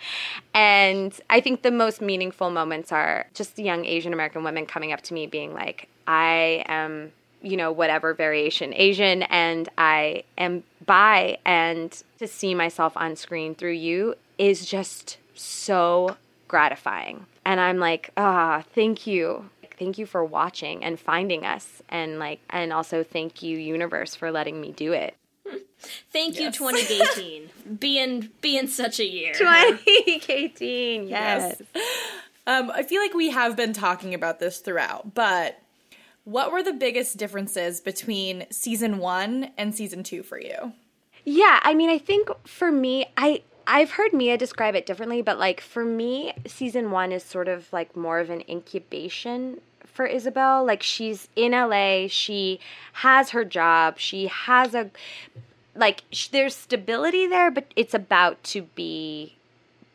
And 0.54 1.18
I 1.30 1.40
think 1.40 1.62
the 1.62 1.70
most 1.70 2.00
meaningful 2.00 2.50
moments 2.50 2.92
are 2.92 3.26
just 3.34 3.56
the 3.56 3.62
young 3.62 3.84
Asian 3.84 4.12
American 4.12 4.44
women 4.44 4.66
coming 4.66 4.92
up 4.92 5.00
to 5.02 5.14
me 5.14 5.26
being 5.26 5.54
like, 5.54 5.88
I 6.06 6.64
am, 6.66 7.12
you 7.46 7.56
know, 7.56 7.70
whatever 7.70 8.12
variation 8.12 8.74
Asian 8.74 9.22
and 9.22 9.68
I 9.78 10.24
am 10.36 10.64
bi. 10.84 11.38
And 11.46 12.02
to 12.18 12.26
see 12.26 12.54
myself 12.54 12.92
on 12.96 13.14
screen 13.16 13.54
through 13.54 13.72
you 13.72 14.16
is 14.36 14.66
just 14.66 15.18
so 15.34 16.16
gratifying. 16.48 17.26
And 17.44 17.60
I'm 17.60 17.78
like, 17.78 18.10
ah, 18.16 18.64
thank 18.74 19.06
you. 19.06 19.48
Thank 19.78 19.98
you 19.98 20.06
for 20.06 20.24
watching 20.24 20.82
and 20.82 20.98
finding 20.98 21.44
us 21.44 21.82
and 21.88 22.18
like 22.18 22.40
and 22.50 22.72
also 22.72 23.04
thank 23.04 23.42
you 23.42 23.58
universe 23.58 24.14
for 24.14 24.32
letting 24.32 24.60
me 24.60 24.72
do 24.72 24.92
it. 24.92 25.14
Thank 26.10 26.40
you, 26.40 26.50
2018, 26.50 27.50
being 27.78 28.30
being 28.40 28.66
such 28.66 28.98
a 28.98 29.04
year. 29.04 29.34
2018, 29.38 31.06
yes. 31.06 31.60
Um, 32.46 32.70
I 32.70 32.82
feel 32.82 33.02
like 33.02 33.12
we 33.12 33.30
have 33.30 33.54
been 33.54 33.74
talking 33.74 34.14
about 34.14 34.40
this 34.40 34.58
throughout, 34.58 35.14
but 35.14 35.60
what 36.26 36.50
were 36.50 36.62
the 36.62 36.72
biggest 36.72 37.16
differences 37.16 37.80
between 37.80 38.46
season 38.50 38.98
one 38.98 39.52
and 39.56 39.72
season 39.74 40.02
two 40.02 40.24
for 40.24 40.40
you? 40.40 40.72
Yeah, 41.24 41.60
I 41.62 41.72
mean, 41.72 41.88
I 41.88 41.98
think 41.98 42.28
for 42.44 42.70
me, 42.72 43.06
I 43.16 43.42
I've 43.64 43.92
heard 43.92 44.12
Mia 44.12 44.36
describe 44.36 44.74
it 44.74 44.86
differently, 44.86 45.22
but 45.22 45.38
like 45.38 45.60
for 45.60 45.84
me, 45.84 46.32
season 46.46 46.90
one 46.90 47.12
is 47.12 47.22
sort 47.22 47.46
of 47.46 47.72
like 47.72 47.96
more 47.96 48.18
of 48.18 48.28
an 48.28 48.42
incubation 48.48 49.60
for 49.84 50.08
Isobel. 50.08 50.66
Like 50.66 50.82
she's 50.82 51.28
in 51.36 51.52
LA, 51.52 52.08
she 52.08 52.58
has 52.94 53.30
her 53.30 53.44
job, 53.44 53.98
she 53.98 54.26
has 54.26 54.74
a 54.74 54.90
like 55.76 56.02
sh- 56.10 56.28
there's 56.28 56.56
stability 56.56 57.28
there, 57.28 57.52
but 57.52 57.72
it's 57.76 57.94
about 57.94 58.42
to 58.44 58.62
be 58.62 59.36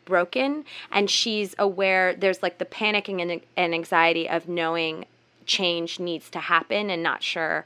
broken, 0.05 0.63
and 0.93 1.09
she's 1.09 1.55
aware. 1.59 2.15
There's 2.15 2.41
like 2.41 2.57
the 2.57 2.65
panicking 2.65 3.21
and, 3.21 3.41
and 3.57 3.73
anxiety 3.73 4.29
of 4.29 4.47
knowing 4.47 5.05
change 5.45 5.99
needs 5.99 6.29
to 6.29 6.39
happen 6.39 6.89
and 6.89 7.01
not 7.03 7.23
sure 7.23 7.65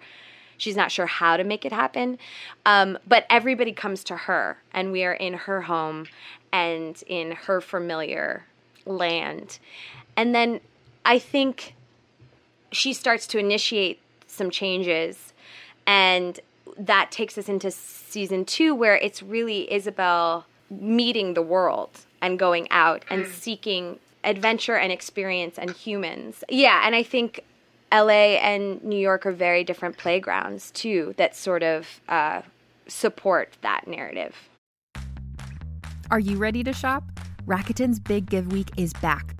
she's 0.58 0.76
not 0.76 0.92
sure 0.92 1.06
how 1.06 1.36
to 1.36 1.44
make 1.44 1.66
it 1.66 1.74
happen. 1.74 2.18
Um, 2.66 2.98
but 3.06 3.26
everybody 3.30 3.74
comes 3.74 4.06
to 4.06 4.16
her 4.16 4.58
and 4.74 4.94
we 4.94 5.04
are 5.04 5.14
in 5.14 5.34
her 5.34 5.64
home 5.64 6.08
and 6.54 7.02
in 7.08 7.32
her 7.32 7.60
familiar 7.60 8.46
land. 8.86 9.60
And 10.16 10.34
then 10.34 10.62
i 11.06 11.20
think 11.20 11.76
she 12.72 12.92
starts 12.92 13.28
to 13.28 13.38
initiate 13.38 14.00
some 14.28 14.50
changes 14.50 15.34
and 15.88 16.40
that 16.78 17.12
takes 17.12 17.38
us 17.38 17.48
into 17.48 17.72
season 17.72 18.44
two 18.44 18.76
where 18.76 18.98
it's 18.98 19.24
really 19.24 19.68
isobel 19.72 20.44
meeting 20.70 21.36
the 21.36 21.42
world 21.42 22.02
and 22.22 22.40
going 22.40 22.68
out 22.72 23.06
and 23.10 23.28
seeking 23.28 24.00
adventure 24.24 24.76
and 24.76 24.92
experience 24.92 25.60
and 25.60 25.72
humans. 25.72 26.44
Yeah 26.50 26.82
and 26.86 26.96
i 26.96 27.04
think 27.04 27.44
LA 27.96 28.38
and 28.42 28.84
New 28.84 29.00
York 29.00 29.26
are 29.26 29.32
very 29.32 29.64
different 29.64 29.98
playgrounds 29.98 30.72
too 30.72 31.14
that 31.18 31.36
sort 31.36 31.64
of 31.64 32.02
uh, 32.10 32.42
support 32.88 33.58
that 33.62 33.88
narrative. 33.88 34.36
Are 36.12 36.20
you 36.20 36.38
ready 36.38 36.64
to 36.64 36.74
shop? 36.74 37.04
Rakuten's 37.46 38.00
Big 38.00 38.30
Give 38.30 38.52
Week 38.52 38.70
is 38.76 38.92
back. 38.94 39.40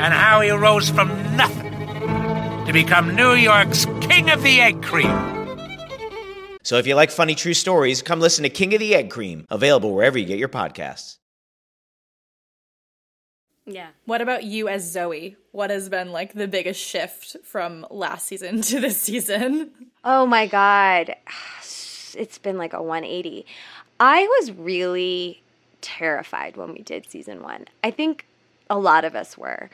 and 0.00 0.12
how 0.14 0.40
he 0.40 0.50
rose 0.50 0.90
from 0.90 1.08
nothing 1.36 1.72
to 2.66 2.72
become 2.72 3.14
New 3.14 3.32
York's 3.32 3.86
King 4.00 4.30
of 4.30 4.42
the 4.42 4.60
Egg 4.60 4.82
Cream. 4.82 5.10
So 6.62 6.78
if 6.78 6.86
you 6.86 6.94
like 6.94 7.10
funny 7.10 7.34
true 7.34 7.54
stories, 7.54 8.00
come 8.00 8.20
listen 8.20 8.42
to 8.42 8.48
King 8.48 8.72
of 8.74 8.80
the 8.80 8.94
Egg 8.94 9.10
Cream, 9.10 9.46
available 9.50 9.94
wherever 9.94 10.18
you 10.18 10.24
get 10.24 10.38
your 10.38 10.48
podcasts. 10.48 11.18
Yeah. 13.66 13.88
What 14.04 14.20
about 14.20 14.44
you 14.44 14.68
as 14.68 14.90
Zoe? 14.90 15.36
What 15.52 15.70
has 15.70 15.88
been 15.88 16.12
like 16.12 16.34
the 16.34 16.48
biggest 16.48 16.80
shift 16.80 17.36
from 17.44 17.86
last 17.90 18.26
season 18.26 18.60
to 18.62 18.80
this 18.80 19.00
season? 19.00 19.70
Oh 20.04 20.26
my 20.26 20.46
God. 20.46 21.14
It's 22.16 22.38
been 22.38 22.56
like 22.56 22.72
a 22.72 22.80
180. 22.80 23.44
I 23.98 24.22
was 24.38 24.52
really 24.52 25.42
terrified 25.80 26.56
when 26.56 26.72
we 26.72 26.80
did 26.82 27.10
season 27.10 27.42
one. 27.42 27.64
I 27.82 27.90
think 27.90 28.24
a 28.70 28.78
lot 28.78 29.04
of 29.04 29.14
us 29.14 29.36
were. 29.36 29.70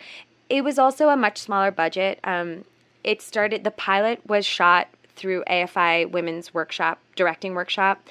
It 0.48 0.64
was 0.64 0.78
also 0.78 1.08
a 1.08 1.16
much 1.16 1.38
smaller 1.38 1.70
budget. 1.70 2.18
Um, 2.24 2.64
it 3.04 3.22
started, 3.22 3.64
the 3.64 3.70
pilot 3.70 4.20
was 4.26 4.44
shot 4.44 4.88
through 5.16 5.44
AFI 5.44 6.10
Women's 6.10 6.52
Workshop, 6.52 6.98
directing 7.14 7.54
workshop 7.54 8.08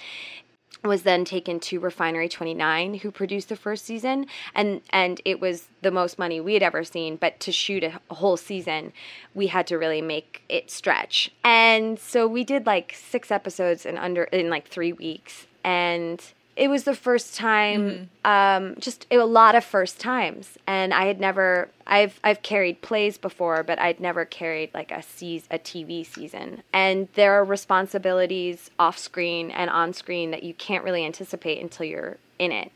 was 0.84 1.04
then 1.04 1.26
taken 1.26 1.60
to 1.60 1.80
Refinery 1.80 2.30
29 2.30 2.96
who 2.96 3.12
produced 3.12 3.50
the 3.50 3.56
first 3.56 3.86
season 3.86 4.26
and 4.56 4.82
and 4.92 5.22
it 5.26 5.40
was 5.40 5.68
the 5.82 5.92
most 5.92 6.18
money 6.18 6.40
we 6.40 6.54
had 6.54 6.64
ever 6.64 6.84
seen 6.84 7.18
but 7.18 7.40
to 7.42 7.52
shoot 7.52 7.84
a, 7.84 8.00
whole 8.14 8.38
season 8.38 8.94
we 9.34 9.48
had 9.48 9.68
to 9.68 9.78
really 9.78 10.02
make 10.02 10.42
it 10.48 10.72
stretch 10.72 11.32
and 11.44 12.00
so 12.00 12.28
we 12.28 12.44
did 12.44 12.66
like 12.66 12.96
6 12.96 13.32
episodes 13.32 13.86
in 13.86 13.98
under 13.98 14.24
in 14.26 14.50
like 14.50 14.68
3 14.68 14.94
weeks 14.94 15.48
and 15.64 16.34
it 16.60 16.70
was 16.70 16.84
the 16.84 16.94
first 16.94 17.36
time 17.36 18.10
um, 18.26 18.76
just 18.80 19.08
a 19.10 19.18
lot 19.20 19.56
of 19.56 19.64
first 19.64 20.00
times. 20.00 20.58
And 20.68 20.94
i 20.94 21.06
had 21.06 21.20
never 21.20 21.70
i've 21.88 22.20
i've 22.24 22.42
carried 22.42 22.82
plays 22.82 23.18
before 23.18 23.64
but 23.64 23.80
i'd 23.80 24.00
never 24.00 24.26
carried 24.26 24.72
like 24.74 24.92
a 24.92 25.02
seas 25.02 25.48
a 25.50 25.58
tv 25.58 26.06
season. 26.06 26.62
And 26.74 27.08
there 27.14 27.34
are 27.34 27.46
responsibilities 27.46 28.70
off 28.78 28.98
screen 28.98 29.50
and 29.52 29.70
on 29.70 29.94
screen 29.94 30.32
that 30.32 30.44
you 30.44 30.54
can't 30.54 30.84
really 30.84 31.06
anticipate 31.06 31.62
until 31.62 31.86
you're 31.86 32.18
in 32.38 32.52
it. 32.52 32.72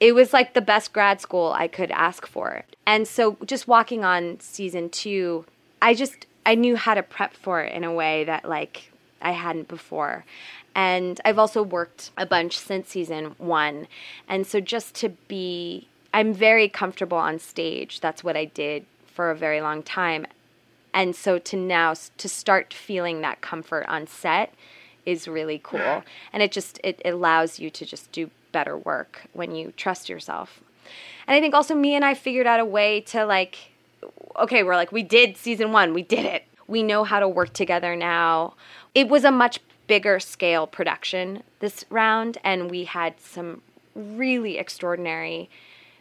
It 0.00 0.14
was 0.14 0.32
like 0.32 0.54
the 0.54 0.62
best 0.62 0.92
grad 0.94 1.20
school 1.20 1.52
i 1.52 1.68
could 1.68 1.90
ask 1.90 2.26
for. 2.26 2.64
And 2.86 3.06
so 3.06 3.36
just 3.44 3.68
walking 3.68 4.04
on 4.04 4.40
season 4.40 4.88
two 4.88 5.44
i 5.82 5.92
just 5.92 6.26
i 6.46 6.54
knew 6.54 6.76
how 6.76 6.94
to 6.94 7.02
prep 7.02 7.34
for 7.34 7.60
it 7.60 7.74
in 7.74 7.84
a 7.84 7.92
way 7.92 8.24
that 8.24 8.48
like 8.48 8.90
i 9.20 9.32
hadn't 9.32 9.68
before 9.68 10.24
and 10.78 11.20
I've 11.24 11.40
also 11.40 11.60
worked 11.60 12.12
a 12.16 12.24
bunch 12.24 12.56
since 12.56 12.90
season 12.90 13.34
one. 13.38 13.88
And 14.28 14.46
so 14.46 14.60
just 14.60 14.94
to 14.96 15.08
be, 15.08 15.88
I'm 16.14 16.32
very 16.32 16.68
comfortable 16.68 17.18
on 17.18 17.40
stage. 17.40 17.98
That's 17.98 18.22
what 18.22 18.36
I 18.36 18.44
did 18.44 18.86
for 19.12 19.32
a 19.32 19.34
very 19.34 19.60
long 19.60 19.82
time. 19.82 20.24
And 20.94 21.16
so 21.16 21.40
to 21.40 21.56
now, 21.56 21.94
to 22.18 22.28
start 22.28 22.72
feeling 22.72 23.22
that 23.22 23.40
comfort 23.40 23.86
on 23.88 24.06
set 24.06 24.54
is 25.04 25.26
really 25.26 25.60
cool. 25.64 26.04
And 26.32 26.44
it 26.44 26.52
just, 26.52 26.78
it, 26.84 27.02
allows 27.04 27.58
you 27.58 27.70
to 27.70 27.84
just 27.84 28.12
do 28.12 28.30
better 28.52 28.78
work 28.78 29.22
when 29.32 29.56
you 29.56 29.72
trust 29.76 30.08
yourself. 30.08 30.60
And 31.26 31.34
I 31.34 31.40
think 31.40 31.54
also 31.54 31.74
Mia 31.74 31.96
and 31.96 32.04
I 32.04 32.14
figured 32.14 32.46
out 32.46 32.60
a 32.60 32.64
way 32.64 33.00
to 33.00 33.26
like, 33.26 33.72
okay, 34.38 34.62
we're 34.62 34.76
like, 34.76 34.92
we 34.92 35.02
did 35.02 35.36
season 35.38 35.72
one, 35.72 35.92
we 35.92 36.04
did 36.04 36.24
it. 36.24 36.44
We 36.68 36.84
know 36.84 37.02
how 37.02 37.18
to 37.18 37.28
work 37.28 37.52
together 37.52 37.96
now. 37.96 38.54
It 38.94 39.08
was 39.08 39.24
a 39.24 39.32
much 39.32 39.58
bigger 39.88 40.20
scale 40.20 40.66
production 40.66 41.42
this 41.58 41.84
round, 41.90 42.38
and 42.44 42.70
we 42.70 42.84
had 42.84 43.18
some 43.20 43.62
really 43.96 44.58
extraordinary 44.58 45.50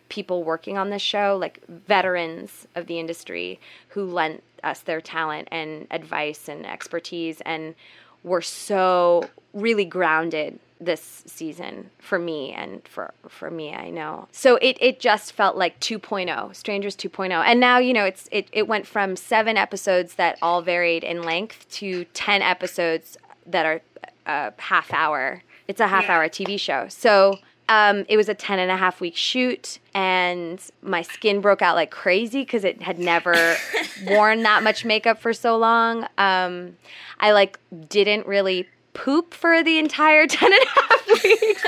people 0.09 0.43
working 0.43 0.77
on 0.77 0.89
this 0.89 1.01
show, 1.01 1.35
like 1.39 1.65
veterans 1.67 2.67
of 2.75 2.85
the 2.87 2.99
industry 2.99 3.59
who 3.89 4.03
lent 4.05 4.43
us 4.63 4.81
their 4.81 5.01
talent 5.01 5.47
and 5.51 5.87
advice 5.91 6.47
and 6.47 6.65
expertise 6.65 7.41
and 7.41 7.75
were 8.23 8.41
so 8.41 9.23
really 9.53 9.85
grounded 9.85 10.59
this 10.79 11.23
season 11.25 11.89
for 11.97 12.19
me 12.19 12.51
and 12.51 12.87
for 12.87 13.11
for 13.27 13.49
me 13.49 13.73
I 13.73 13.89
know. 13.89 14.27
So 14.31 14.57
it 14.57 14.77
it 14.79 14.99
just 14.99 15.33
felt 15.33 15.55
like 15.55 15.79
2.0, 15.79 16.55
Strangers 16.55 16.95
2.0. 16.95 17.31
And 17.31 17.59
now, 17.59 17.79
you 17.79 17.93
know, 17.93 18.05
it's 18.05 18.29
it 18.31 18.47
it 18.51 18.67
went 18.67 18.85
from 18.85 19.15
7 19.15 19.57
episodes 19.57 20.15
that 20.15 20.37
all 20.41 20.61
varied 20.61 21.03
in 21.03 21.23
length 21.23 21.67
to 21.71 22.05
10 22.13 22.43
episodes 22.43 23.17
that 23.47 23.65
are 23.65 23.81
a 24.25 24.53
half 24.57 24.93
hour. 24.93 25.43
It's 25.67 25.79
a 25.79 25.87
half 25.87 26.09
hour 26.09 26.27
TV 26.29 26.59
show. 26.59 26.87
So 26.89 27.39
um, 27.69 28.05
it 28.07 28.15
was 28.15 28.29
a 28.29 28.33
10 28.33 28.59
and 28.59 28.71
a 28.71 28.77
half 28.77 29.01
week 29.01 29.15
shoot, 29.15 29.79
and 29.93 30.61
my 30.81 31.01
skin 31.01 31.41
broke 31.41 31.61
out 31.61 31.75
like 31.75 31.91
crazy 31.91 32.41
because 32.41 32.63
it 32.63 32.81
had 32.81 32.97
never 32.97 33.55
worn 34.05 34.43
that 34.43 34.63
much 34.63 34.85
makeup 34.85 35.19
for 35.19 35.33
so 35.33 35.57
long. 35.57 36.07
Um, 36.17 36.77
I 37.19 37.31
like 37.31 37.59
didn't 37.89 38.25
really 38.25 38.67
poop 38.97 39.33
for 39.33 39.63
the 39.63 39.77
entire 39.77 40.25
10 40.27 40.51
and 40.51 40.61
a 40.61 40.67
half 40.81 41.07
weeks. 41.23 41.65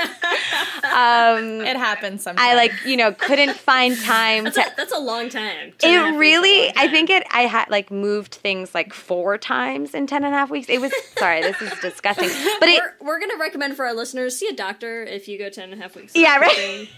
um, 0.84 1.60
It 1.66 1.76
happens 1.76 2.22
sometimes. 2.24 2.44
I 2.46 2.54
like, 2.54 2.72
you 2.84 2.96
know, 2.96 3.12
couldn't 3.12 3.54
find 3.56 3.96
time 4.02 4.44
That's 4.44 4.56
to 4.56 4.62
a, 4.62 4.74
that's 4.76 4.92
a 4.92 4.98
long 4.98 5.28
time. 5.28 5.72
Ten 5.78 5.90
and 5.90 5.96
a 5.96 5.98
half 5.98 6.06
it 6.08 6.08
weeks 6.08 6.10
is 6.10 6.14
a 6.16 6.18
really 6.18 6.64
long 6.66 6.72
i 6.76 6.88
think 6.88 7.10
it 7.10 7.26
i 7.32 7.42
had 7.42 7.68
like 7.70 7.90
moved 7.90 8.34
things 8.34 8.74
like 8.74 8.92
four 8.92 9.38
times 9.38 9.94
in 9.94 10.06
10 10.06 10.24
and 10.24 10.34
a 10.34 10.36
half 10.36 10.50
weeks 10.50 10.68
it 10.68 10.80
was 10.80 10.92
sorry 11.16 11.40
this 11.42 11.60
is 11.62 11.72
disgusting 11.82 12.28
but 12.60 12.68
it 12.68 12.80
we're, 13.00 13.06
we're 13.06 13.20
gonna 13.20 13.38
recommend 13.38 13.76
for 13.76 13.84
our 13.86 13.94
listeners 13.94 14.36
see 14.36 14.48
a 14.48 14.52
doctor 14.54 15.02
if 15.04 15.28
you 15.28 15.38
go 15.38 15.48
10 15.48 15.72
and 15.72 15.80
a 15.80 15.82
half 15.82 15.94
weeks. 15.96 16.14
Yeah, 16.16 16.36
right. 16.38 16.88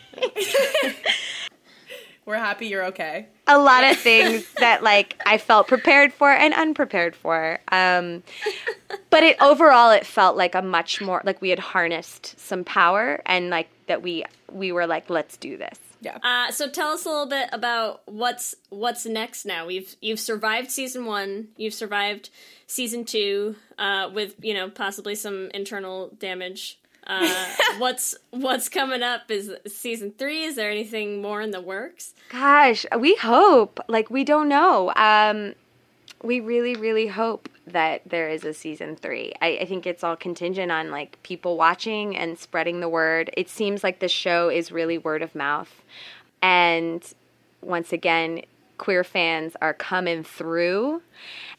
We're 2.24 2.36
happy 2.36 2.66
you're 2.68 2.84
okay. 2.86 3.26
a 3.48 3.58
lot 3.58 3.82
of 3.84 3.96
things 3.98 4.46
that 4.60 4.82
like 4.82 5.20
i 5.26 5.36
felt 5.38 5.66
prepared 5.66 6.12
for 6.12 6.30
and 6.30 6.54
unprepared 6.54 7.16
for 7.16 7.58
um 7.72 8.22
but 9.10 9.22
it 9.24 9.36
overall 9.40 9.90
it 9.90 10.06
felt 10.06 10.36
like 10.36 10.54
a 10.54 10.62
much 10.62 11.00
more 11.00 11.20
like 11.24 11.40
we 11.42 11.50
had 11.50 11.58
harnessed 11.58 12.38
some 12.38 12.62
power 12.64 13.20
and 13.26 13.50
like 13.50 13.68
that 13.88 14.00
we 14.02 14.24
we 14.52 14.70
were 14.70 14.86
like 14.86 15.10
let's 15.10 15.36
do 15.36 15.56
this 15.56 15.78
Yeah. 16.00 16.18
Uh, 16.22 16.50
so 16.50 16.68
tell 16.68 16.88
us 16.88 17.04
a 17.04 17.08
little 17.08 17.26
bit 17.26 17.48
about 17.52 18.02
what's 18.06 18.54
what's 18.70 19.06
next 19.06 19.44
now. 19.44 19.66
We've 19.66 19.94
you've 20.00 20.18
survived 20.20 20.70
season 20.70 21.04
one. 21.06 21.48
You've 21.56 21.74
survived 21.74 22.30
season 22.66 23.04
two 23.04 23.54
uh, 23.78 24.10
with 24.12 24.34
you 24.42 24.52
know 24.54 24.68
possibly 24.68 25.14
some 25.14 25.50
internal 25.54 26.10
damage. 26.18 26.80
Uh, 27.06 27.44
what's 27.78 28.14
what's 28.30 28.68
coming 28.68 29.02
up 29.02 29.30
is 29.30 29.52
season 29.66 30.12
three. 30.16 30.44
Is 30.44 30.56
there 30.56 30.70
anything 30.70 31.20
more 31.20 31.40
in 31.40 31.50
the 31.50 31.60
works? 31.60 32.14
Gosh, 32.28 32.86
we 32.98 33.14
hope. 33.16 33.80
Like 33.88 34.10
we 34.10 34.24
don't 34.24 34.48
know. 34.48 34.92
Um, 34.96 35.54
we 36.22 36.40
really, 36.40 36.76
really 36.76 37.08
hope 37.08 37.48
that 37.66 38.02
there 38.06 38.28
is 38.28 38.44
a 38.44 38.54
season 38.54 38.96
three. 38.96 39.32
I, 39.40 39.58
I 39.62 39.64
think 39.64 39.86
it's 39.86 40.04
all 40.04 40.16
contingent 40.16 40.70
on 40.70 40.90
like 40.90 41.20
people 41.22 41.56
watching 41.56 42.16
and 42.16 42.38
spreading 42.38 42.80
the 42.80 42.88
word. 42.88 43.30
It 43.36 43.48
seems 43.48 43.82
like 43.82 43.98
the 43.98 44.08
show 44.08 44.48
is 44.48 44.70
really 44.70 44.98
word 44.98 45.22
of 45.22 45.34
mouth, 45.34 45.82
and 46.40 47.04
once 47.60 47.92
again, 47.92 48.42
queer 48.78 49.04
fans 49.04 49.54
are 49.60 49.74
coming 49.74 50.24
through. 50.24 51.02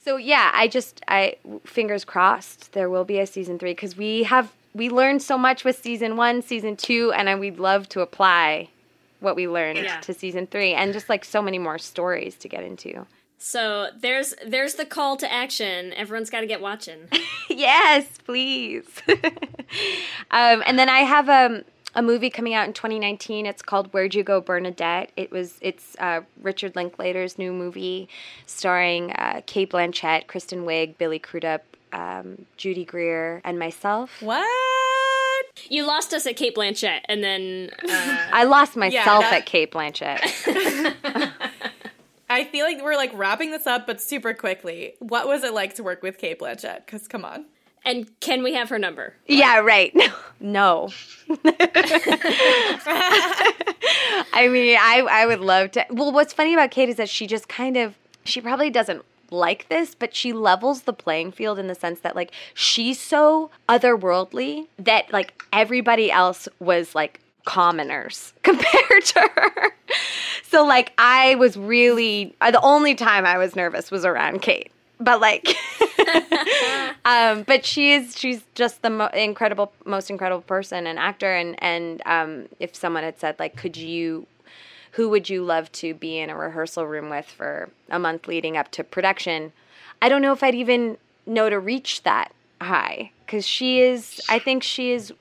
So 0.04 0.18
yeah, 0.18 0.52
I 0.54 0.68
just 0.68 1.02
I 1.08 1.38
fingers 1.66 2.06
crossed 2.06 2.74
there 2.74 2.89
will 2.89 3.06
be 3.06 3.20
a 3.20 3.28
season 3.28 3.60
three 3.60 3.72
because 3.72 3.96
we 3.96 4.24
have 4.24 4.52
we 4.74 4.90
learned 4.90 5.22
so 5.22 5.38
much 5.38 5.64
with 5.64 5.82
season 5.82 6.16
one, 6.18 6.42
season 6.42 6.76
two, 6.76 7.12
and 7.16 7.30
I, 7.30 7.36
we'd 7.36 7.60
love 7.60 7.88
to 7.90 8.02
apply 8.02 8.70
what 9.20 9.36
we 9.36 9.48
learned 9.48 9.80
Yeah. 9.80 10.00
to 10.02 10.14
season 10.14 10.48
three, 10.48 10.74
and 10.74 10.92
just 10.94 11.10
like 11.10 11.24
so 11.24 11.42
many 11.42 11.58
more 11.60 11.78
stories 11.78 12.36
to 12.38 12.50
get 12.50 12.64
into. 12.64 13.06
So 13.38 13.90
there's 14.00 14.34
there's 14.46 14.76
the 14.76 14.86
call 14.86 15.18
to 15.18 15.32
action. 15.32 15.94
Everyone's 15.94 16.30
got 16.30 16.42
to 16.42 16.48
get 16.48 16.62
watching. 16.62 17.10
yes, 17.50 18.08
please. 18.26 18.86
um, 20.32 20.64
and 20.66 20.78
then 20.80 20.90
I 20.90 21.00
have 21.00 21.30
um, 21.30 21.64
a 21.96 22.02
movie 22.02 22.30
coming 22.30 22.54
out 22.54 22.68
in 22.68 22.74
2019. 22.74 23.46
It's 23.46 23.62
called 23.62 23.94
Where'd 23.94 24.16
You 24.16 24.24
Go, 24.24 24.40
Bernadette. 24.42 25.12
It 25.18 25.32
was 25.32 25.58
it's 25.62 25.96
uh, 26.00 26.22
Richard 26.42 26.76
Linklater's 26.76 27.38
new 27.38 27.52
movie, 27.54 28.08
starring 28.46 29.12
uh, 29.12 29.42
Cate 29.46 29.72
Blanchett, 29.72 30.28
Kristen 30.28 30.66
Wiig, 30.66 30.98
Billy 30.98 31.20
Crudup, 31.20 31.64
um, 31.94 32.46
Judy 32.58 32.84
Greer, 32.86 33.39
and 33.46 33.58
myself. 33.58 34.22
What? 34.22 34.46
You 35.70 35.86
lost 35.86 36.14
us 36.14 36.26
at 36.26 36.36
Cate 36.36 36.56
Blanchett, 36.56 37.02
and 37.06 37.24
then 37.24 37.70
uh, 37.84 37.88
I 38.34 38.44
lost 38.44 38.76
myself 38.76 39.22
that- 39.22 39.34
at 39.34 39.46
Cate 39.46 39.72
Blanchett. 39.72 40.20
I 42.30 42.46
feel 42.46 42.66
like 42.66 42.82
we're 42.82 42.96
like 42.96 43.12
wrapping 43.14 43.52
this 43.52 43.68
up, 43.68 43.86
but 43.86 44.02
super 44.02 44.34
quickly. 44.34 44.96
What 45.00 45.28
was 45.28 45.44
it 45.44 45.54
like 45.54 45.76
to 45.76 45.84
work 45.84 46.02
with 46.02 46.18
Cate 46.18 46.39
Blanchett? 46.39 46.86
Because 46.86 47.08
come 47.08 47.24
on. 47.24 47.46
and 47.86 48.10
can 48.22 48.41
we 48.41 48.54
have 48.56 48.70
her 48.70 48.80
number? 48.80 49.14
yeah, 49.28 49.60
right. 49.60 49.94
No. 50.39 50.89
I 54.34 54.50
mean, 54.52 54.78
I 54.80 55.06
I 55.10 55.26
would 55.26 55.39
love 55.39 55.72
to. 55.72 55.86
Well, 55.89 56.12
what's 56.12 56.34
funny 56.34 56.54
about 56.54 56.72
Cate 56.72 56.89
is 56.89 56.96
that 56.98 57.08
she 57.10 57.28
just 57.28 57.48
kind 57.48 57.78
of 57.78 57.96
she 58.26 58.41
probably 58.41 58.70
doesn't 58.70 59.06
like 59.34 59.68
this, 59.70 59.96
but 59.96 60.16
she 60.16 60.32
levels 60.32 60.84
the 60.84 60.94
playing 60.94 61.32
field 61.32 61.60
in 61.60 61.68
the 61.68 61.76
sense 61.76 62.00
that 62.02 62.16
like 62.16 62.32
she's 62.54 63.00
so 63.00 63.50
otherworldly 63.68 64.68
that 64.78 65.12
like 65.12 65.44
everybody 65.52 66.12
else 66.12 66.48
was 66.60 66.96
like 66.96 67.20
commoners 67.46 68.34
compared 68.44 69.06
to 69.06 69.20
her. 69.36 69.76
So 70.44 70.66
like 70.66 70.94
I 70.98 71.36
was 71.36 71.58
really 71.58 72.36
uh, 72.40 72.52
the 72.52 72.62
only 72.62 72.96
time 72.96 73.26
I 73.26 73.38
was 73.38 73.56
nervous 73.56 73.92
was 73.92 74.06
around 74.06 74.42
Cate. 74.42 74.72
But 75.00 75.20
like 75.20 75.48
um, 77.06 77.44
but 77.44 77.66
she 77.66 77.94
is 77.94 78.18
she's 78.18 78.42
just 78.56 78.82
the 78.84 78.90
mo- 78.90 79.10
incredible 79.14 79.74
most 79.86 80.10
incredible 80.10 80.44
person 80.44 80.88
and 80.88 80.98
actor 80.98 81.34
and 81.34 81.62
and 81.62 82.02
um, 82.06 82.48
if 82.60 82.76
someone 82.76 83.04
had 83.04 83.20
said 83.20 83.38
like 83.40 83.58
could 83.58 83.76
you 83.76 84.28
who 84.94 85.10
would 85.10 85.30
you 85.30 85.44
love 85.44 85.72
to 85.74 85.94
be 85.94 86.20
in 86.20 86.30
a 86.30 86.36
rehearsal 86.36 86.86
room 86.86 87.10
with 87.10 87.26
for 87.26 87.70
a 87.89 88.00
month 88.00 88.28
leading 88.28 88.58
up 88.58 88.72
to 88.72 88.84
production? 88.84 89.52
I 90.02 90.10
don't 90.10 90.22
know 90.22 90.34
if 90.34 90.44
i'd 90.44 90.56
even 90.56 90.98
know 91.26 91.50
to 91.50 91.60
reach 91.60 92.04
that 92.04 92.34
high 92.62 93.12
because 93.26 93.46
she 93.48 93.80
is 93.82 94.22
i 94.30 94.38
think 94.39 94.64
she 94.64 94.91
is 94.91 95.14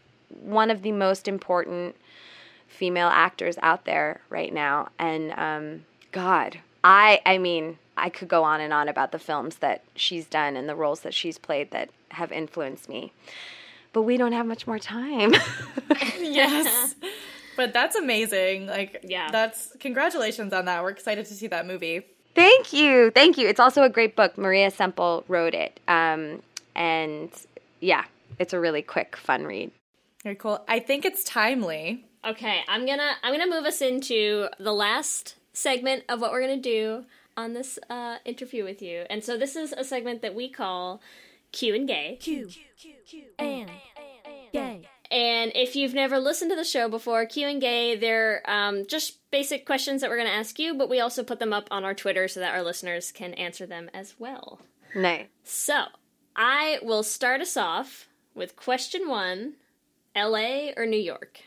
one 0.43 0.70
of 0.70 0.83
the 0.83 0.93
most 0.93 1.29
important 1.29 1.95
female 2.68 3.09
actors 3.09 3.57
out 3.62 3.85
there 3.85 4.20
right 4.31 4.53
now. 4.53 4.89
And 4.99 5.33
um, 5.33 5.85
god 6.11 6.59
i 6.83 7.20
i 7.25 7.39
mean 7.39 7.79
i 7.97 8.09
could 8.09 8.27
go 8.29 8.43
on 8.43 8.61
and 8.61 8.73
on 8.73 8.89
about 8.89 9.12
the 9.12 9.18
films 9.18 9.57
that 9.57 9.85
she's 9.95 10.27
done 10.27 10.57
and 10.57 10.68
the 10.68 10.75
roles 10.75 11.01
that 11.01 11.14
she's 11.14 11.39
played 11.39 11.70
that 11.70 11.91
have 12.11 12.33
influenced 12.33 12.89
me. 12.89 13.12
But 13.93 14.03
we 14.03 14.16
don't 14.16 14.33
have 14.33 14.47
much 14.47 14.66
more 14.66 14.79
time. 14.79 15.35
Yes. 16.18 16.95
But 17.57 17.73
that's 17.73 17.97
amazing. 17.97 18.67
Like, 18.67 19.01
Yeah. 19.05 19.31
that's 19.31 19.77
congratulations 19.81 20.53
on 20.53 20.65
that. 20.67 20.83
We're 20.83 20.91
excited 20.91 21.27
to 21.27 21.35
see 21.35 21.47
that 21.49 21.67
movie. 21.67 22.03
Thank 22.35 22.73
you. 22.73 23.11
Thank 23.11 23.37
you. 23.37 23.47
It's 23.49 23.61
also 23.61 23.83
a 23.83 23.91
great 23.91 24.17
book. 24.17 24.39
Maria 24.39 24.71
Semple 24.71 25.25
wrote 25.29 25.55
it. 25.55 25.81
Um, 25.87 26.43
and 26.75 27.31
yeah, 27.81 28.05
it's 28.39 28.53
a 28.55 28.61
really 28.61 28.83
quick, 28.83 29.17
fun 29.17 29.45
read. 29.45 29.71
Very 30.23 30.37
cool. 30.37 30.65
I 30.69 30.79
think 30.79 31.05
it's 31.05 31.25
timely. 31.25 32.05
Okay, 32.25 32.61
I'm 32.69 32.87
gonna 32.87 33.13
I'm 33.25 33.33
gonna 33.37 33.51
move 33.51 33.65
us 33.65 33.83
into 33.83 34.49
the 34.59 34.73
last 34.73 35.35
segment 35.53 36.05
of 36.09 36.21
what 36.21 36.31
we're 36.31 36.41
gonna 36.41 36.57
do 36.57 37.05
on 37.37 37.53
this 37.55 37.79
uh, 37.91 38.19
interview 38.25 38.63
with 38.63 38.81
you. 38.81 39.05
And 39.11 39.25
so 39.25 39.37
this 39.37 39.57
is 39.57 39.73
a 39.73 39.83
segment 39.83 40.23
that 40.23 40.35
we 40.35 40.49
call 40.49 41.03
Q 41.51 41.75
and 41.75 41.89
Gay. 41.89 42.19
Q 42.21 42.49
and 43.39 43.67
gay. 43.69 43.83
And 45.13 45.53
if 45.55 45.77
you've 45.77 45.93
never 45.93 46.19
listened 46.19 46.51
to 46.53 46.57
the 46.57 46.65
show 46.65 46.89
before, 46.89 47.27
Q 47.27 47.47
and 47.47 47.61
Gay, 47.61 47.97
they're 47.97 48.43
um, 48.51 48.87
just 48.87 49.19
basic 49.31 49.67
questions 49.67 50.01
that 50.01 50.09
we're 50.09 50.17
going 50.17 50.29
to 50.29 50.35
ask 50.35 50.59
you, 50.59 50.73
but 50.75 50.89
we 50.89 51.01
also 51.01 51.23
put 51.23 51.39
them 51.39 51.53
up 51.53 51.69
on 51.71 51.85
our 51.85 51.93
Twitter 51.93 52.29
so 52.29 52.41
that 52.41 52.55
our 52.55 52.63
listeners 52.63 53.13
can 53.13 53.35
answer 53.35 53.67
them 53.67 53.91
as 53.93 54.15
well. 54.19 54.61
Nice. 54.95 55.27
So 55.45 55.85
I 56.35 56.79
will 56.83 57.03
start 57.03 57.43
us 57.43 57.59
off 57.59 58.09
with 58.35 58.57
question 58.57 59.07
one: 59.07 59.57
L.A. 60.15 60.73
or 60.79 60.87
New 60.87 61.01
York? 61.01 61.41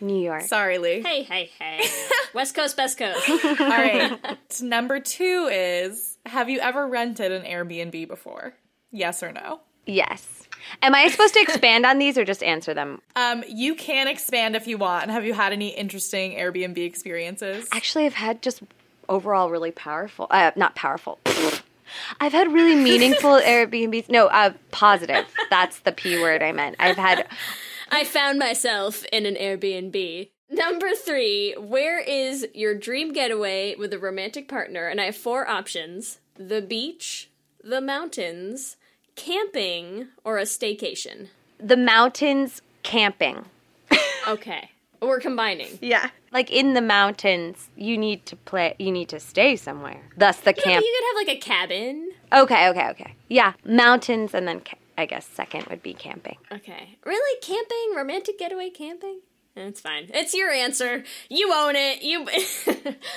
New 0.00 0.22
York. 0.22 0.42
Sorry, 0.42 0.78
Leigh. 0.78 1.02
Hey, 1.02 1.24
hey, 1.24 1.50
hey! 1.58 1.80
West 2.32 2.54
Coast, 2.54 2.76
Best 2.76 2.96
Coast. 2.96 3.28
All 3.28 3.66
right. 3.66 4.38
Number 4.62 5.00
two 5.00 5.48
is 5.50 6.16
Have 6.26 6.48
you 6.48 6.60
ever 6.60 6.86
rented 6.86 7.32
an 7.32 7.42
Airbnb 7.42 8.06
before? 8.06 8.54
Yes 8.92 9.22
or 9.24 9.32
no? 9.32 9.62
Yes. 9.84 10.39
Am 10.82 10.94
I 10.94 11.08
supposed 11.08 11.34
to 11.34 11.40
expand 11.40 11.86
on 11.86 11.98
these 11.98 12.16
or 12.18 12.24
just 12.24 12.42
answer 12.42 12.74
them? 12.74 13.00
Um, 13.16 13.44
you 13.48 13.74
can 13.74 14.08
expand 14.08 14.56
if 14.56 14.66
you 14.66 14.78
want. 14.78 15.10
Have 15.10 15.24
you 15.24 15.34
had 15.34 15.52
any 15.52 15.68
interesting 15.68 16.32
Airbnb 16.32 16.78
experiences? 16.78 17.68
Actually, 17.72 18.06
I've 18.06 18.14
had 18.14 18.42
just 18.42 18.62
overall 19.08 19.50
really 19.50 19.72
powerful, 19.72 20.26
uh, 20.30 20.52
not 20.56 20.74
powerful. 20.74 21.18
I've 22.20 22.32
had 22.32 22.52
really 22.52 22.76
meaningful 22.76 23.40
Airbnbs. 23.40 24.08
No, 24.08 24.28
uh, 24.28 24.52
positive. 24.70 25.26
That's 25.50 25.80
the 25.80 25.92
P 25.92 26.20
word 26.20 26.42
I 26.42 26.52
meant. 26.52 26.76
I've 26.78 26.96
had 26.96 27.26
I 27.90 28.04
found 28.04 28.38
myself 28.38 29.04
in 29.12 29.26
an 29.26 29.34
Airbnb. 29.34 30.30
Number 30.48 30.90
three, 30.94 31.54
where 31.58 32.00
is 32.00 32.46
your 32.54 32.74
dream 32.74 33.12
getaway 33.12 33.74
with 33.76 33.92
a 33.92 33.98
romantic 33.98 34.48
partner? 34.48 34.88
And 34.88 35.00
I 35.00 35.06
have 35.06 35.16
four 35.16 35.48
options 35.48 36.18
the 36.36 36.62
beach, 36.62 37.30
the 37.62 37.80
mountains, 37.80 38.76
camping, 39.24 40.08
or 40.24 40.38
a 40.38 40.42
staycation. 40.44 41.28
the 41.58 41.76
mountains 41.76 42.62
camping. 42.82 43.44
Okay. 44.28 44.70
We're 45.00 45.18
combining. 45.20 45.78
Yeah. 45.80 46.10
Like 46.30 46.50
in 46.50 46.74
the 46.74 46.82
mountains, 46.82 47.68
you 47.74 47.96
need 47.96 48.26
to 48.26 48.36
play, 48.36 48.74
you 48.78 48.92
need 48.92 49.08
to 49.08 49.18
stay 49.18 49.56
somewhere. 49.56 50.00
Thus 50.16 50.36
the 50.40 50.54
Yeah, 50.56 50.62
camp. 50.62 50.84
you 50.84 50.92
could 50.96 51.06
have 51.08 51.26
like 51.26 51.36
a 51.36 51.40
cabin. 51.40 52.10
Okay, 52.32 52.68
okay, 52.68 52.88
okay. 52.90 53.14
Yeah, 53.28 53.54
mountains 53.64 54.34
and 54.34 54.46
then 54.46 54.60
ca- 54.60 54.76
I 54.98 55.06
guess 55.06 55.26
second 55.26 55.64
would 55.70 55.82
be 55.82 55.94
camping. 55.94 56.36
Okay. 56.52 56.98
Really? 57.06 57.40
Camping? 57.40 57.96
Romantic 57.96 58.38
getaway 58.38 58.68
camping? 58.68 59.20
Eh, 59.56 59.62
it's 59.68 59.80
fine. 59.80 60.10
It's 60.12 60.34
your 60.34 60.50
answer. 60.50 61.02
You 61.30 61.50
own 61.54 61.74
it. 61.76 62.02
You. 62.02 62.26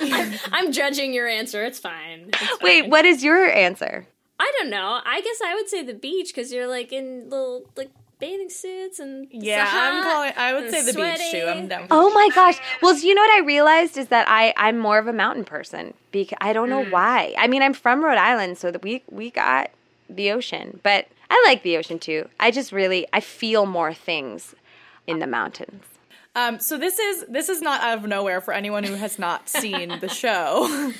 I'm, 0.00 0.32
I'm 0.52 0.72
judging 0.72 1.12
your 1.12 1.28
answer. 1.28 1.64
It's 1.64 1.78
fine. 1.78 2.30
It's 2.32 2.38
fine. 2.38 2.58
Wait, 2.62 2.88
what 2.88 3.04
is 3.04 3.22
your 3.22 3.44
answer? 3.50 4.06
I 4.38 4.52
don't 4.58 4.70
know. 4.70 5.00
I 5.04 5.20
guess 5.20 5.40
I 5.44 5.54
would 5.54 5.68
say 5.68 5.82
the 5.82 5.94
beach 5.94 6.34
because 6.34 6.52
you're 6.52 6.66
like 6.66 6.92
in 6.92 7.30
little 7.30 7.64
like 7.76 7.90
bathing 8.18 8.50
suits 8.50 8.98
and 8.98 9.28
it's 9.30 9.44
Yeah, 9.44 9.68
I'm 9.70 10.02
calling. 10.02 10.32
I 10.36 10.52
would 10.54 10.70
say 10.70 10.82
the 10.82 10.92
beach 10.92 11.30
too. 11.30 11.46
I'm 11.46 11.68
down. 11.68 11.86
Oh 11.90 12.12
my 12.12 12.28
gosh. 12.34 12.58
Well, 12.82 12.96
you 12.96 13.14
know 13.14 13.22
what 13.22 13.42
I 13.42 13.44
realized 13.44 13.96
is 13.96 14.08
that 14.08 14.26
I 14.28 14.52
I'm 14.56 14.78
more 14.78 14.98
of 14.98 15.06
a 15.06 15.12
mountain 15.12 15.44
person 15.44 15.94
because 16.10 16.38
I 16.40 16.52
don't 16.52 16.70
know 16.70 16.84
mm. 16.84 16.90
why. 16.90 17.34
I 17.38 17.46
mean, 17.46 17.62
I'm 17.62 17.74
from 17.74 18.04
Rhode 18.04 18.18
Island, 18.18 18.58
so 18.58 18.70
that 18.70 18.82
we 18.82 19.02
we 19.10 19.30
got 19.30 19.70
the 20.08 20.30
ocean, 20.32 20.80
but 20.82 21.06
I 21.30 21.42
like 21.46 21.62
the 21.62 21.76
ocean 21.76 21.98
too. 21.98 22.28
I 22.40 22.50
just 22.50 22.72
really 22.72 23.06
I 23.12 23.20
feel 23.20 23.66
more 23.66 23.94
things 23.94 24.54
in 25.06 25.18
the 25.18 25.26
mountains. 25.26 25.84
Um, 26.36 26.58
so 26.58 26.76
this 26.78 26.98
is 26.98 27.24
this 27.28 27.48
is 27.48 27.62
not 27.62 27.80
out 27.82 27.98
of 27.98 28.04
nowhere 28.04 28.40
for 28.40 28.52
anyone 28.52 28.84
who 28.84 28.94
has 28.94 29.18
not 29.18 29.48
seen 29.60 29.98
the 30.00 30.08
show. 30.08 30.92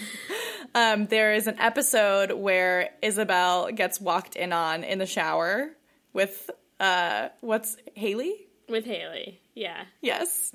um, 0.74 1.06
there 1.06 1.34
is 1.34 1.46
an 1.46 1.58
episode 1.58 2.32
where 2.32 2.90
Isobel 3.02 3.74
gets 3.74 4.00
walked 4.00 4.36
in 4.36 4.52
on 4.52 4.84
in 4.84 4.98
the 4.98 5.06
shower 5.06 5.70
with 6.12 6.50
uh, 6.80 7.28
what's 7.40 7.76
Haley? 7.94 8.46
with 8.68 8.84
Haley. 8.86 9.40
Yeah. 9.54 9.84
Yes. 10.00 10.54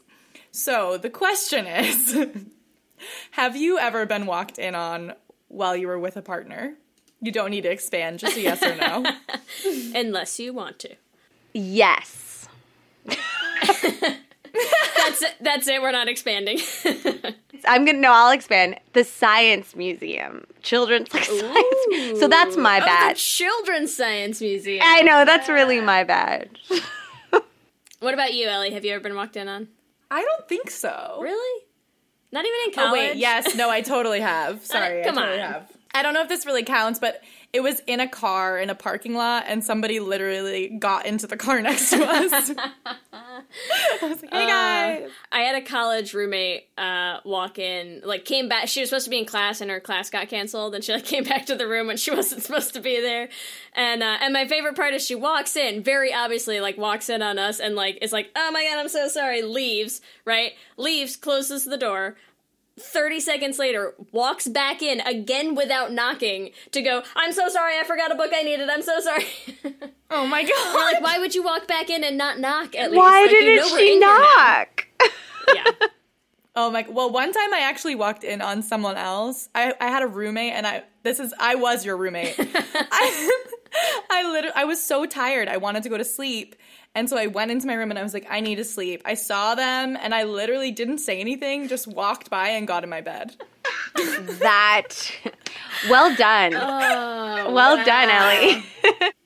So 0.52 0.98
the 0.98 1.10
question 1.12 1.68
is, 1.68 2.18
have 3.32 3.56
you 3.56 3.78
ever 3.78 4.06
been 4.06 4.26
walked 4.26 4.58
in 4.58 4.74
on 4.76 5.14
while 5.48 5.76
you 5.76 5.88
were 5.88 6.00
with 6.00 6.18
a 6.18 6.22
partner? 6.24 6.74
You 7.22 7.32
don't 7.32 7.52
need 7.52 7.62
to 7.62 7.72
expand, 7.72 8.20
just 8.20 8.36
a 8.38 8.42
yes 8.42 8.64
or 8.64 8.76
no. 8.76 9.06
Unless 9.96 10.40
you 10.40 10.54
want 10.54 10.80
to. 10.80 10.96
Yes. 11.54 12.48
That's 14.98 15.22
it. 15.22 15.36
That's 15.42 15.68
it. 15.68 15.82
We're 15.82 15.92
not 15.92 16.08
expanding. 16.08 16.60
I'm 17.68 17.86
gonna 17.86 17.98
no, 18.00 18.12
I'll 18.14 18.32
expand. 18.32 18.80
The 18.94 19.04
Science 19.04 19.76
Museum, 19.76 20.46
children's 20.62 21.14
like 21.14 21.26
science. 21.26 22.20
So 22.20 22.28
that's 22.28 22.56
my 22.58 22.80
Oh, 22.82 22.86
bad. 22.86 23.16
the 23.16 23.20
Children's 23.20 23.96
Science 23.96 24.40
Museum. 24.42 24.82
I 24.86 25.02
know 25.02 25.26
that's 25.26 25.50
really 25.50 25.82
my 25.82 26.04
bad. 26.04 26.50
What 28.00 28.14
about 28.14 28.34
you, 28.34 28.48
Ellie? 28.48 28.72
Have 28.72 28.86
you 28.86 28.94
ever 28.94 29.02
been 29.04 29.16
walked 29.16 29.36
in 29.36 29.50
on? 29.50 29.68
I 30.10 30.24
don't 30.24 30.48
think 30.48 30.70
so. 30.70 31.20
Really? 31.22 31.64
Not 32.32 32.46
even 32.46 32.56
in 32.68 32.70
Oh 32.80 32.88
college. 32.88 32.92
wait, 33.12 33.18
yes, 33.18 33.56
no, 33.56 33.70
I 33.70 33.82
totally 33.94 34.22
have. 34.22 34.64
Sorry, 34.66 35.02
uh, 35.02 35.06
come 35.06 35.18
I 35.18 35.22
totally 35.24 35.42
on. 35.42 35.52
have. 35.52 35.72
I 35.94 36.02
don't 36.02 36.14
know 36.14 36.22
if 36.22 36.30
this 36.30 36.46
really 36.46 36.64
counts, 36.64 36.98
but 37.00 37.22
it 37.52 37.62
was 37.62 37.82
in 37.88 38.00
a 38.00 38.08
car 38.08 38.60
in 38.60 38.70
a 38.70 38.76
parking 38.76 39.16
lot, 39.16 39.46
and 39.48 39.64
somebody 39.64 40.00
literally 40.00 40.68
got 40.68 41.06
into 41.06 41.26
the 41.26 41.38
car 41.38 41.62
next 41.64 41.90
to 41.90 42.04
us. 42.04 42.52
I 43.12 44.08
was 44.08 44.22
like, 44.22 44.32
hey 44.32 44.48
guys. 44.48 45.08
Uh, 45.08 45.10
I 45.32 45.40
had 45.42 45.56
a 45.56 45.66
college 45.66 46.14
roommate 46.14 46.68
uh, 46.78 47.20
walk 47.26 47.58
in, 47.58 48.02
like 48.06 48.26
came 48.26 48.50
back. 48.50 48.68
She 48.68 48.82
was 48.82 48.90
supposed 48.90 49.06
to 49.06 49.10
be 49.10 49.18
in 49.18 49.26
class, 49.26 49.62
and 49.62 49.72
her 49.72 49.80
class 49.80 50.10
got 50.10 50.30
canceled, 50.30 50.76
and 50.76 50.84
she 50.84 50.94
like 50.94 51.06
came 51.06 51.24
back 51.24 51.48
to 51.48 51.56
the 51.56 51.68
room 51.68 51.88
when 51.88 51.98
she 51.98 52.12
wasn't 52.12 52.44
supposed 52.44 52.74
to 52.76 52.82
be 52.82 53.02
there. 53.02 53.30
And 53.74 54.04
uh, 54.04 54.18
and 54.22 54.32
my 54.32 54.48
favorite 54.48 54.76
part 54.76 54.94
is 54.94 55.06
she 55.06 55.16
walks 55.16 55.56
in, 55.56 55.82
very 55.84 56.14
obviously 56.14 56.60
like 56.60 56.78
walks 56.78 57.10
in 57.10 57.24
on 57.24 57.40
us, 57.40 57.60
and 57.60 57.76
like 57.76 57.98
is 58.02 58.14
like, 58.14 58.30
oh 58.36 58.52
my 58.52 58.64
god, 58.64 58.78
I'm 58.78 58.90
so 58.90 59.08
sorry. 59.08 59.42
Leaves, 59.42 60.02
right? 60.24 60.54
Leaves, 60.78 61.16
closes 61.16 61.66
the 61.66 61.78
door. 61.78 62.16
30 62.82 63.20
seconds 63.20 63.60
later, 63.60 63.94
walks 64.12 64.48
back 64.48 64.82
in 64.82 65.00
again 65.02 65.56
without 65.56 65.92
knocking 65.92 66.52
to 66.72 66.82
go, 66.82 67.04
I'm 67.16 67.32
so 67.32 67.50
sorry, 67.50 67.78
I 67.80 67.84
forgot 67.84 68.12
a 68.12 68.16
book 68.16 68.32
I 68.34 68.44
needed, 68.44 68.70
I'm 68.70 68.82
so 68.82 69.00
sorry. 69.00 69.26
oh 70.12 70.26
my 70.28 70.44
god. 70.44 70.76
We're 70.76 70.84
like, 70.94 71.02
why 71.04 71.20
would 71.20 71.36
you 71.36 71.44
walk 71.44 71.68
back 71.68 71.90
in 71.90 72.04
and 72.04 72.18
not 72.18 72.40
knock 72.40 72.76
at 72.76 72.92
least? 72.92 72.98
Why 73.00 73.22
Like, 73.22 73.30
didn't 73.30 73.56
know 73.58 73.78
she 73.78 73.94
in 73.96 74.02
here 74.02 74.02
now. 74.02 74.66
knock? 74.68 74.88
Oh 76.56 76.70
my! 76.72 76.86
Well, 76.90 77.10
one 77.10 77.32
time 77.32 77.54
I 77.54 77.60
actually 77.62 77.96
walked 77.96 78.24
in 78.26 78.42
on 78.42 78.64
someone 78.64 78.98
else. 78.98 79.48
I, 79.56 79.74
I 79.80 79.88
had 79.88 80.02
a 80.04 80.08
roommate, 80.08 80.54
and 80.54 80.68
I 80.68 80.84
this 81.04 81.20
is 81.20 81.34
I 81.40 81.56
was 81.56 81.86
your 81.86 81.96
roommate. 81.96 82.36
I 82.40 83.40
I 84.10 84.30
literally 84.30 84.56
I 84.56 84.66
was 84.66 84.84
so 84.84 85.06
tired. 85.06 85.48
I 85.48 85.56
wanted 85.58 85.84
to 85.84 85.90
go 85.90 85.98
to 85.98 86.04
sleep, 86.04 86.56
and 86.96 87.10
so 87.10 87.18
I 87.18 87.28
went 87.28 87.52
into 87.52 87.68
my 87.68 87.74
room 87.74 87.92
and 87.92 88.00
I 88.00 88.04
was 88.04 88.14
like, 88.14 88.28
I 88.30 88.40
need 88.40 88.56
to 88.56 88.64
sleep. 88.64 89.02
I 89.06 89.14
saw 89.14 89.56
them, 89.56 89.98
and 90.00 90.14
I 90.14 90.24
literally 90.24 90.72
didn't 90.72 91.00
say 91.00 91.20
anything. 91.20 91.68
Just 91.68 91.88
walked 91.88 92.30
by 92.30 92.50
and 92.50 92.68
got 92.68 92.84
in 92.84 92.90
my 92.90 93.02
bed. 93.02 93.36
That. 93.96 95.12
Well 95.90 96.16
done. 96.16 96.54
Oh, 96.56 97.52
well 97.54 97.84
done, 97.86 98.10
Ellie. 98.10 98.64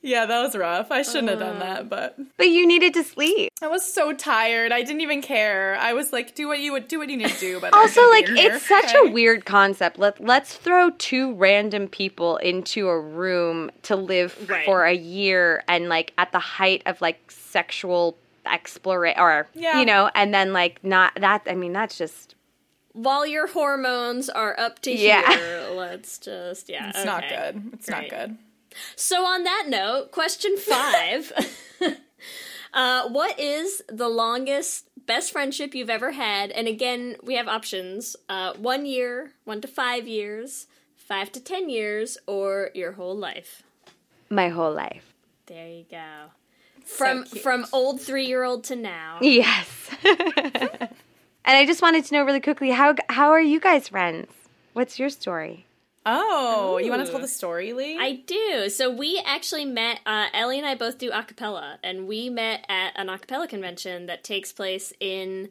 Yeah, 0.06 0.26
that 0.26 0.42
was 0.42 0.54
rough. 0.54 0.90
I 0.90 1.00
shouldn't 1.00 1.30
have 1.30 1.38
done 1.38 1.60
that, 1.60 1.88
but 1.88 2.18
But 2.36 2.50
you 2.50 2.66
needed 2.66 2.92
to 2.92 3.02
sleep. 3.02 3.50
I 3.62 3.68
was 3.68 3.82
so 3.90 4.12
tired. 4.12 4.70
I 4.70 4.82
didn't 4.82 5.00
even 5.00 5.22
care. 5.22 5.78
I 5.80 5.94
was 5.94 6.12
like, 6.12 6.34
do 6.34 6.46
what 6.46 6.58
you 6.58 6.72
would 6.72 6.88
do 6.88 6.98
what 6.98 7.08
you 7.08 7.16
need 7.16 7.30
to 7.30 7.40
do. 7.40 7.58
But 7.58 7.72
Also, 7.72 8.06
like 8.10 8.28
in 8.28 8.36
here, 8.36 8.54
it's 8.56 8.66
such 8.68 8.94
okay? 8.94 9.08
a 9.08 9.10
weird 9.10 9.46
concept. 9.46 9.98
Let 9.98 10.22
let's 10.22 10.56
throw 10.56 10.90
two 10.98 11.32
random 11.36 11.88
people 11.88 12.36
into 12.36 12.86
a 12.88 13.00
room 13.00 13.70
to 13.84 13.96
live 13.96 14.36
Right. 14.46 14.66
for 14.66 14.84
a 14.84 14.92
year 14.92 15.64
and 15.68 15.88
like 15.88 16.12
at 16.18 16.32
the 16.32 16.38
height 16.38 16.82
of 16.84 17.00
like 17.00 17.30
sexual 17.30 18.18
exploration 18.44 19.18
or 19.22 19.46
Yeah. 19.54 19.80
you 19.80 19.86
know, 19.86 20.10
and 20.14 20.34
then 20.34 20.52
like 20.52 20.84
not 20.84 21.14
that 21.18 21.44
I 21.46 21.54
mean 21.54 21.72
that's 21.72 21.96
just 21.96 22.34
While 22.94 23.26
your 23.26 23.48
hormones 23.48 24.30
are 24.30 24.58
up 24.58 24.78
to 24.82 24.90
Yeah. 24.92 25.28
here, 25.36 25.68
let's 25.74 26.16
just, 26.18 26.68
yeah. 26.70 26.88
It's 26.90 27.04
not 27.04 27.28
good. 27.28 27.70
It's 27.74 27.88
not 27.88 28.08
good. 28.08 28.38
So, 28.96 29.24
on 29.26 29.44
that 29.44 29.66
note, 29.68 30.10
question 30.10 30.56
five 30.56 31.30
uh, 32.72 33.08
What 33.08 33.38
is 33.38 33.82
the 33.88 34.08
longest 34.08 34.88
best 35.06 35.32
friendship 35.32 35.74
you've 35.74 35.90
ever 35.90 36.12
had? 36.12 36.50
And 36.50 36.66
again, 36.66 37.16
we 37.22 37.34
have 37.34 37.46
options 37.48 38.16
uh, 38.28 38.54
one 38.54 38.86
year, 38.86 39.32
one 39.44 39.60
to 39.60 39.68
five 39.68 40.08
years, 40.08 40.66
five 40.96 41.30
to 41.32 41.40
ten 41.40 41.68
years, 41.68 42.16
or 42.26 42.70
your 42.74 42.92
whole 42.92 43.16
life. 43.16 43.62
my 44.30 44.48
whole 44.48 44.72
life. 44.72 45.14
There 45.46 45.68
you 45.68 45.84
go. 45.90 46.30
From 46.84 47.24
from 47.24 47.66
old 47.72 48.00
three 48.00 48.26
year 48.26 48.44
old 48.44 48.64
to 48.64 48.76
now. 48.76 49.18
Yes. 49.20 49.90
and 51.44 51.56
I 51.56 51.66
just 51.66 51.82
wanted 51.82 52.04
to 52.06 52.14
know 52.14 52.24
really 52.24 52.40
quickly 52.40 52.70
how 52.70 52.94
how 53.08 53.30
are 53.30 53.40
you 53.40 53.60
guys 53.60 53.88
friends? 53.88 54.28
What's 54.72 54.98
your 54.98 55.10
story? 55.10 55.66
Oh, 56.06 56.76
you 56.76 56.90
want 56.90 57.04
to 57.06 57.10
tell 57.10 57.20
the 57.20 57.28
story, 57.28 57.72
Leigh? 57.72 57.96
I 57.98 58.22
do. 58.26 58.68
So 58.68 58.90
we 58.90 59.22
actually 59.24 59.64
met. 59.64 60.00
Uh, 60.04 60.26
Ellie 60.34 60.58
and 60.58 60.66
I 60.66 60.74
both 60.74 60.98
do 60.98 61.10
acapella, 61.10 61.78
and 61.82 62.06
we 62.06 62.28
met 62.28 62.66
at 62.68 62.92
an 62.96 63.06
acapella 63.06 63.48
convention 63.48 64.06
that 64.06 64.22
takes 64.22 64.52
place 64.52 64.92
in 65.00 65.48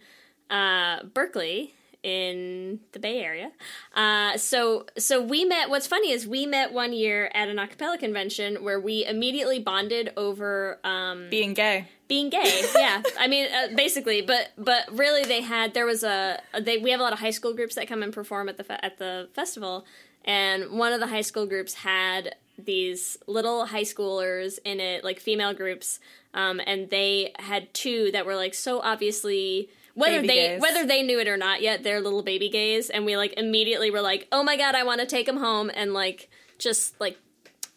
uh, 0.51 1.03
Berkeley 1.03 1.73
in 2.04 2.82
the 2.91 2.99
Bay 2.99 3.24
Area. 3.24 3.51
Uh, 3.95 4.38
so 4.38 4.86
so 4.97 5.22
we 5.22 5.45
met. 5.45 5.70
What's 5.70 5.88
funny 5.88 6.12
is 6.12 6.28
we 6.28 6.45
met 6.45 6.74
one 6.74 6.93
year 6.93 7.32
at 7.34 7.47
an 7.47 7.58
acapella 7.58 7.97
convention 7.97 8.64
where 8.64 8.80
we 8.80 9.06
immediately 9.06 9.60
bonded 9.60 10.12
over 10.18 10.80
um, 10.84 11.30
being 11.30 11.54
gay. 11.54 11.88
Being 12.10 12.30
gay, 12.30 12.62
yeah. 12.76 13.01
I 13.18 13.28
mean, 13.28 13.47
uh, 13.51 13.76
basically, 13.76 14.22
but 14.22 14.51
but 14.58 14.84
really, 14.91 15.24
they 15.24 15.41
had 15.41 15.74
there 15.74 15.86
was 15.86 16.04
a 16.04 16.39
they 16.60 16.78
we 16.78 16.91
have 16.91 16.99
a 16.99 17.04
lot 17.04 17.14
of 17.14 17.20
high 17.20 17.32
school 17.32 17.54
groups 17.54 17.76
that 17.76 17.88
come 17.88 18.04
and 18.04 18.14
perform 18.14 18.49
at 18.49 18.58
the 18.58 18.64
fe- 18.64 18.80
at 18.84 18.97
the 18.97 19.30
festival, 19.34 19.86
and 20.26 20.78
one 20.78 20.91
of 20.91 20.99
the 20.99 21.08
high 21.08 21.22
school 21.22 21.45
groups 21.45 21.74
had 21.76 22.36
these 22.58 23.18
little 23.26 23.66
high 23.66 23.84
schoolers 23.84 24.60
in 24.64 24.80
it, 24.80 25.04
like 25.04 25.20
female 25.20 25.54
groups, 25.54 25.99
um, 26.34 26.62
and 26.68 26.89
they 26.89 27.32
had 27.39 27.74
two 27.74 28.12
that 28.12 28.26
were 28.26 28.36
like 28.36 28.54
so 28.54 28.80
obviously 28.82 29.70
whether 29.93 30.17
Baby 30.17 30.27
they 30.27 30.35
gays. 30.35 30.61
whether 30.61 30.85
they 30.85 31.03
knew 31.03 31.19
it 31.19 31.27
or 31.27 31.37
not 31.37 31.61
yet, 31.61 31.83
they're 31.83 32.01
little 32.01 32.23
baby 32.23 32.49
gays, 32.49 32.89
and 32.89 33.05
we 33.05 33.15
like 33.17 33.33
immediately 33.37 33.91
were 33.91 34.01
like, 34.01 34.27
oh 34.31 34.43
my 34.43 34.57
god, 34.57 34.75
I 34.75 34.83
want 34.83 35.01
to 35.01 35.05
take 35.05 35.25
them 35.25 35.37
home 35.37 35.71
and 35.73 35.93
like 35.93 36.29
just 36.57 36.99
like 36.99 37.17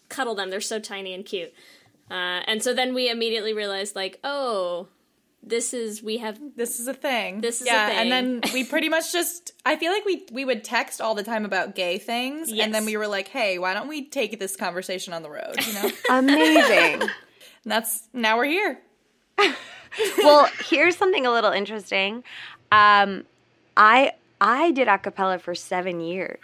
cuddle 0.09 0.35
them. 0.35 0.51
They're 0.51 0.61
so 0.61 0.79
tiny 0.79 1.13
and 1.15 1.25
cute. 1.25 1.53
Uh, 2.11 2.41
and 2.47 2.63
so 2.63 2.73
then 2.73 2.95
we 2.95 3.11
immediately 3.11 3.53
realized, 3.53 3.97
like, 3.97 4.21
oh, 4.23 4.87
this 5.47 5.73
is 5.73 6.03
we 6.03 6.19
have 6.19 6.39
this 6.57 6.81
is 6.81 6.89
a 6.89 6.95
thing. 6.95 7.41
This 7.41 7.61
is 7.61 7.69
yeah, 7.69 7.87
a 7.87 7.91
thing. 7.91 7.99
and 7.99 8.13
then 8.13 8.53
we 8.53 8.65
pretty 8.65 8.89
much 8.89 9.13
just 9.13 9.53
I 9.65 9.77
feel 9.77 9.93
like 9.93 10.05
we 10.05 10.27
we 10.33 10.45
would 10.45 10.65
text 10.65 11.01
all 11.01 11.15
the 11.15 11.23
time 11.23 11.45
about 11.45 11.75
gay 11.77 11.99
things 11.99 12.53
and 12.53 12.75
then 12.75 12.85
we 12.85 12.97
were 12.97 13.07
like, 13.07 13.29
"Hey, 13.29 13.59
why 13.59 13.73
don't 13.73 13.89
we 13.89 14.09
take 14.09 14.39
this 14.41 14.57
conversation 14.57 15.13
on 15.13 15.23
the 15.23 15.31
road?" 15.31 15.55
you 15.65 15.73
know? 15.75 15.91
Amazing. 16.11 17.03
and 17.03 17.11
that's 17.65 18.09
now 18.13 18.37
we're 18.37 18.47
here. 18.47 18.81
well, 20.19 20.49
here's 20.69 20.97
something 20.97 21.27
a 21.27 21.33
little 21.33 21.53
interesting. 21.53 22.25
Um, 22.73 23.25
I 23.77 24.13
I 24.41 24.71
did 24.73 24.89
a 24.89 24.99
cappella 24.99 25.39
for 25.39 25.55
seven 25.55 26.01
years. 26.01 26.39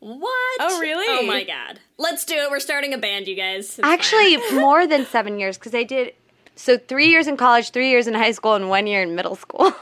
what? 0.00 0.56
Oh, 0.60 0.80
really? 0.80 1.06
Oh 1.08 1.26
my 1.26 1.44
god! 1.44 1.80
Let's 1.98 2.24
do 2.24 2.34
it. 2.34 2.50
We're 2.50 2.60
starting 2.60 2.94
a 2.94 2.98
band, 2.98 3.28
you 3.28 3.34
guys. 3.34 3.78
It's 3.78 3.80
Actually, 3.82 4.36
more 4.60 4.86
than 4.86 5.06
seven 5.06 5.38
years 5.38 5.58
because 5.58 5.74
I 5.74 5.82
did 5.82 6.14
so 6.56 6.78
three 6.78 7.08
years 7.08 7.26
in 7.26 7.36
college, 7.36 7.70
three 7.70 7.90
years 7.90 8.06
in 8.06 8.14
high 8.14 8.32
school, 8.32 8.54
and 8.54 8.68
one 8.68 8.86
year 8.86 9.02
in 9.02 9.14
middle 9.14 9.36
school. 9.36 9.72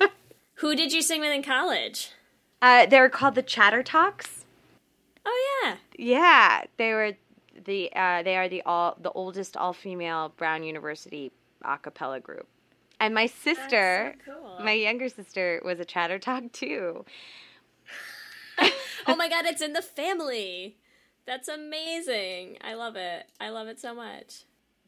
Who 0.56 0.74
did 0.74 0.92
you 0.92 1.02
sing 1.02 1.20
with 1.20 1.32
in 1.32 1.42
college? 1.42 2.10
Uh, 2.62 2.86
they 2.86 2.98
were 2.98 3.10
called 3.10 3.34
the 3.34 3.42
Chattertocks. 3.42 4.44
Oh 5.24 5.60
yeah. 5.62 5.76
Yeah, 5.98 6.62
they 6.78 6.92
were 6.92 7.12
the 7.64 7.90
uh, 7.94 8.22
they 8.22 8.36
are 8.36 8.48
the 8.48 8.62
all 8.62 8.96
the 9.00 9.10
oldest 9.12 9.56
all 9.56 9.72
female 9.72 10.32
Brown 10.36 10.62
University 10.62 11.32
a 11.62 11.78
cappella 11.78 12.20
group. 12.20 12.46
And 12.98 13.14
my 13.14 13.26
sister, 13.26 14.14
my 14.60 14.72
younger 14.72 15.08
sister, 15.08 15.60
was 15.64 15.80
a 15.80 15.84
Chattertock 15.84 16.52
too. 16.52 17.04
oh 19.06 19.16
my 19.16 19.28
god! 19.28 19.44
It's 19.44 19.60
in 19.60 19.74
the 19.74 19.82
family. 19.82 20.76
That's 21.26 21.48
amazing. 21.48 22.58
I 22.62 22.74
love 22.74 22.96
it. 22.96 23.26
I 23.40 23.50
love 23.50 23.68
it 23.68 23.80
so 23.80 23.94
much. 23.94 24.44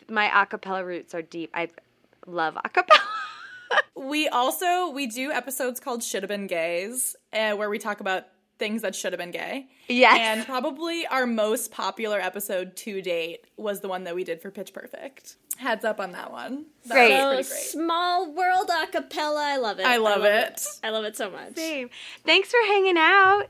My 0.09 0.43
a 0.43 0.47
cappella 0.47 0.85
roots 0.85 1.15
are 1.15 1.23
deep. 1.23 1.51
I 1.53 1.69
love 2.27 2.57
a 2.65 2.69
cappella. 2.69 3.03
We 3.95 4.29
also 4.29 4.89
we 4.91 5.07
do 5.09 5.33
episodes 5.33 5.81
called 5.81 6.03
"Should 6.03 6.23
Have 6.23 6.29
Been 6.29 6.47
Gays," 6.47 7.17
uh, 7.33 7.53
where 7.53 7.69
we 7.69 7.79
talk 7.79 8.01
about 8.01 8.29
things 8.59 8.83
that 8.83 8.95
should 8.95 9.13
have 9.13 9.19
been 9.21 9.31
gay. 9.31 9.67
Yes. 9.89 10.19
and 10.21 10.45
probably 10.47 11.07
our 11.07 11.27
most 11.27 11.71
popular 11.71 12.21
episode 12.21 12.77
to 12.79 13.01
date 13.01 13.45
was 13.57 13.81
the 13.81 13.89
one 13.89 14.05
that 14.05 14.15
we 14.15 14.25
did 14.25 14.41
for 14.43 14.51
Pitch 14.51 14.73
Perfect. 14.73 15.37
Heads 15.57 15.85
up 15.85 15.99
on 16.01 16.13
that 16.13 16.31
one. 16.31 16.67
That 16.87 16.95
Great. 16.95 17.37
was 17.37 17.49
So 17.49 17.55
great. 17.55 17.65
small 17.87 18.33
world 18.35 18.69
acapella. 18.69 19.39
I 19.43 19.57
love 19.57 19.79
it. 19.81 19.87
I 19.87 19.97
love 19.97 20.25
it. 20.25 20.65
I 20.85 20.91
love 20.91 21.05
it 21.05 21.17
so 21.17 21.31
much. 21.31 21.55
Same. 21.57 21.91
Thanks 22.25 22.51
for 22.51 22.59
hanging 22.67 22.97
out. 22.97 23.47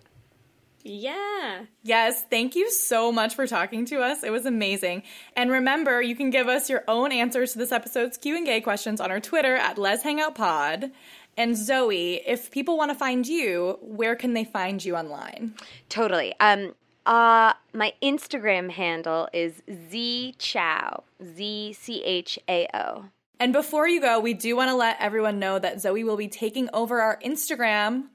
Yeah. 0.85 1.65
Yes, 1.83 2.25
thank 2.31 2.55
you 2.55 2.71
so 2.71 3.11
much 3.13 3.35
for 3.35 3.47
talking 3.47 3.85
to 3.87 4.01
us. 4.01 4.23
It 4.23 4.31
was 4.31 4.47
amazing. 4.47 5.03
And 5.37 5.51
remember, 5.51 6.01
you 6.01 6.15
can 6.17 6.31
give 6.31 6.49
us 6.49 6.71
your 6.71 6.85
own 6.89 7.13
answers 7.13 7.53
to 7.53 7.59
this 7.59 7.73
episode's 7.73 8.17
Q 8.17 8.37
and 8.37 8.47
Gay 8.47 8.61
questions 8.61 9.01
on 9.01 9.11
our 9.11 9.21
Twitter 9.21 9.57
at 9.57 9.77
Lez 9.77 10.03
Hang 10.03 10.21
Out 10.21 10.35
Pod. 10.35 10.91
And 11.39 11.57
Zoe, 11.57 12.21
if 12.27 12.51
people 12.51 12.77
want 12.77 12.91
to 12.91 12.95
find 12.95 13.27
you, 13.27 13.79
where 13.81 14.15
can 14.15 14.35
they 14.35 14.45
find 14.45 14.85
you 14.85 14.95
online? 14.97 15.55
Totally. 15.89 16.35
Um. 16.41 16.75
Uh, 17.07 17.55
my 17.73 17.95
Instagram 18.03 18.71
handle 18.71 19.31
is 19.33 19.63
z 19.91 20.35
chao 20.37 21.05
z 21.25 21.73
c 21.73 22.03
h 22.05 22.39
a 22.47 22.69
o. 22.75 23.07
And 23.41 23.51
before 23.55 23.89
you 23.89 24.01
go, 24.03 24.21
we 24.21 24.35
do 24.35 24.55
want 24.55 24.69
to 24.69 24.75
let 24.75 24.99
everyone 25.01 25.39
know 25.39 25.59
that 25.59 25.81
Zoe 25.81 26.05
will 26.05 26.19
be 26.19 26.29
taking 26.29 26.69
over 26.75 27.01
our 27.01 27.19
Instagram 27.25 28.09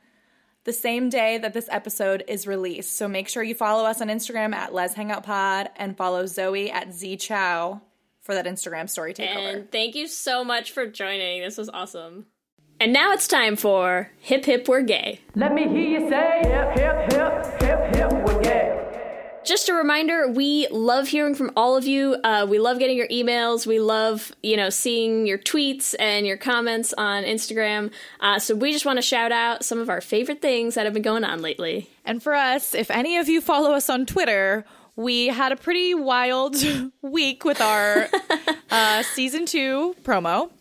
the 0.66 0.74
same 0.74 1.10
day 1.10 1.40
that 1.40 1.54
this 1.54 1.68
episode 1.72 2.24
is 2.28 2.46
released. 2.46 2.96
So 2.96 3.08
make 3.08 3.30
sure 3.30 3.42
you 3.42 3.56
follow 3.56 3.84
us 3.86 4.00
on 4.00 4.10
Instagram 4.10 4.54
at 4.54 4.76
Lez 4.76 4.94
Hang 4.94 5.12
Out 5.12 5.24
Pod 5.24 5.70
and 5.76 5.98
follow 5.98 6.28
Zoe 6.28 6.70
at 6.70 6.94
Z 6.94 7.18
Chao 7.18 7.82
for 8.22 8.36
that 8.36 8.46
Instagram 8.46 8.88
story 8.88 9.16
takeover. 9.16 9.56
And 9.56 9.72
thank 9.72 9.96
you 9.96 10.08
so 10.08 10.44
much 10.44 10.72
for 10.72 10.86
joining. 10.86 11.42
This 11.42 11.58
was 11.58 11.70
awesome. 11.70 12.28
And 12.84 12.92
now 12.92 13.14
it's 13.14 13.30
time 13.30 13.56
for 13.56 14.12
Hip 14.20 14.44
Hip 14.44 14.68
We're 14.68 14.82
Gay. 14.82 15.22
Let 15.36 15.54
me 15.54 15.70
hear 15.70 16.02
you 16.02 16.10
say 16.10 16.42
hip, 16.42 16.78
hip, 16.78 17.14
hip, 17.14 17.62
hip, 17.62 17.96
hip, 17.96 18.12
we're 18.12 18.42
gay. 18.42 19.40
just 19.46 19.70
a 19.70 19.74
reminder 19.74 20.28
we 20.28 20.68
love 20.70 21.08
hearing 21.08 21.34
from 21.34 21.52
all 21.56 21.78
of 21.78 21.86
you 21.86 22.18
uh, 22.26 22.46
we 22.50 22.60
love 22.60 22.80
getting 22.80 22.98
your 22.98 23.08
emails 23.08 23.66
we 23.66 23.80
love 23.80 24.34
you 24.44 24.58
know 24.58 24.70
seeing 24.70 25.26
your 25.26 25.38
tweets 25.38 25.96
and 25.98 26.28
your 26.28 26.36
comments 26.36 26.94
on 26.98 27.24
instagram 27.24 27.90
uh, 28.20 28.38
so 28.38 28.54
we 28.54 28.74
just 28.74 28.86
want 28.86 28.98
to 28.98 29.02
shout 29.02 29.32
out 29.32 29.64
some 29.64 29.80
of 29.80 29.90
our 29.90 30.02
favorite 30.02 30.42
things 30.42 30.76
that 30.76 30.84
have 30.84 30.94
been 30.94 31.02
going 31.04 31.24
on 31.24 31.42
lately 31.42 31.90
And 32.04 32.22
for 32.22 32.34
us, 32.34 32.76
if 32.76 32.92
any 32.92 33.16
of 33.16 33.30
you 33.30 33.40
follow 33.40 33.72
us 33.72 33.90
on 33.90 34.06
Twitter, 34.06 34.66
we 34.98 35.28
had 35.28 35.54
a 35.54 35.56
pretty 35.56 35.96
wild 35.96 36.58
week 37.02 37.46
with 37.46 37.62
our 37.62 38.10
uh, 38.70 39.04
season 39.04 39.46
two 39.46 39.96
promo. 40.04 40.52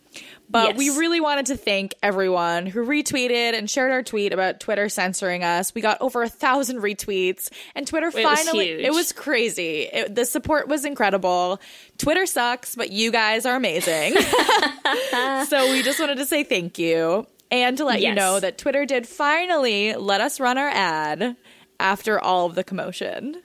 But 0.52 0.68
Yes. 0.68 0.76
we 0.78 0.90
really 0.90 1.18
wanted 1.18 1.46
to 1.46 1.56
thank 1.56 1.94
everyone 2.02 2.66
who 2.66 2.84
retweeted 2.86 3.54
and 3.58 3.68
shared 3.70 3.90
our 3.90 4.02
tweet 4.02 4.32
about 4.34 4.60
Twitter 4.60 4.88
censoring 4.90 5.42
us. 5.42 5.74
We 5.74 5.80
got 5.80 5.96
over 6.02 6.22
a 6.22 6.28
thousand 6.28 6.82
retweets, 6.82 7.48
and 7.74 7.86
Twitter 7.86 8.10
was 8.10 8.22
finally, 8.22 8.66
huge. 8.68 8.84
it 8.84 8.92
was 8.92 9.12
crazy. 9.12 9.88
It, 9.90 10.14
the 10.14 10.26
support 10.26 10.68
was 10.68 10.84
incredible. 10.84 11.58
Twitter 11.96 12.26
sucks, 12.26 12.74
but 12.76 12.92
you 12.92 13.10
guys 13.10 13.46
are 13.46 13.56
amazing. 13.56 14.14
so 15.48 15.72
we 15.72 15.82
just 15.82 15.98
wanted 15.98 16.18
to 16.18 16.26
say 16.26 16.44
thank 16.44 16.78
you 16.78 17.26
and 17.50 17.76
to 17.78 17.84
let 17.84 18.00
you 18.02 18.14
know 18.14 18.38
that 18.38 18.58
Twitter 18.58 18.84
did 18.84 19.06
finally 19.08 19.94
let 19.94 20.20
us 20.20 20.38
run 20.38 20.58
our 20.58 20.68
ad 20.68 21.36
after 21.80 22.20
all 22.20 22.46
of 22.46 22.54
the 22.54 22.64
commotion. 22.64 23.42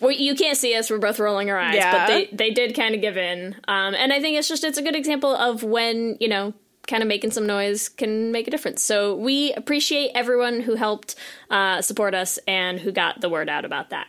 Well, 0.00 0.10
you 0.12 0.34
can't 0.34 0.56
see 0.56 0.74
us 0.74 0.90
we're 0.90 0.98
both 0.98 1.18
rolling 1.18 1.50
our 1.50 1.58
eyes 1.58 1.74
Yeah. 1.74 1.92
but 1.98 2.06
they, 2.06 2.28
they 2.32 2.50
did 2.50 2.74
kind 2.74 2.94
of 2.94 3.00
give 3.00 3.16
in 3.16 3.54
um, 3.68 3.94
and 3.94 4.12
i 4.12 4.20
think 4.20 4.38
it's 4.38 4.48
just 4.48 4.64
it's 4.64 4.78
a 4.78 4.82
good 4.82 4.96
example 4.96 5.34
of 5.34 5.62
when 5.62 6.16
you 6.20 6.28
know 6.28 6.52
kind 6.86 7.02
of 7.02 7.08
making 7.08 7.30
some 7.30 7.46
noise 7.46 7.88
can 7.88 8.32
make 8.32 8.48
a 8.48 8.50
difference 8.50 8.82
so 8.82 9.14
we 9.16 9.52
appreciate 9.54 10.10
everyone 10.14 10.60
who 10.60 10.74
helped 10.74 11.14
uh, 11.50 11.82
support 11.82 12.14
us 12.14 12.38
and 12.48 12.80
who 12.80 12.90
got 12.92 13.20
the 13.20 13.28
word 13.28 13.48
out 13.48 13.64
about 13.64 13.90
that 13.90 14.06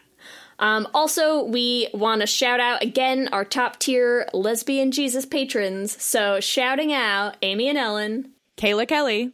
Um, 0.59 0.87
also, 0.93 1.43
we 1.45 1.87
want 1.93 2.19
to 2.21 2.27
shout 2.27 2.59
out 2.59 2.83
again 2.83 3.29
our 3.31 3.45
top 3.45 3.79
tier 3.79 4.27
lesbian 4.33 4.91
Jesus 4.91 5.25
patrons. 5.25 5.95
So, 6.03 6.41
shouting 6.41 6.91
out 6.91 7.37
Amy 7.41 7.69
and 7.69 7.77
Ellen, 7.77 8.31
Kayla 8.57 8.85
Kelly, 8.85 9.31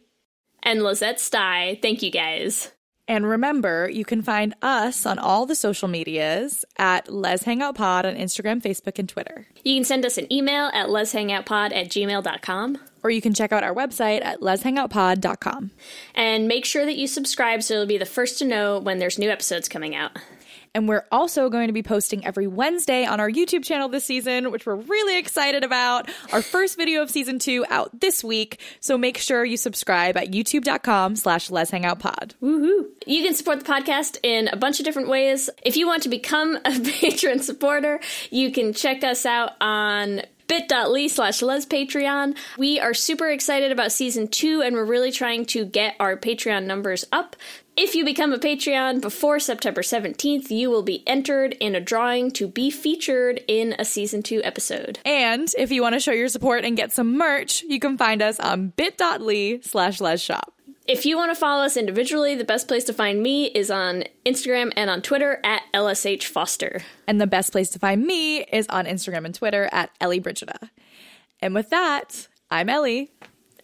and 0.62 0.84
Lizette 0.84 1.18
Stye. 1.18 1.80
Thank 1.82 2.00
you 2.02 2.12
guys. 2.12 2.70
And 3.08 3.28
remember, 3.28 3.88
you 3.88 4.04
can 4.04 4.22
find 4.22 4.54
us 4.62 5.06
on 5.06 5.18
all 5.18 5.46
the 5.46 5.54
social 5.54 5.86
medias 5.86 6.64
at 6.76 7.12
Lez 7.12 7.44
Hang 7.44 7.62
Out 7.62 7.76
Pod 7.76 8.04
on 8.04 8.16
Instagram, 8.16 8.60
Facebook, 8.60 8.98
and 8.98 9.08
Twitter. 9.08 9.46
You 9.62 9.76
can 9.76 9.84
send 9.84 10.04
us 10.04 10.18
an 10.18 10.32
email 10.32 10.70
at 10.74 10.88
lezhangoutpod 10.88 11.74
at 11.74 11.88
gmail.com. 11.88 12.78
Or 13.04 13.10
you 13.10 13.22
can 13.22 13.34
check 13.34 13.52
out 13.52 13.62
our 13.62 13.74
website 13.74 14.24
at 14.24 14.40
lezhangoutpod.com. 14.40 15.70
And 16.16 16.48
make 16.48 16.64
sure 16.64 16.84
that 16.84 16.96
you 16.96 17.06
subscribe 17.06 17.62
so 17.62 17.74
you'll 17.74 17.86
be 17.86 17.98
the 17.98 18.04
first 18.04 18.38
to 18.40 18.44
know 18.44 18.80
when 18.80 18.98
there's 18.98 19.18
new 19.18 19.30
episodes 19.30 19.68
coming 19.68 19.94
out. 19.94 20.18
And 20.76 20.86
we're 20.86 21.06
also 21.10 21.48
going 21.48 21.68
to 21.68 21.72
be 21.72 21.82
posting 21.82 22.22
every 22.26 22.46
Wednesday 22.46 23.06
on 23.06 23.18
our 23.18 23.30
YouTube 23.30 23.64
channel 23.64 23.88
this 23.88 24.04
season, 24.04 24.50
which 24.50 24.66
we're 24.66 24.74
really 24.74 25.18
excited 25.18 25.64
about. 25.64 26.10
Our 26.34 26.42
first 26.42 26.76
video 26.76 27.00
of 27.00 27.10
season 27.10 27.38
two 27.38 27.64
out 27.70 27.98
this 27.98 28.22
week. 28.22 28.60
So 28.80 28.98
make 28.98 29.16
sure 29.16 29.42
you 29.42 29.56
subscribe 29.56 30.18
at 30.18 30.32
youtube.com 30.32 31.16
slash 31.16 31.50
Lez 31.50 31.70
Hang 31.70 31.86
Out 31.86 32.00
Pod. 32.00 32.34
Woohoo! 32.42 32.88
You 33.06 33.22
can 33.22 33.32
support 33.32 33.60
the 33.60 33.64
podcast 33.64 34.18
in 34.22 34.48
a 34.48 34.56
bunch 34.56 34.78
of 34.78 34.84
different 34.84 35.08
ways. 35.08 35.48
If 35.64 35.78
you 35.78 35.86
want 35.86 36.02
to 36.02 36.10
become 36.10 36.58
a 36.66 36.78
patron 37.00 37.40
supporter, 37.40 37.98
you 38.30 38.52
can 38.52 38.74
check 38.74 39.02
us 39.02 39.24
out 39.24 39.52
on 39.62 40.20
bit.ly 40.46 41.08
slash 41.08 41.42
les 41.42 41.66
patreon 41.66 42.36
we 42.56 42.78
are 42.78 42.94
super 42.94 43.28
excited 43.28 43.72
about 43.72 43.90
season 43.90 44.28
two 44.28 44.62
and 44.62 44.76
we're 44.76 44.84
really 44.84 45.10
trying 45.10 45.44
to 45.44 45.64
get 45.64 45.96
our 45.98 46.16
patreon 46.16 46.66
numbers 46.66 47.04
up 47.10 47.34
if 47.76 47.94
you 47.94 48.04
become 48.04 48.32
a 48.32 48.38
patreon 48.38 49.00
before 49.00 49.38
september 49.38 49.82
17th 49.82 50.50
you 50.50 50.70
will 50.70 50.82
be 50.82 51.02
entered 51.06 51.52
in 51.60 51.74
a 51.74 51.80
drawing 51.80 52.30
to 52.30 52.46
be 52.48 52.70
featured 52.70 53.40
in 53.48 53.74
a 53.78 53.84
season 53.84 54.22
two 54.22 54.40
episode 54.44 54.98
And 55.04 55.52
if 55.58 55.70
you 55.70 55.82
want 55.82 55.94
to 55.94 56.00
show 56.00 56.12
your 56.12 56.28
support 56.28 56.64
and 56.64 56.76
get 56.76 56.92
some 56.92 57.16
merch, 57.16 57.62
you 57.62 57.78
can 57.78 57.96
find 57.98 58.22
us 58.22 58.38
on 58.40 58.68
bit.ly 58.68 59.60
slash 59.62 60.00
Les 60.00 60.20
Shop. 60.20 60.52
If 60.88 61.04
you 61.04 61.16
want 61.16 61.30
to 61.32 61.34
follow 61.34 61.64
us 61.64 61.76
individually, 61.76 62.34
the 62.36 62.44
best 62.44 62.68
place 62.68 62.84
to 62.84 62.92
find 62.92 63.22
me 63.22 63.46
is 63.46 63.70
on 63.70 64.04
Instagram 64.24 64.72
and 64.76 64.88
on 64.88 65.02
Twitter 65.02 65.40
at 65.42 65.62
LSH 65.74 66.24
Foster. 66.24 66.82
And 67.08 67.20
the 67.20 67.26
best 67.26 67.50
place 67.52 67.70
to 67.70 67.78
find 67.78 68.04
me 68.04 68.42
is 68.44 68.66
on 68.68 68.86
Instagram 68.86 69.24
and 69.24 69.34
Twitter 69.34 69.68
at 69.72 69.90
Ellie 70.00 70.20
Brigida. 70.20 70.70
And 71.40 71.54
with 71.54 71.70
that, 71.70 72.28
I'm 72.50 72.68
Ellie. 72.68 73.10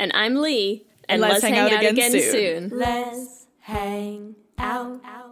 And 0.01 0.11
I'm 0.15 0.35
Leigh. 0.35 0.85
And 1.09 1.15
And, 1.15 1.21
let's 1.23 1.35
let's, 1.35 1.45
hang 1.45 1.55
hang, 1.55 1.63
out 1.67 1.73
out, 1.73 1.79
again 1.81 1.93
again, 1.93 2.11
soon. 2.11 2.71
soon. 2.71 2.79
Let's 2.79 3.42
hang 3.63 4.35
out. 4.59 5.32